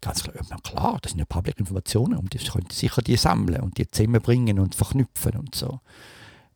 Ganz 0.00 0.22
klar, 0.22 0.34
ja, 0.36 0.56
klar, 0.58 0.98
das 1.02 1.12
sind 1.12 1.18
ja 1.18 1.26
Public 1.26 1.58
Informationen 1.58 2.16
und 2.16 2.34
das 2.34 2.50
können 2.50 2.70
sicher 2.70 3.02
die 3.02 3.16
sammeln 3.16 3.60
und 3.60 3.76
die 3.76 3.90
zusammenbringen 3.90 4.58
und 4.58 4.74
verknüpfen 4.74 5.36
und 5.36 5.54
so. 5.54 5.80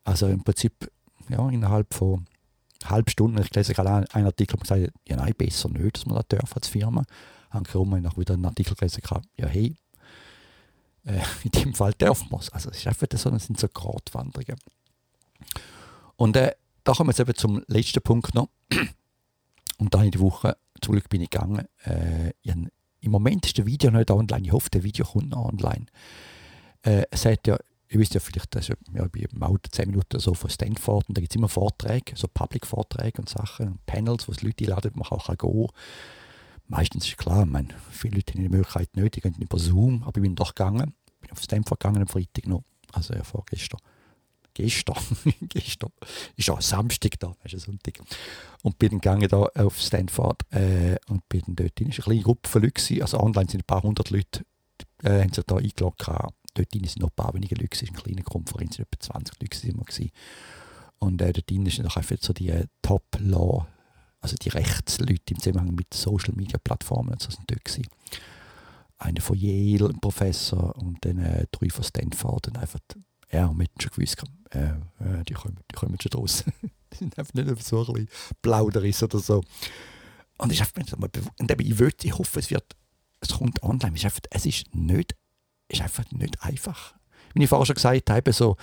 Also 0.03 0.27
im 0.27 0.43
Prinzip, 0.43 0.91
ja, 1.29 1.47
innerhalb 1.49 1.93
von 1.93 2.25
halb 2.85 3.09
Stunden, 3.09 3.39
ich 3.41 3.53
lese 3.53 3.73
gerade 3.73 4.05
einen 4.13 4.25
Artikel, 4.25 4.55
und 4.55 4.61
gesagt, 4.61 4.91
ja 5.07 5.15
nein, 5.15 5.33
besser 5.37 5.69
nicht, 5.69 5.97
dass 5.97 6.05
man 6.05 6.15
das 6.15 6.27
darf 6.27 6.55
als 6.55 6.67
Firma. 6.67 7.03
Angekommen 7.49 8.01
noch 8.01 8.17
wieder 8.17 8.33
einen 8.33 8.45
Artikel 8.45 8.75
gelesen, 8.75 9.01
ja 9.37 9.47
hey, 9.47 9.75
äh, 11.05 11.21
in 11.43 11.51
dem 11.51 11.73
Fall 11.73 11.93
darf 11.97 12.29
man 12.29 12.39
es. 12.39 12.49
Also 12.49 12.69
es 12.69 12.77
ist 12.77 12.87
einfach 12.87 13.07
so, 13.15 13.29
das 13.29 13.45
sind 13.45 13.59
so 13.59 13.67
Gratwanderungen. 13.67 14.59
Und 16.15 16.35
äh, 16.35 16.55
da 16.83 16.93
kommen 16.93 17.09
wir 17.09 17.11
jetzt 17.11 17.19
eben 17.19 17.35
zum 17.35 17.63
letzten 17.67 18.01
Punkt 18.01 18.33
noch. 18.33 18.49
Und 19.77 19.93
da 19.93 20.03
in 20.03 20.11
die 20.11 20.19
Woche, 20.19 20.57
zum 20.81 20.93
Glück 20.93 21.09
bin 21.09 21.21
ich 21.21 21.29
gegangen, 21.29 21.67
äh, 21.83 22.31
ich 22.41 22.51
habe 22.51 22.69
im 23.05 23.11
Moment 23.11 23.45
ist 23.45 23.57
der 23.57 23.65
Video 23.65 23.91
nicht 23.91 24.09
online. 24.09 24.45
Ich 24.45 24.51
hoffe, 24.51 24.69
der 24.69 24.83
Video 24.83 25.05
kommt 25.05 25.29
noch 25.29 25.45
online. 25.45 25.85
Äh, 26.81 27.03
es 27.11 27.25
hat 27.25 27.45
ja, 27.47 27.57
ihr 27.87 27.99
wisst 27.99 28.15
ja 28.15 28.19
vielleicht, 28.19 28.55
ja, 28.55 29.05
ich 29.05 29.31
im 29.31 29.43
Auto 29.43 29.69
10 29.71 29.89
Minuten 29.89 30.19
so 30.19 30.33
von 30.33 30.49
Stanford 30.49 31.07
und 31.07 31.17
da 31.17 31.21
gibt 31.21 31.31
es 31.31 31.35
immer 31.35 31.49
Vorträge, 31.49 32.15
so 32.15 32.27
Public-Vorträge 32.27 33.21
und 33.21 33.29
Sachen, 33.29 33.79
Panels, 33.85 34.27
wo 34.27 34.31
es 34.31 34.41
Leute 34.41 34.65
einladen, 34.65 34.91
man 34.95 35.07
auch 35.07 35.27
kann 35.27 35.37
gehen 35.37 35.67
Meistens 36.67 37.07
ist 37.07 37.17
klar, 37.17 37.45
meine, 37.45 37.69
viele 37.91 38.15
Leute 38.15 38.33
haben 38.33 38.41
die 38.41 38.49
Möglichkeit 38.49 38.95
nicht, 38.95 39.15
die 39.15 39.21
gehen 39.21 39.35
über 39.39 39.59
Zoom, 39.59 40.01
aber 40.01 40.17
ich 40.17 40.23
bin 40.23 40.35
doch 40.35 40.55
gegangen, 40.55 40.95
bin 41.21 41.31
auf 41.31 41.41
Stanford 41.41 41.79
gegangen 41.79 42.01
am 42.01 42.07
Freitag 42.07 42.47
noch, 42.47 42.63
also 42.91 43.13
ja, 43.13 43.23
vorgestern 43.23 43.79
gestern, 44.55 44.95
gestern, 45.49 45.91
ist 46.35 46.49
auch 46.49 46.61
Samstag 46.61 47.19
da, 47.19 47.35
ist 47.43 47.51
ja 47.51 47.59
Sonntag. 47.59 47.99
Und 48.63 48.79
bin 48.79 48.89
gegangen 48.89 49.29
da 49.29 49.43
auf 49.55 49.79
Stanford 49.79 50.41
äh, 50.51 50.95
und 51.07 51.29
bin 51.29 51.43
dort 51.47 51.79
in 51.79 51.87
eine 51.87 51.95
kleine 51.95 52.21
Gruppe 52.21 52.49
von 52.49 52.63
Leuten, 52.63 53.01
also 53.01 53.19
online 53.19 53.49
sind 53.49 53.61
ein 53.61 53.67
paar 53.67 53.83
hundert 53.83 54.09
Leute, 54.09 54.43
äh, 55.03 55.21
haben 55.21 55.33
sich 55.33 55.43
da 55.45 55.57
eingeloggt. 55.57 56.07
Dort 56.07 56.71
sind 56.71 56.99
noch 56.99 57.09
ein 57.09 57.15
paar 57.15 57.33
wenige 57.33 57.55
Leute, 57.55 57.69
es 57.73 57.83
war 57.83 57.89
eine 57.89 58.01
kleine 58.01 58.23
Konferenz, 58.23 58.79
etwa 58.79 58.99
20 58.99 59.41
Leute 59.41 59.57
sind 59.57 59.77
wir 59.77 59.83
gewesen. 59.83 60.11
Und 60.99 61.21
äh, 61.21 61.33
dort 61.33 61.49
drin 61.49 61.69
sind 61.69 61.85
einfach 61.85 62.17
so 62.19 62.33
die 62.33 62.49
äh, 62.49 62.65
Top-Law, 62.81 63.67
also 64.21 64.35
die 64.37 64.49
Rechtsleute 64.49 65.33
im 65.33 65.39
Zusammenhang 65.39 65.75
mit 65.75 65.93
Social-Media-Plattformen, 65.93 67.13
also 67.13 67.29
sind 67.29 67.51
dort 67.51 67.65
gewesen. 67.65 67.87
Einer 68.97 69.21
von 69.21 69.37
Yale, 69.37 69.89
ein 69.89 69.99
Professor 69.99 70.73
und 70.77 71.03
dann 71.03 71.19
äh, 71.19 71.45
drei 71.51 71.69
von 71.69 71.83
Stanford 71.83 72.47
und 72.47 72.57
einfach 72.57 72.79
ja, 73.35 73.51
wir 73.53 73.63
hätten 73.63 73.81
schon 73.81 73.91
gewusst, 73.91 74.23
äh, 74.51 74.59
äh, 74.59 75.23
die, 75.27 75.33
kommen, 75.33 75.57
die 75.71 75.75
kommen 75.75 75.97
schon 76.01 76.19
raus. 76.19 76.43
die 76.93 76.97
sind 76.97 77.17
einfach 77.17 77.33
nicht 77.33 77.63
so 77.63 77.79
ein 77.79 77.93
bisschen 77.93 78.09
Plauderis 78.41 79.03
oder 79.03 79.19
so. 79.19 79.43
Und 80.37 80.51
ich, 80.51 80.61
und 80.61 81.51
eben, 81.51 81.67
ich, 81.67 81.79
will, 81.79 81.91
ich 82.01 82.17
hoffe, 82.17 82.39
es 82.39 82.49
wird, 82.49 82.75
es 83.21 83.29
kommt 83.29 83.61
online. 83.63 83.93
Es 83.95 84.01
ist 84.01 84.05
einfach, 84.05 84.21
es 84.29 84.45
ist 84.45 84.75
nicht, 84.75 85.15
ist 85.69 85.81
einfach 85.81 86.09
nicht 86.11 86.41
einfach. 86.43 86.93
Wie 87.33 87.43
ich 87.43 87.49
vorher 87.49 87.65
schon 87.65 87.75
gesagt 87.75 88.09
habe, 88.09 88.33
so, 88.33 88.57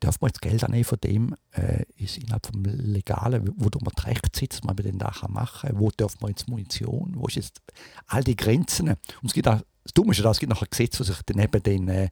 darf 0.00 0.20
man 0.20 0.28
jetzt 0.28 0.40
Geld 0.40 0.62
annehmen 0.64 0.84
von 0.84 0.98
dem, 1.02 1.34
äh, 1.52 1.84
ist 1.96 2.18
innerhalb 2.18 2.46
vom 2.46 2.62
Legalen, 2.64 3.52
wo 3.56 3.68
man 3.80 3.92
das 3.94 4.06
Recht 4.06 4.36
sitzt, 4.36 4.64
man 4.64 4.76
den 4.76 4.98
da 4.98 5.12
machen 5.28 5.70
kann, 5.70 5.80
wo 5.80 5.90
darf 5.90 6.20
man 6.20 6.30
jetzt 6.30 6.48
Munition, 6.48 7.14
wo 7.16 7.26
ist 7.26 7.36
jetzt 7.36 7.60
all 8.06 8.22
die 8.22 8.36
Grenzen. 8.36 8.88
Und 8.88 8.98
es 9.24 9.32
gibt 9.32 9.48
auch, 9.48 9.60
das 9.82 9.92
Dumme 9.94 10.12
ist 10.12 10.20
ja, 10.20 10.30
es 10.30 10.38
gibt 10.38 10.50
noch 10.50 10.62
ein 10.62 10.68
Gesetz, 10.70 10.98
das 10.98 11.08
sich 11.08 11.20
daneben 11.26 11.62
den 11.62 11.88
äh, 11.88 12.08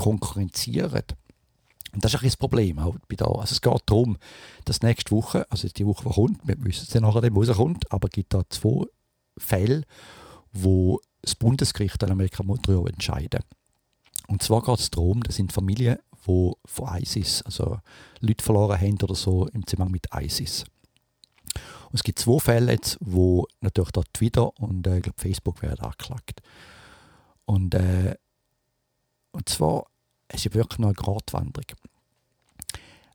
konkurrenzieren. 0.00 1.02
Und 1.92 2.04
das 2.04 2.14
ist 2.14 2.20
ein 2.20 2.26
das 2.26 2.36
Problem 2.36 2.78
auch 2.78 2.96
bei 3.08 3.16
da. 3.16 3.26
Also 3.26 3.52
es 3.52 3.60
geht 3.60 3.82
darum, 3.86 4.16
dass 4.64 4.82
nächste 4.82 5.10
Woche, 5.10 5.46
also 5.50 5.68
die 5.68 5.86
Woche, 5.86 6.08
die 6.08 6.14
kommt, 6.14 6.46
wir 6.46 6.62
wissen 6.64 6.84
es 6.84 6.90
dann 6.90 7.02
nachher, 7.02 7.34
wo 7.34 7.42
es 7.42 7.56
kommt, 7.56 7.90
aber 7.90 8.08
es 8.08 8.12
gibt 8.12 8.32
da 8.32 8.42
zwei 8.48 8.84
Fälle, 9.36 9.82
wo 10.52 11.00
das 11.22 11.34
Bundesgericht 11.34 12.02
in 12.02 12.10
Amerika 12.10 12.44
darüber 12.62 12.88
entscheiden. 12.88 13.40
Und 14.28 14.42
zwar 14.42 14.62
geht 14.62 14.78
es 14.78 14.90
darum, 14.90 15.22
das 15.22 15.36
sind 15.36 15.52
Familien, 15.52 15.98
die 16.26 16.52
von 16.64 17.00
ISIS, 17.00 17.42
also 17.42 17.78
Leute 18.20 18.44
verloren 18.44 18.80
haben 18.80 18.98
oder 19.02 19.14
so 19.14 19.48
im 19.48 19.66
Zusammenhang 19.66 19.92
mit 19.92 20.06
ISIS. 20.14 20.64
Und 21.90 21.94
es 21.94 22.04
gibt 22.04 22.20
zwei 22.20 22.38
Fälle 22.38 22.72
jetzt, 22.72 22.96
wo 23.00 23.46
natürlich 23.60 23.90
dort 23.90 24.14
Twitter 24.14 24.56
und 24.60 24.86
äh, 24.86 24.98
ich 24.98 25.02
glaube 25.02 25.20
Facebook 25.20 25.62
werden 25.62 25.80
angeklagt. 25.80 26.40
Und, 27.44 27.74
äh, 27.74 28.14
und 29.32 29.48
zwar, 29.48 29.86
es 30.32 30.46
ist 30.46 30.54
wirklich 30.54 30.78
noch 30.78 30.88
eine 30.88 30.94
Gratwanderung. 30.94 31.66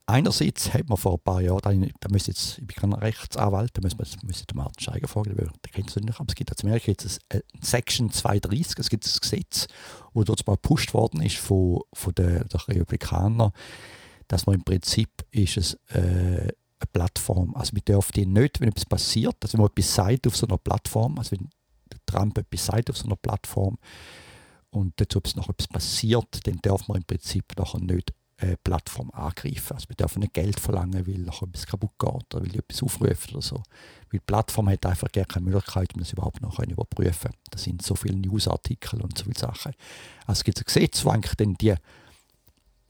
Einerseits 0.08 0.72
hat 0.72 0.88
man 0.88 0.96
vor 0.96 1.14
ein 1.14 1.24
paar 1.24 1.40
Jahren, 1.40 1.92
da, 1.98 2.08
müsste 2.10 2.30
jetzt, 2.30 2.58
ich 2.58 2.66
bin 2.66 2.76
kein 2.76 2.92
Rechtsanwalt, 2.92 3.72
da 3.74 3.80
müssen 3.82 3.98
den 3.98 4.56
Martin 4.56 4.80
Scheiger 4.80 5.08
fragen, 5.08 5.34
der 5.34 5.72
kennt 5.72 5.90
es 5.90 5.96
nicht, 5.96 6.20
aber 6.20 6.26
es 6.28 6.36
gibt 6.36 6.48
in 6.48 6.68
Amerika 6.68 6.92
jetzt 6.92 7.20
ein, 7.28 7.40
Section 7.60 8.12
230, 8.12 8.78
es 8.78 8.88
gibt 8.88 9.04
ein 9.04 9.20
Gesetz, 9.20 9.66
wo 10.12 10.22
dort 10.22 10.46
mal 10.46 10.54
gepusht 10.54 10.94
worden 10.94 11.22
ist 11.22 11.38
von, 11.38 11.80
von 11.92 12.14
den, 12.14 12.46
den 12.46 12.60
Republikanern, 12.60 13.50
dass 14.28 14.46
man 14.46 14.54
im 14.54 14.62
Prinzip 14.62 15.10
ist 15.32 15.56
es 15.56 15.74
äh, 15.88 15.98
eine 15.98 16.88
Plattform, 16.92 17.56
also 17.56 17.74
wir 17.74 17.82
dürfen 17.82 18.12
die 18.14 18.26
nicht, 18.26 18.60
wenn 18.60 18.68
etwas 18.68 18.86
passiert, 18.86 19.36
also 19.42 19.58
man 19.58 19.66
etwas 19.66 19.92
sagt 19.92 20.28
auf 20.28 20.36
so 20.36 20.46
einer 20.46 20.58
Plattform, 20.58 21.18
also 21.18 21.32
wenn 21.32 21.50
Trump 22.06 22.38
etwas 22.38 22.66
sagt 22.66 22.90
auf 22.90 22.96
so 22.96 23.06
einer 23.06 23.16
Plattform 23.16 23.76
und 24.70 24.94
dazu 24.96 25.20
noch 25.36 25.48
etwas 25.48 25.68
passiert, 25.68 26.46
dann 26.46 26.58
darf 26.62 26.88
man 26.88 26.98
im 26.98 27.04
Prinzip 27.04 27.44
nachher 27.56 27.80
nicht 27.80 28.12
äh, 28.38 28.56
Plattform 28.62 29.10
angreifen. 29.12 29.74
Also 29.74 29.88
wir 29.88 29.96
dürfen 29.96 30.20
nicht 30.20 30.34
Geld 30.34 30.60
verlangen, 30.60 31.06
weil 31.06 31.18
noch 31.18 31.42
etwas 31.42 31.66
kaputt 31.66 31.92
geht 31.98 32.34
oder 32.34 32.42
weil 32.42 32.50
die 32.50 32.58
etwas 32.58 32.82
aufruft 32.82 33.32
oder 33.32 33.42
so. 33.42 33.56
Weil 33.56 33.64
die 34.12 34.20
Plattform 34.20 34.68
hat 34.68 34.84
einfach 34.84 35.10
gar 35.10 35.24
keine 35.24 35.46
Möglichkeit, 35.46 35.94
um 35.94 36.00
das 36.00 36.12
überhaupt 36.12 36.42
noch 36.42 36.58
überprüfen. 36.58 37.30
Da 37.50 37.58
sind 37.58 37.80
so 37.80 37.94
viele 37.94 38.18
Newsartikel 38.18 39.00
und 39.00 39.16
so 39.16 39.24
viele 39.24 39.38
Sachen. 39.38 39.72
Also 40.26 40.40
es 40.40 40.44
gibt 40.44 40.58
ein 40.58 40.64
Gesetz, 40.64 41.02
das 41.02 41.12
eigentlich 41.12 41.34
dann 41.36 41.54
die 41.54 41.74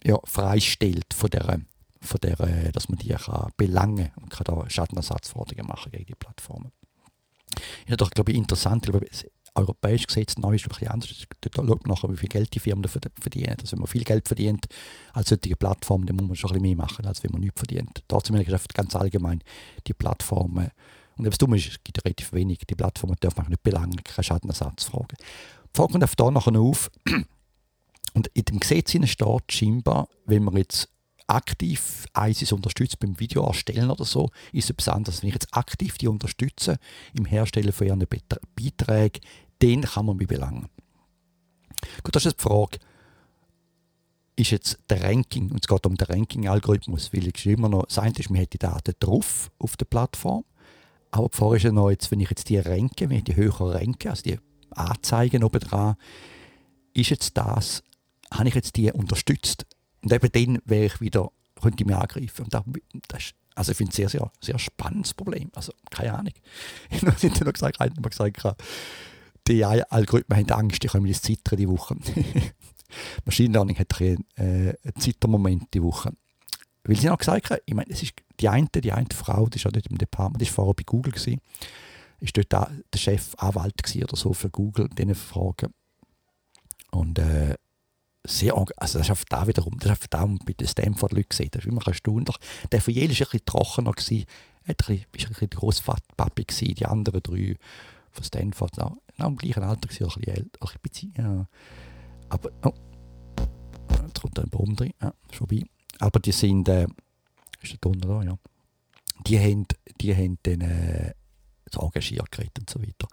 ja, 0.02 0.18
freistellt 0.24 1.14
von 1.14 1.30
der, 1.30 1.60
von 2.00 2.20
der, 2.20 2.40
äh, 2.40 2.72
dass 2.72 2.88
man 2.88 2.98
die 2.98 3.08
kann 3.10 3.52
belangen 3.56 4.10
und 4.16 4.30
kann 4.30 4.44
da 4.44 4.68
Schadenersatzforderungen 4.68 5.66
machen 5.66 5.92
gegen 5.92 6.06
die 6.06 6.14
Plattformen. 6.14 6.72
Ist 7.86 8.00
doch, 8.00 8.10
glaube 8.10 8.32
ich, 8.32 8.38
interessant. 8.38 8.88
Ich 8.88 9.26
glaube, 9.56 9.68
europäisches 9.68 10.06
Gesetz 10.08 10.36
neu 10.38 10.54
ist 10.54 10.64
ein 10.64 10.68
bisschen 10.68 10.88
anders. 10.88 11.26
Da 11.40 11.50
schaut 11.54 11.86
man 11.86 11.94
nachher, 11.94 12.10
wie 12.10 12.16
viel 12.16 12.28
Geld 12.28 12.54
die 12.54 12.60
Firmen 12.60 12.88
verdienen. 12.88 13.56
Also 13.60 13.72
wenn 13.72 13.80
man 13.80 13.88
viel 13.88 14.04
Geld 14.04 14.28
verdient 14.28 14.66
als 15.12 15.28
solche 15.28 15.56
Plattform, 15.56 16.06
dann 16.06 16.16
muss 16.16 16.28
man 16.28 16.36
schon 16.36 16.50
ein 16.50 16.54
bisschen 16.54 16.76
mehr 16.76 16.76
machen, 16.76 17.06
als 17.06 17.22
wenn 17.22 17.32
man 17.32 17.40
nichts 17.40 17.58
verdient. 17.58 18.02
Trotzdem 18.08 18.36
ist 18.36 18.74
ganz 18.74 18.94
allgemein 18.94 19.42
die 19.86 19.94
Plattformen, 19.94 20.70
und 21.18 21.24
das 21.24 21.38
Dumme 21.38 21.56
ist, 21.56 21.68
es 21.68 21.82
gibt 21.82 22.04
relativ 22.04 22.32
wenig, 22.32 22.58
die 22.68 22.74
Plattformen 22.74 23.16
dürfen 23.16 23.40
man 23.40 23.48
nicht 23.48 23.62
belangen, 23.62 23.96
keine 24.04 24.22
Schadenersatzfragen. 24.22 25.16
Die 25.18 25.76
Frage 25.76 25.92
kommt 25.92 26.04
auf 26.04 26.14
da 26.14 26.30
nachher 26.30 26.60
auf, 26.60 26.90
und 28.12 28.26
in 28.34 28.44
dem 28.44 28.60
Gesetz 28.60 28.90
steht 28.90 29.52
scheinbar, 29.52 30.08
wenn 30.26 30.44
man 30.44 30.56
jetzt 30.56 30.90
aktiv 31.26 32.06
ISIS 32.16 32.52
unterstützt 32.52 32.98
beim 33.00 33.18
Video 33.18 33.44
erstellen 33.44 33.90
oder 33.90 34.04
so, 34.04 34.30
ist 34.52 34.64
es 34.64 34.70
etwas 34.70 34.88
anderes. 34.88 35.22
Wenn 35.22 35.28
ich 35.28 35.34
jetzt 35.34 35.56
aktiv 35.56 35.98
die 35.98 36.08
unterstütze 36.08 36.78
im 37.14 37.24
Herstellen 37.24 37.72
von 37.72 37.86
ihren 37.86 38.06
Beiträgen, 38.54 39.20
den 39.62 39.82
kann 39.82 40.06
man 40.06 40.16
mich 40.16 40.28
belangen. 40.28 40.68
Gut, 42.02 42.14
das 42.14 42.26
ist 42.26 42.38
die 42.38 42.42
Frage, 42.42 42.78
ist 44.36 44.50
jetzt 44.50 44.78
der 44.90 45.02
Ranking, 45.02 45.50
und 45.50 45.60
es 45.62 45.68
geht 45.68 45.86
um 45.86 45.96
den 45.96 46.06
Ranking-Algorithmus, 46.06 47.12
weil 47.12 47.26
ich 47.26 47.46
immer 47.46 47.68
noch, 47.68 47.86
das 47.86 47.98
eine 47.98 48.14
ist, 48.18 48.30
man 48.30 48.42
hat 48.42 48.52
die 48.52 48.58
Daten 48.58 48.94
drauf 49.00 49.50
auf 49.58 49.76
der 49.76 49.86
Plattform, 49.86 50.44
aber 51.10 51.28
die 51.28 51.36
Frage 51.36 51.56
ist 51.56 51.62
ja 51.62 51.72
noch, 51.72 51.90
jetzt, 51.90 52.10
wenn 52.10 52.20
ich 52.20 52.30
jetzt 52.30 52.48
die 52.48 52.58
ranke, 52.58 53.08
wenn 53.08 53.18
ich 53.18 53.24
die 53.24 53.36
höher 53.36 53.74
ranke, 53.74 54.10
also 54.10 54.22
die 54.22 54.38
Anzeigen 54.70 55.44
oben 55.44 55.60
dran, 55.60 55.96
ist 56.92 57.10
jetzt 57.10 57.36
das, 57.36 57.82
habe 58.32 58.48
ich 58.48 58.54
jetzt 58.54 58.76
die 58.76 58.92
unterstützt? 58.92 59.66
Und 60.02 60.12
eben 60.12 60.30
dann 60.30 60.62
wäre 60.64 60.86
ich 60.86 61.00
wieder, 61.00 61.30
könnte 61.60 61.82
ich 61.82 61.86
mich 61.86 61.96
angreifen. 61.96 62.44
Und 62.44 62.54
das, 62.54 62.64
das 63.08 63.32
also 63.54 63.72
ich 63.72 63.78
finde 63.78 63.90
es 63.90 63.98
ein 63.98 64.08
sehr, 64.08 64.20
sehr, 64.20 64.32
sehr 64.40 64.58
spannendes 64.58 65.14
Problem. 65.14 65.50
Also 65.54 65.72
keine 65.90 66.14
Ahnung. 66.14 66.34
Ich 66.90 67.02
habe 67.02 67.44
noch 67.44 67.52
gesagt, 67.52 67.80
einer 67.80 67.94
hat 67.94 68.10
gesagt, 68.10 68.56
die 69.48 69.64
AI-Algorithmen 69.64 70.38
haben 70.38 70.50
Angst, 70.50 70.82
die 70.82 70.88
kommen 70.88 71.06
ins 71.06 71.22
Zittern 71.22 71.56
die 71.56 71.68
Woche. 71.68 71.96
Machine 73.24 73.52
Learning 73.52 73.78
hat 73.78 74.00
ein, 74.00 74.24
äh, 74.36 74.42
einen 74.42 74.96
Zittermoment 74.98 75.72
die 75.74 75.82
Woche. 75.82 76.12
Weil 76.84 76.96
sie 76.96 77.08
noch 77.08 77.18
gesagt 77.18 77.50
haben, 77.50 77.60
ich 77.66 77.74
meine, 77.74 77.90
es 77.90 78.02
ist 78.02 78.14
die 78.38 78.48
eine, 78.48 78.68
die 78.68 78.92
eine 78.92 79.08
Frau, 79.12 79.46
die 79.48 79.56
ist 79.56 79.64
ja 79.64 79.70
dort 79.70 79.86
im 79.88 79.98
Department, 79.98 80.40
die 80.40 80.46
war 80.46 80.54
vorher 80.54 80.74
bei 80.74 80.84
Google, 80.84 81.12
gewesen, 81.12 81.40
ist 82.20 82.36
dort 82.36 82.52
da, 82.52 82.70
der 82.92 82.98
Chef 82.98 83.34
Anwalt 83.38 83.74
oder 83.96 84.16
so 84.16 84.32
für 84.32 84.50
Google, 84.50 84.88
diese 84.96 85.14
Fragen. 85.14 85.74
Und 86.92 87.18
äh, 87.18 87.56
sehr, 88.24 88.54
also 88.76 88.98
das 88.98 89.08
ist 89.08 89.24
da 89.28 89.46
wiederum, 89.46 89.78
das 89.78 89.98
ist 89.98 90.14
auch 90.14 90.28
bei 90.44 90.52
den 90.52 90.66
Stanford-Leuten 90.66 91.28
gesehen, 91.28 91.48
das 91.50 91.64
ist 91.64 91.70
immer 91.70 91.86
erstaunlich. 91.86 92.36
Der 92.70 92.80
von 92.80 92.94
jedem 92.94 93.10
war 93.10 93.26
ein 93.26 93.30
bisschen 93.30 93.46
trockener, 93.46 93.92
gewesen, 93.92 94.24
er 94.64 94.74
war 94.78 94.88
ein 94.88 95.04
bisschen 95.12 95.50
Grosspapi, 95.50 96.74
die 96.74 96.86
anderen 96.86 97.22
drei 97.22 97.56
von 98.10 98.24
Stanford, 98.24 98.80
auch, 98.80 98.96
auch 99.18 99.28
im 99.28 99.36
gleichen 99.36 99.62
Alter, 99.62 99.88
ein 99.88 99.88
bisschen 99.88 100.22
älter, 100.24 100.60
ein 100.60 100.80
bisschen, 100.82 101.14
ja. 101.16 101.46
Aber, 102.28 102.50
oh, 102.64 102.72
jetzt 104.06 104.20
kommt 104.20 104.38
ein 104.38 104.50
Baum 104.50 104.76
drin, 104.76 104.92
ja, 105.00 105.12
ist 105.30 105.36
vorbei. 105.36 105.62
Aber 105.98 106.20
die 106.20 106.32
sind, 106.32 106.68
äh, 106.68 106.86
ist 107.62 107.72
der 107.72 107.78
Donner 107.80 108.06
da, 108.06 108.22
ja. 108.22 108.38
Die 109.26 109.38
haben, 109.38 109.66
die 110.00 110.14
haben 110.14 110.38
dann 110.42 110.60
äh, 110.60 111.14
so 111.70 111.80
engagiert 111.80 112.58
und 112.58 112.68
so 112.68 112.80
weiter. 112.80 113.08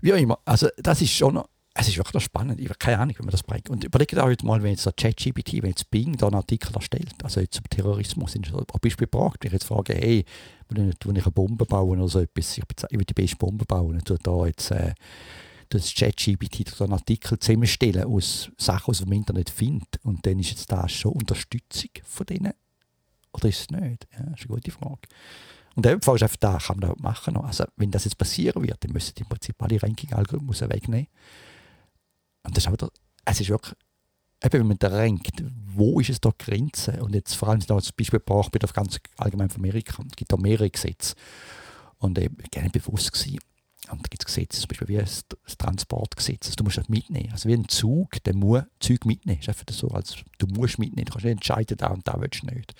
Wie 0.00 0.12
auch 0.12 0.18
immer, 0.18 0.38
also 0.44 0.68
das 0.76 1.02
ist 1.02 1.12
schon 1.12 1.34
noch, 1.34 1.48
es 1.80 1.86
ist 1.86 1.96
wirklich 1.96 2.24
spannend. 2.24 2.60
Ich 2.60 2.68
habe 2.68 2.78
keine 2.78 2.98
Ahnung, 2.98 3.14
wie 3.16 3.22
man 3.22 3.30
das 3.30 3.44
bringt. 3.44 3.70
Und 3.70 3.84
überlegt 3.84 4.14
euch 4.14 4.42
mal, 4.42 4.60
wenn 4.62 4.72
jetzt 4.72 4.84
der 4.84 4.92
ChatGPT, 4.92 5.62
wenn 5.62 5.70
jetzt 5.70 5.88
Bing 5.90 6.16
da 6.16 6.26
einen 6.26 6.34
Artikel 6.34 6.74
erstellt, 6.74 7.14
also 7.22 7.40
jetzt 7.40 7.54
zum 7.54 7.64
Terrorismus, 7.70 8.32
sind 8.32 8.52
ein 8.52 8.64
Beispiel 8.82 9.06
gebracht, 9.06 9.38
wenn 9.40 9.48
ich 9.48 9.52
jetzt 9.52 9.66
frage, 9.66 9.94
hey, 9.94 10.24
wenn 10.68 10.90
ich, 10.90 10.96
wenn 11.04 11.14
ich 11.14 11.24
eine 11.24 11.32
Bombe 11.32 11.64
baue 11.66 11.96
oder 11.96 12.08
so 12.08 12.18
etwas, 12.18 12.58
ich, 12.58 12.64
will 12.90 13.04
die 13.04 13.14
beste 13.14 13.36
Bombe 13.36 13.64
bauen, 13.64 13.94
und 13.94 14.04
tue 14.04 14.18
da 14.20 14.46
jetzt 14.46 14.72
äh, 14.72 14.92
das 15.68 15.94
ChatGPT 15.94 16.80
einen 16.80 16.94
Artikel 16.94 17.38
zusammenstellen 17.38 18.04
aus 18.04 18.50
Sachen, 18.56 18.94
die 18.94 19.00
man 19.04 19.12
im 19.12 19.18
Internet 19.18 19.50
findet. 19.50 20.00
Und 20.02 20.26
dann 20.26 20.40
ist 20.40 20.50
jetzt 20.50 20.72
das 20.72 20.90
schon 20.90 21.12
Unterstützung 21.12 21.90
von 22.02 22.26
denen? 22.26 22.54
Oder 23.32 23.48
ist 23.50 23.60
es 23.60 23.70
nicht? 23.70 24.08
Ja, 24.12 24.24
das 24.30 24.40
ist 24.40 24.50
eine 24.50 24.56
gute 24.56 24.72
Frage. 24.72 25.02
Und 25.76 25.84
der 25.84 26.00
Frage 26.02 26.16
ist 26.16 26.22
einfach, 26.24 26.36
da 26.38 26.58
kann 26.58 26.80
man 26.80 26.90
das 26.90 26.98
machen. 26.98 27.36
Also, 27.36 27.64
wenn 27.76 27.92
das 27.92 28.04
jetzt 28.04 28.18
passieren 28.18 28.64
wird, 28.64 28.82
dann 28.82 28.92
müssen 28.92 29.14
die 29.14 29.22
im 29.22 29.28
Prinzip 29.28 29.62
alle 29.62 29.80
Ranking-Algorithmen 29.80 30.70
wegnehmen. 30.70 31.06
Und 32.48 32.56
das 32.56 32.64
ist 32.64 32.68
aber, 32.68 32.90
es 33.26 33.40
ist 33.40 33.50
wirklich, 33.50 33.74
eben 34.42 34.60
wenn 34.60 34.68
man 34.68 34.78
da 34.78 34.88
renkt, 34.88 35.44
wo 35.66 36.00
ist 36.00 36.08
es 36.08 36.18
da 36.20 36.32
Grenze? 36.36 37.02
Und 37.02 37.14
jetzt 37.14 37.34
vor 37.34 37.48
allem 37.48 37.60
noch 37.68 37.76
als 37.76 37.92
Beispiel 37.92 38.20
gebracht, 38.20 38.50
bin 38.50 38.62
auf 38.62 38.72
ganz 38.72 38.98
allgemein 39.18 39.50
von 39.50 39.60
Amerika. 39.60 40.02
Es 40.08 40.16
gibt 40.16 40.32
da 40.32 40.38
mehrere 40.38 40.70
Gesetze. 40.70 41.14
Und 41.98 42.16
ich 42.16 42.30
war 42.30 42.44
gerne 42.50 42.70
bewusst 42.70 43.12
gewesen. 43.12 43.38
Und 43.90 43.98
da 43.98 44.08
gibt 44.08 44.22
es 44.22 44.26
Gesetze, 44.26 44.60
zum 44.60 44.68
Beispiel 44.68 44.88
wie 44.88 44.96
das, 44.96 45.24
Transportgesetz. 45.58 46.46
Also 46.46 46.56
du 46.56 46.64
musst 46.64 46.78
das 46.78 46.88
mitnehmen. 46.88 47.30
Also 47.32 47.50
wie 47.50 47.54
ein 47.54 47.68
Zug, 47.68 48.22
der 48.24 48.34
muss 48.34 48.62
Zeug 48.80 49.04
mitnehmen. 49.04 49.40
Das 49.44 49.56
ist 49.56 49.60
einfach 49.60 49.78
so, 49.78 49.88
als 49.88 50.16
du 50.38 50.46
musst 50.46 50.78
mitnehmen. 50.78 51.04
Du 51.04 51.12
kannst 51.12 51.24
nicht 51.26 51.32
entscheiden, 51.32 51.76
da 51.76 51.88
und 51.88 52.08
da 52.08 52.18
willst 52.18 52.42
du 52.42 52.46
nicht. 52.46 52.74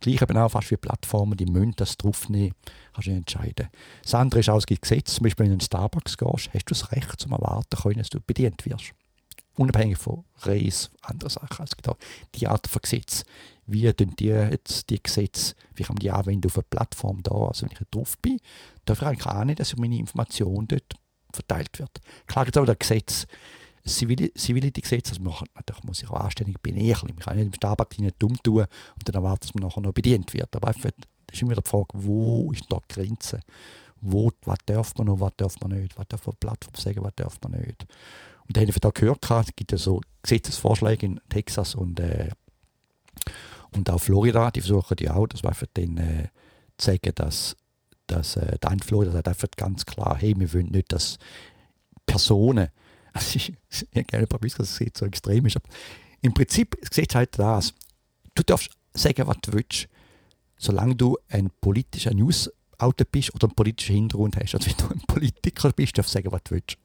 Gleich 0.00 0.20
eben 0.20 0.36
auch 0.36 0.50
fast 0.50 0.70
wie 0.72 0.76
Plattformen, 0.76 1.36
die 1.36 1.46
müssen 1.46 1.74
das 1.76 1.96
draufnehmen. 1.96 2.54
Kannst 2.92 3.06
du 3.06 3.12
nicht 3.12 3.18
entscheiden. 3.18 3.68
Das 4.02 4.14
andere 4.14 4.40
ist 4.40 4.50
auch, 4.50 4.58
es 4.58 4.66
gibt 4.66 4.82
Gesetze, 4.82 5.14
zum 5.14 5.24
Beispiel 5.24 5.44
wenn 5.44 5.50
du 5.50 5.54
in 5.54 5.60
einen 5.60 5.66
Starbucks 5.66 6.16
gehst, 6.16 6.50
hast 6.52 6.64
du 6.66 6.74
das 6.74 6.90
Recht 6.90 7.20
zum 7.20 7.32
Erwarten 7.32 7.76
können, 7.76 7.98
dass 7.98 8.10
du 8.10 8.20
bedient 8.20 8.64
wirst 8.66 8.92
unabhängig 9.56 9.98
von 9.98 10.24
Reis, 10.40 10.90
anderen 11.02 11.30
Sachen. 11.30 11.60
Also 11.60 11.64
es 11.64 11.76
gibt 11.76 11.88
die 12.34 12.48
Art 12.48 12.66
von 12.66 12.82
Gesetz. 12.82 13.24
Wie 13.66 13.92
tun 13.92 14.14
die 14.18 14.26
jetzt 14.26 14.90
die 14.90 15.02
Gesetze, 15.02 15.54
wie 15.74 15.84
kann 15.84 15.94
man 15.94 16.00
die 16.00 16.10
anwenden 16.10 16.48
auf 16.48 16.56
einer 16.56 16.66
Plattform 16.68 17.22
da? 17.22 17.32
Also 17.32 17.66
wenn 17.66 17.72
ich 17.72 17.86
drauf 17.90 18.18
bin, 18.18 18.38
darf 18.84 19.02
ich 19.02 19.06
eigentlich 19.06 19.26
auch 19.26 19.44
nicht, 19.44 19.60
dass 19.60 19.76
meine 19.76 19.98
Information 19.98 20.66
dort 20.66 20.94
verteilt 21.32 21.78
wird. 21.78 22.00
Klar 22.26 22.44
gibt 22.44 22.56
es 22.56 22.62
auch 22.62 22.66
das 22.66 22.78
Gesetz, 22.78 23.26
Civility-Gesetz, 23.84 25.10
also 25.10 25.22
man, 25.22 25.34
natürlich 25.54 25.84
muss 25.84 26.02
ich 26.02 26.10
auch 26.10 26.20
anständig 26.20 26.60
benehmen. 26.60 26.90
Ich 26.90 27.24
kann 27.24 27.36
nicht 27.36 27.64
im 27.64 28.04
nicht 28.04 28.16
dumm 28.18 28.36
tun 28.42 28.60
und 28.60 29.08
dann 29.08 29.14
erwarten, 29.14 29.40
dass 29.40 29.54
man 29.54 29.64
nachher 29.64 29.80
noch 29.80 29.92
bedient 29.92 30.32
wird. 30.34 30.54
Aber 30.54 30.68
einfach, 30.68 30.90
das 31.26 31.36
ist 31.36 31.42
immer 31.42 31.54
die 31.54 31.68
Frage, 31.68 31.88
wo 31.94 32.52
ist 32.52 32.64
da 32.68 32.78
die 32.78 32.94
Grenze? 32.94 33.40
Wo, 34.00 34.30
was 34.44 34.58
darf 34.66 34.94
man 34.96 35.06
noch, 35.06 35.20
was 35.20 35.32
darf 35.36 35.60
man 35.60 35.72
nicht? 35.78 35.96
Was 35.96 36.06
darf 36.08 36.26
man 36.26 36.32
auf 36.32 36.38
der 36.38 36.48
Plattform 36.48 36.74
sagen, 36.74 37.04
was 37.04 37.14
darf 37.16 37.38
man 37.42 37.60
nicht? 37.60 37.86
Und 38.46 38.56
da 38.56 38.60
habe 38.60 38.70
ich 38.70 38.76
da 38.78 38.90
gehört, 38.90 39.24
es 39.24 39.56
gibt 39.56 39.72
ja 39.72 39.78
so 39.78 40.00
Gesetzesvorschläge 40.22 41.06
in 41.06 41.20
Texas 41.28 41.74
und, 41.74 42.00
äh, 42.00 42.30
und 43.72 43.88
auch 43.90 43.98
Florida, 43.98 44.50
die 44.50 44.60
versuchen 44.60 44.96
die 44.96 45.10
auch, 45.10 45.26
das 45.26 45.44
war 45.44 45.54
für 45.54 45.66
den 45.66 45.98
äh, 45.98 46.28
zu 46.76 46.90
sagen, 46.90 47.12
dass, 47.14 47.56
dass 48.06 48.36
äh, 48.36 48.58
der 48.58 48.76
Florida 48.84 49.12
sagt 49.12 49.28
einfach 49.28 49.48
ganz 49.56 49.86
klar, 49.86 50.16
hey, 50.18 50.34
wir 50.38 50.52
wollen 50.52 50.70
nicht, 50.70 50.92
dass 50.92 51.18
Personen, 52.06 52.68
also 53.12 53.36
ich, 53.36 53.54
ich 53.70 54.06
gerne 54.06 54.26
ein 54.26 54.26
paar 54.26 54.40
dass 54.40 54.80
es 54.80 54.90
so 54.96 55.06
extrem 55.06 55.46
ist, 55.46 55.56
aber 55.56 55.68
im 56.20 56.34
Prinzip 56.34 56.76
sieht 56.90 57.14
halt 57.14 57.38
das, 57.38 57.74
du 58.34 58.42
darfst 58.42 58.70
sagen, 58.94 59.26
was 59.26 59.36
du 59.42 59.52
willst, 59.52 59.88
solange 60.56 60.94
du 60.94 61.18
ein 61.28 61.50
politischer 61.60 62.14
News-Autor 62.14 63.06
bist 63.10 63.34
oder 63.34 63.48
einen 63.48 63.56
politischen 63.56 63.96
Hintergrund 63.96 64.36
hast. 64.36 64.54
Also 64.54 64.70
wenn 64.70 64.76
du 64.76 64.94
ein 64.94 65.00
Politiker 65.00 65.72
bist, 65.72 65.98
darfst 65.98 66.14
du 66.14 66.18
sagen, 66.18 66.32
was 66.32 66.42
du 66.44 66.54
willst. 66.54 66.78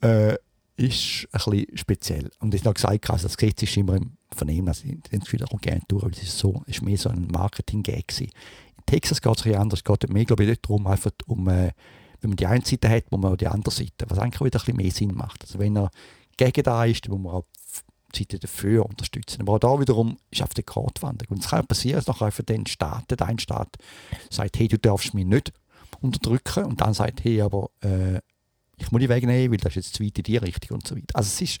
Äh, 0.00 0.38
ist 0.78 1.28
ein 1.32 1.50
bisschen 1.50 1.76
speziell. 1.76 2.30
Und 2.38 2.54
ich 2.54 2.64
habe 2.64 2.74
gesagt, 2.74 3.10
also 3.10 3.24
das 3.24 3.36
Gesetz 3.36 3.62
ist 3.62 3.76
immer 3.76 3.96
im 3.96 4.16
Vernehmen, 4.30 4.68
also 4.68 4.86
ich 4.86 5.00
denke 5.10 5.32
wieder 5.32 5.46
auch 5.52 5.60
gerne 5.60 5.82
durch, 5.88 6.04
weil 6.04 6.12
es 6.12 6.22
ist, 6.22 6.38
so, 6.38 6.62
ist 6.66 6.82
mehr 6.82 6.96
so 6.96 7.08
ein 7.08 7.26
Marketing-Gag 7.26 8.20
In 8.20 8.30
Texas 8.86 9.20
geht 9.20 9.38
es 9.38 9.46
ein 9.46 9.56
anders, 9.56 9.80
es 9.80 9.84
geht 9.84 10.08
mehr, 10.08 10.24
glaube 10.24 10.44
ich, 10.44 10.60
darum, 10.60 10.86
einfach 10.86 11.10
um, 11.26 11.48
äh, 11.48 11.72
wenn 12.20 12.30
man 12.30 12.36
die 12.36 12.46
eine 12.46 12.64
Seite 12.64 12.88
hat, 12.88 13.10
muss 13.10 13.20
man 13.20 13.32
auch 13.32 13.36
die 13.36 13.48
andere 13.48 13.74
Seite, 13.74 14.06
was 14.06 14.18
eigentlich 14.18 14.40
wieder 14.40 14.60
ein 14.60 14.64
bisschen 14.64 14.76
mehr 14.76 14.90
Sinn 14.90 15.14
macht. 15.14 15.42
Also 15.42 15.58
wenn 15.58 15.76
er 15.76 15.90
gegen 16.36 16.62
da 16.62 16.84
ist, 16.84 17.04
dann 17.04 17.12
muss 17.12 17.22
man 17.22 17.32
auch 17.34 17.44
die 18.14 18.20
Seite 18.20 18.38
dafür 18.38 18.86
unterstützen. 18.86 19.42
Aber 19.42 19.54
auch 19.54 19.58
da 19.58 19.80
wiederum 19.80 20.16
ist 20.30 20.42
auf 20.42 20.54
der 20.54 20.64
Gratwanderung. 20.64 21.36
Und 21.36 21.44
es 21.44 21.50
kann 21.50 21.66
passieren, 21.66 21.96
dass 21.96 22.06
nachher 22.06 22.26
einfach 22.26 22.44
den 22.44 22.66
Staat, 22.66 23.10
der 23.10 23.20
ein 23.26 23.38
Staat 23.38 23.76
sagt, 24.30 24.58
hey, 24.58 24.68
du 24.68 24.78
darfst 24.78 25.14
mich 25.14 25.26
nicht 25.26 25.52
unterdrücken 26.00 26.64
und 26.64 26.80
dann 26.80 26.94
sagt, 26.94 27.24
hey, 27.24 27.40
aber 27.40 27.70
äh, 27.80 28.20
ich 28.78 28.90
muss 28.90 29.00
die 29.00 29.08
wegnehmen, 29.08 29.50
weil 29.50 29.58
das 29.58 29.70
ist 29.70 29.76
jetzt 29.76 29.94
zu 29.94 30.04
weit 30.04 30.18
in 30.18 30.24
die 30.24 30.36
Richtung 30.36 30.76
und 30.76 30.86
so 30.86 30.96
weiter. 30.96 31.14
Also 31.14 31.28
es 31.28 31.40
ist, 31.40 31.60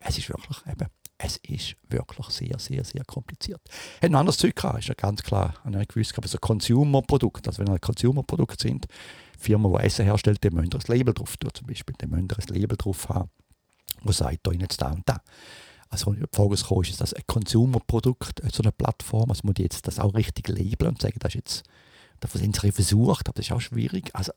es 0.00 0.18
ist 0.18 0.28
wirklich 0.28 0.58
eben, 0.66 0.88
es 1.18 1.36
ist 1.38 1.76
wirklich 1.88 2.26
sehr, 2.28 2.58
sehr, 2.58 2.84
sehr 2.84 3.04
kompliziert. 3.04 3.60
Hat 3.96 4.10
ein 4.10 4.14
anderes 4.14 4.38
Zeug 4.38 4.54
gehabt, 4.54 4.78
ist 4.78 4.88
ja 4.88 4.94
ganz 4.94 5.22
klar, 5.22 5.54
habe 5.64 5.82
ich 5.82 5.88
gewusst, 5.88 6.16
aber 6.16 6.28
so 6.28 6.38
Consumer-Produkt, 6.38 7.48
also 7.48 7.58
wenn 7.60 7.68
ein 7.68 7.80
Consumer-Produkt 7.80 8.60
sind, 8.60 8.86
Firma, 9.36 9.78
die 9.78 9.84
Essen 9.84 10.04
herstellt, 10.04 10.42
die 10.42 10.50
müssen 10.50 10.72
ein 10.72 10.80
Label 10.86 11.14
drauf 11.14 11.36
tun, 11.36 11.50
zum 11.52 11.66
Beispiel, 11.66 11.94
die 12.00 12.06
müssen 12.06 12.28
ein 12.30 12.54
Label 12.54 12.76
drauf 12.76 13.08
haben, 13.08 13.30
wo 14.02 14.12
sagt, 14.12 14.46
da 14.46 14.52
jetzt 14.52 14.80
da 14.80 14.92
und 14.92 15.08
da. 15.08 15.20
Also 15.90 16.12
die 16.12 16.24
Frage 16.32 16.54
ist, 16.54 16.70
ist 16.90 17.00
das 17.00 17.14
ein 17.14 17.22
Consumer-Produkt, 17.26 18.42
so 18.52 18.62
eine 18.62 18.72
Plattform, 18.72 19.30
also 19.30 19.40
muss 19.44 19.54
die 19.54 19.62
jetzt 19.62 19.86
das 19.86 19.98
auch 19.98 20.14
richtig 20.14 20.48
labeln 20.48 20.90
und 20.90 21.02
sagen, 21.02 21.16
das 21.18 21.30
ist 21.30 21.34
jetzt, 21.34 21.62
da 22.20 22.28
sind 22.28 22.60
sie 22.60 22.72
versucht, 22.72 23.28
aber 23.28 23.36
das 23.36 23.46
ist 23.46 23.52
auch 23.52 23.60
schwierig. 23.60 24.10
Also 24.14 24.32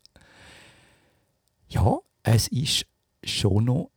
ja, 1.71 1.97
es 2.23 2.47
ist 2.49 2.85
schon 3.23 3.65
noch, 3.65 3.91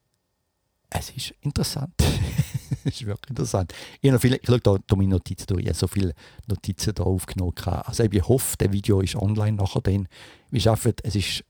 es 0.90 1.10
ist 1.10 1.34
interessant. 1.40 1.94
es 2.84 3.00
ist 3.00 3.06
wirklich 3.06 3.30
interessant. 3.30 3.74
Ich, 4.00 4.10
habe 4.10 4.20
viele, 4.20 4.36
ich 4.36 4.46
schaue 4.46 4.60
da, 4.60 4.76
da 4.86 4.96
meine 4.96 5.10
Notizen 5.10 5.46
durch, 5.46 5.62
ich 5.62 5.68
habe 5.68 5.78
so 5.78 5.88
viele 5.88 6.14
Notizen 6.46 6.94
da 6.94 7.02
aufgenommen. 7.02 7.54
Also 7.56 8.04
ich 8.04 8.28
hoffe, 8.28 8.56
das 8.58 8.72
Video 8.72 9.00
ist 9.00 9.16
online 9.16 9.56
nachher 9.56 9.80
dann. 9.82 10.08
Wir 10.50 10.60
schaffen, 10.60 10.94
es 11.02 11.16
ist, 11.16 11.44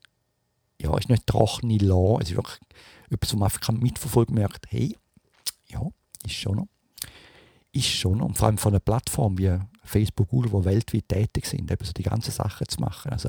ja, 0.80 0.90
es 0.92 1.00
ist 1.00 1.10
nicht 1.10 1.26
trockene 1.26 1.78
Law, 1.78 2.18
es 2.20 2.30
ist 2.30 2.36
wirklich 2.36 2.58
etwas, 3.10 3.34
wo 3.34 3.38
man 3.38 3.50
einfach 3.50 3.72
mitverfolgen 3.72 4.34
merkt, 4.34 4.66
hey, 4.70 4.96
ja, 5.68 5.82
ist 6.24 6.34
schon 6.34 6.56
noch. 6.56 6.68
Ist 7.72 7.86
schon 7.86 8.18
noch. 8.18 8.26
Und 8.26 8.38
vor 8.38 8.46
allem 8.46 8.58
von 8.58 8.72
einer 8.72 8.80
Plattform 8.80 9.36
wie 9.36 9.58
Facebook, 9.82 10.30
Google, 10.30 10.50
die 10.52 10.64
weltweit 10.64 11.08
tätig 11.08 11.46
sind, 11.46 11.70
eben 11.70 11.84
so 11.84 11.92
die 11.92 12.02
ganzen 12.02 12.30
Sachen 12.30 12.66
zu 12.68 12.80
machen. 12.80 13.12
Also, 13.12 13.28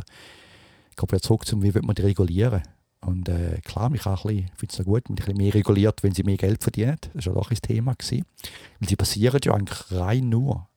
ich 0.89 0.95
komme 0.95 1.11
wieder 1.11 1.21
zurück 1.21 1.45
zum, 1.45 1.61
wie 1.61 1.73
wird 1.73 1.83
man 1.83 1.95
die 1.95 2.03
regulieren? 2.03 2.63
Und 3.05 3.29
äh, 3.29 3.59
klar, 3.63 3.91
ich 3.93 4.01
finde 4.01 4.47
es 4.67 4.83
gut, 4.83 5.03
wenn 5.07 5.17
ein 5.17 5.37
mehr 5.37 5.53
reguliert, 5.53 6.01
wenn 6.01 6.13
sie 6.13 6.23
mehr 6.23 6.37
Geld 6.37 6.63
verdienen. 6.63 6.97
Das 7.13 7.27
war 7.27 7.37
auch 7.37 7.51
ein 7.51 7.57
Thema. 7.57 7.93
Gewesen. 7.93 8.25
Weil 8.79 8.89
sie 8.89 8.95
basieren 8.95 9.39
ja 9.43 9.53
eigentlich 9.53 9.91
rein 9.91 10.29
nur 10.29 10.67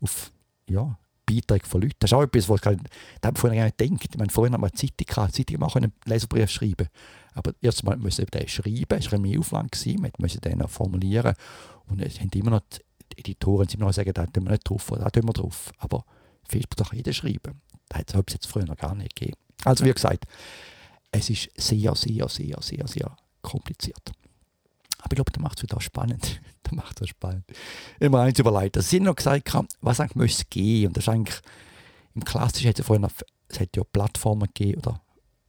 auf 0.00 0.32
ja, 0.68 0.98
Beiträge 1.26 1.66
von 1.66 1.82
Leuten. 1.82 1.96
Das 1.98 2.10
ist 2.10 2.14
auch 2.14 2.22
etwas, 2.22 2.48
was 2.48 2.60
ich 2.64 2.78
da 3.20 3.30
vorher 3.34 3.58
gar 3.58 3.64
nicht 3.64 3.78
gedacht. 3.78 4.08
Ich 4.10 4.18
meine, 4.18 4.30
vorhin 4.30 4.54
hat 4.54 4.60
man 4.60 4.70
eine 4.70 4.78
Zeitung 4.78 5.06
gehabt, 5.06 5.34
Zeitung 5.34 5.62
auch 5.62 5.76
einen 5.76 5.92
Leserbrief 6.04 6.50
schreiben. 6.50 6.88
Aber 7.34 7.52
erst 7.60 7.84
mal 7.84 7.96
müssen 7.96 8.26
wir 8.26 8.40
den 8.40 8.48
schreiben, 8.48 8.98
es 8.98 9.12
war 9.12 9.18
ein 9.18 9.22
mehr 9.22 9.38
Aufwand, 9.38 9.72
gewesen. 9.72 10.00
man 10.00 10.12
musste 10.18 10.40
den 10.40 10.58
noch 10.58 10.70
formulieren. 10.70 11.34
Und 11.88 12.00
es 12.00 12.18
haben 12.20 12.30
immer 12.34 12.52
noch 12.52 12.62
die 12.70 13.18
Editoren 13.18 13.68
immer 13.68 13.86
noch 13.86 13.92
sagen, 13.92 14.12
da 14.14 14.24
tun 14.26 14.44
wir 14.44 14.52
nicht 14.52 14.68
drauf, 14.68 14.90
oder 14.90 15.04
da 15.04 15.10
tun 15.10 15.26
wir 15.26 15.32
drauf. 15.32 15.72
Aber 15.78 16.04
Facebook 16.48 16.76
doch 16.76 16.94
jeder 16.94 17.12
schreiben. 17.12 17.60
Das 17.88 18.14
hat 18.14 18.28
es 18.28 18.34
jetzt 18.34 18.46
früher 18.46 18.64
noch 18.64 18.76
gar 18.76 18.94
nicht 18.94 19.14
gegeben. 19.14 19.38
Also 19.64 19.84
wie 19.84 19.92
gesagt, 19.92 20.26
es 21.16 21.30
ist 21.30 21.50
sehr, 21.56 21.94
sehr, 21.94 22.28
sehr, 22.28 22.56
sehr, 22.60 22.86
sehr 22.86 23.16
kompliziert. 23.42 24.12
Aber 24.98 25.12
ich 25.12 25.16
glaube, 25.16 25.32
das 25.32 25.42
macht 25.42 25.58
es 25.58 25.62
wieder 25.62 25.80
spannend. 25.80 26.40
das 26.62 26.72
macht 26.72 27.00
es 27.00 27.08
spannend. 27.08 27.44
Immer 28.00 28.22
eins 28.22 28.38
überlegt. 28.38 28.76
Es 28.76 28.90
sind 28.90 29.04
noch 29.04 29.16
gesagt, 29.16 29.52
was 29.80 30.00
eigentlich 30.00 30.16
müsste 30.16 30.44
gehen. 30.50 30.88
Und 30.88 30.96
das 30.96 31.04
ist 31.04 31.08
eigentlich, 31.08 31.40
im 32.14 32.24
Klassischen 32.24 32.68
hat 32.68 32.78
es 32.78 32.86
vorhin 32.86 33.06
es 33.48 33.60
hat 33.60 33.76
ja 33.76 33.84
Plattformen 33.84 34.48
gegeben, 34.52 34.80
oder 34.80 35.00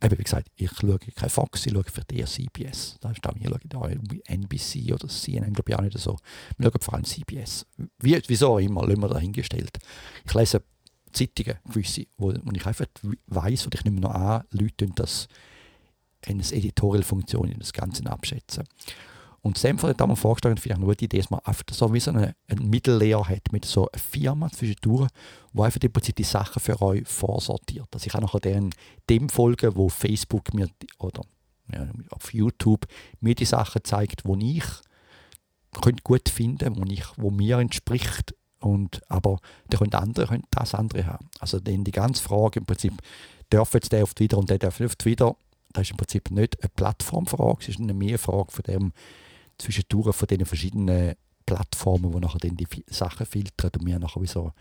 eben 0.04 0.18
wie 0.20 0.24
gesagt, 0.24 0.50
ich 0.56 0.70
schaue 0.72 1.00
kein 1.00 1.30
Fox, 1.30 1.66
ich 1.66 1.74
schaue 1.74 1.84
für 1.86 2.04
die 2.04 2.24
CBS. 2.24 2.98
Da 3.02 3.12
ist 3.12 3.20
da, 3.24 3.32
ich 3.36 3.48
schaue 3.48 3.60
da 3.64 3.88
NBC 4.28 4.94
oder 4.94 5.08
CNN, 5.08 5.54
glaube 5.54 5.72
ich 5.72 5.76
auch 5.76 5.82
nicht 5.82 5.98
so. 5.98 6.18
Wir 6.58 6.70
schauen 6.70 6.82
vor 6.82 6.94
allem 6.94 7.06
CBS. 7.06 7.66
Wie, 8.00 8.22
wieso 8.28 8.54
auch 8.54 8.60
immer, 8.60 8.86
lassen 8.86 9.02
wir 9.02 9.10
dahingestellt. 9.10 9.80
Ich 10.24 10.34
lese 10.34 10.62
Zeitungen, 11.12 11.58
gewisse, 11.66 12.06
wo, 12.18 12.32
wo 12.32 12.52
ich 12.54 12.66
einfach 12.66 12.86
weiß 13.28 13.66
und 13.66 13.74
ich 13.74 13.84
nehme 13.84 14.00
noch 14.00 14.12
an, 14.14 14.44
Leute 14.52 14.88
das 14.94 15.28
eine 16.26 16.42
Editorial-Funktion 16.42 17.50
in 17.50 17.60
das 17.60 17.74
Ganze 17.74 18.06
abschätzen. 18.10 18.64
Und 19.42 19.58
Sam 19.58 19.82
hat 19.82 20.02
damals 20.02 20.20
vorgeschlagen, 20.20 20.58
vielleicht 20.58 20.80
eine 20.80 20.88
gute 20.88 21.06
Idee, 21.06 21.20
dass 21.20 21.30
man 21.30 21.40
einfach 21.42 21.64
so 21.72 21.94
wie 21.94 22.00
so 22.00 22.12
eine, 22.12 22.36
ein 22.48 22.70
Mittellayer 22.70 23.30
hat 23.30 23.52
mit 23.52 23.66
so 23.66 23.88
einer 23.90 24.02
Firma 24.02 24.50
zwischendurch, 24.52 25.10
wo 25.54 25.64
einfach 25.64 25.80
im 25.82 25.94
Prinzip 25.94 26.16
die 26.16 26.24
Sachen 26.24 26.60
für 26.60 26.82
euch 26.82 27.08
vorsortiert. 27.08 27.88
Dass 27.92 28.06
ich 28.06 28.14
auch 28.16 28.20
nachher 28.20 28.40
dem, 28.40 28.72
dem 29.10 29.30
folgen, 29.30 29.76
wo 29.76 29.90
Facebook 29.90 30.54
mir 30.54 30.68
oder 30.98 31.22
ja, 31.72 31.88
auf 32.10 32.34
YouTube 32.34 32.88
mir 33.22 33.36
die 33.36 33.46
Sachen 33.46 33.84
zeigt, 33.84 34.26
wo 34.26 34.36
ich 34.36 34.64
gut 36.04 36.30
finden 36.30 36.76
wo, 36.76 36.84
ich, 36.92 37.06
wo 37.18 37.30
mir 37.30 37.60
entspricht. 37.60 38.36
Und, 38.60 39.02
aber 39.08 39.40
da 39.70 39.78
können 39.78 39.94
andere 39.94 40.28
können 40.28 40.44
das 40.50 40.74
andere 40.74 41.06
haben. 41.06 41.30
Also 41.40 41.60
dann 41.60 41.84
die 41.84 41.92
ganze 41.92 42.24
Frage 42.24 42.60
im 42.60 42.66
Prinzip, 42.66 42.94
darf 43.50 43.74
jetzt 43.76 43.92
der 43.92 44.04
auf 44.04 44.14
Twitter 44.14 44.38
und 44.38 44.50
der 44.50 44.58
darf 44.58 44.80
nicht 44.80 44.90
auf 44.90 44.96
Twitter, 44.96 45.36
das 45.74 45.84
ist 45.84 45.92
im 45.92 45.98
Prinzip 45.98 46.32
nicht 46.32 46.62
eine 46.62 46.70
Plattformfrage, 46.70 47.58
es 47.62 47.70
ist 47.70 47.80
eine 47.80 47.94
Mehrfrage 47.94 48.52
von 48.52 48.64
dem 48.64 48.94
zwischendurch 49.58 50.16
von 50.16 50.28
den 50.28 50.46
verschiedenen 50.46 51.16
Plattformen, 51.46 52.12
die 52.12 52.20
nachher 52.20 52.40
dann 52.40 52.58
die 52.58 52.68
Sachen 52.88 53.26
filtern 53.26 53.72
und 53.76 53.84
mir 53.84 54.00
nachher 54.00 54.22
wie 54.22 54.28
so, 54.28 54.52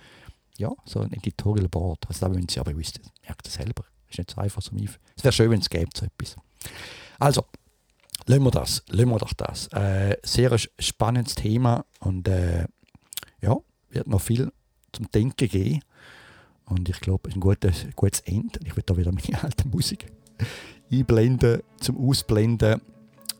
ja, 0.56 0.70
so 0.84 1.00
ein 1.00 1.12
Editorial 1.12 1.68
Board. 1.68 2.04
Also 2.08 2.20
da 2.20 2.28
müssen 2.28 2.48
Sie 2.48 2.60
aber 2.60 2.76
wissen, 2.76 3.02
merkt 3.24 3.46
das 3.46 3.54
selber. 3.54 3.84
Das 4.06 4.12
ist 4.12 4.18
nicht 4.18 4.30
so 4.30 4.40
einfach 4.40 4.62
zum 4.62 4.78
Einf 4.78 4.98
Es 5.16 5.24
wäre 5.24 5.32
schön, 5.32 5.50
wenn 5.50 5.60
es 5.60 5.68
gäbe 5.68 5.90
so 5.94 6.06
etwas. 6.06 6.36
Also, 7.18 7.44
lassen 8.26 8.44
wir 8.44 8.50
das, 8.50 8.82
lassen 8.88 9.10
wir 9.10 9.18
doch 9.18 9.32
das. 9.32 9.68
Äh, 9.68 10.16
sehr 10.22 10.56
spannendes 10.78 11.34
Thema 11.34 11.84
und 12.00 12.28
äh, 12.28 12.66
ja, 13.40 13.56
wird 13.90 14.06
noch 14.06 14.20
viel 14.20 14.52
zum 14.92 15.10
Denken 15.10 15.48
geben. 15.48 15.80
Und 16.66 16.88
ich 16.88 17.00
glaube, 17.00 17.28
es 17.28 17.30
ist 17.30 17.36
ein 17.36 17.40
gutes, 17.40 17.86
gutes 17.94 18.20
Ende. 18.20 18.60
Ich 18.64 18.76
will 18.76 18.84
da 18.86 18.96
wieder 18.96 19.12
meine 19.12 19.42
alte 19.42 19.68
Musik 19.68 20.06
einblenden, 20.90 21.62
zum 21.80 21.96
Ausblenden, 22.08 22.80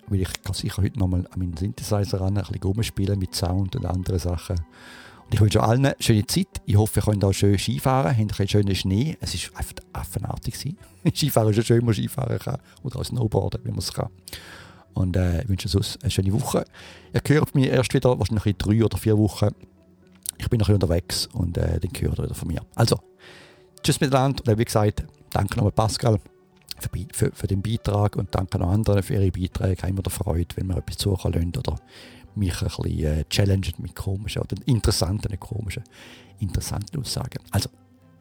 weil 0.08 0.22
ich 0.22 0.42
kann 0.42 0.54
sicher 0.54 0.82
heute 0.82 0.98
nochmal 0.98 1.26
an 1.30 1.38
meinen 1.38 1.56
Synthesizer 1.56 2.20
ran, 2.20 2.36
ein 2.36 2.44
bisschen 2.44 2.62
rumspielen 2.62 3.18
mit 3.18 3.34
Sound 3.34 3.76
und 3.76 3.86
anderen 3.86 4.18
Sachen. 4.18 4.56
Und 5.26 5.34
ich 5.34 5.40
wünsche 5.40 5.62
allen 5.62 5.86
eine 5.86 5.96
schöne 5.98 6.24
Zeit. 6.26 6.46
Ich 6.66 6.76
hoffe, 6.76 7.00
ihr 7.00 7.02
könnt 7.02 7.24
auch 7.24 7.32
schön 7.32 7.58
Skifahren, 7.58 8.16
habt 8.16 8.40
einen 8.40 8.48
schönen 8.48 8.74
Schnee. 8.76 9.16
Es 9.20 9.34
war 9.50 9.58
einfach 9.58 9.74
affenartig. 9.92 10.54
Skifahren 11.14 11.50
ist 11.50 11.56
ja 11.56 11.62
schön, 11.64 11.78
wenn 11.78 11.86
man 11.86 11.94
Skifahren 11.94 12.38
kann. 12.38 12.58
Oder 12.84 13.00
auch 13.00 13.04
Snowboarden, 13.04 13.60
wenn 13.64 13.72
man 13.72 13.80
es 13.80 13.92
kann. 13.92 14.08
Und 14.94 15.16
äh, 15.16 15.42
ich 15.42 15.48
wünsche 15.48 15.76
euch 15.76 15.98
eine 16.00 16.10
schöne 16.10 16.32
Woche. 16.32 16.64
Ihr 17.12 17.20
hört 17.26 17.54
mich 17.54 17.66
erst 17.66 17.92
wieder, 17.92 18.18
wahrscheinlich 18.18 18.46
in 18.46 18.54
drei 18.56 18.84
oder 18.84 18.96
vier 18.96 19.18
Wochen. 19.18 19.48
Ich 20.38 20.48
bin 20.48 20.60
noch 20.60 20.68
ein 20.68 20.74
unterwegs 20.74 21.26
und 21.32 21.58
äh, 21.58 21.80
dann 21.80 21.90
hört 21.98 22.18
ihr 22.18 22.24
wieder 22.24 22.34
von 22.34 22.48
mir. 22.48 22.60
Also, 22.76 23.00
tschüss 23.82 24.00
miteinander. 24.00 24.42
Und 24.46 24.58
wie 24.58 24.64
gesagt, 24.64 25.04
danke 25.32 25.56
nochmal 25.56 25.72
Pascal 25.72 26.20
für, 27.12 27.32
für, 27.32 27.46
den 27.46 27.62
Beitrag 27.62 28.16
und 28.16 28.34
danke 28.34 28.60
an 28.60 28.68
anderen 28.68 29.02
für 29.02 29.14
ihre 29.14 29.30
Beiträge. 29.30 29.72
Ich 29.72 29.82
habe 29.82 29.90
immer 29.90 30.02
Freude, 30.10 30.56
wenn 30.56 30.68
wir 30.68 30.76
etwas 30.76 30.98
suchen 30.98 31.34
oder 31.34 31.76
mich 32.34 32.60
ein 32.62 32.68
bisschen 32.68 33.04
äh, 33.04 33.24
challengen 33.28 33.74
mit 33.78 33.94
komischen 33.94 34.42
oder 34.42 34.56
interessanten, 34.66 35.38
komischen, 35.40 35.84
interessanten 36.38 37.00
Aussagen. 37.00 37.38
Also, 37.50 37.70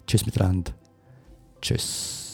tschüss 0.07 0.25
miteinander. 0.25 0.71
Tschüss. 1.61 2.24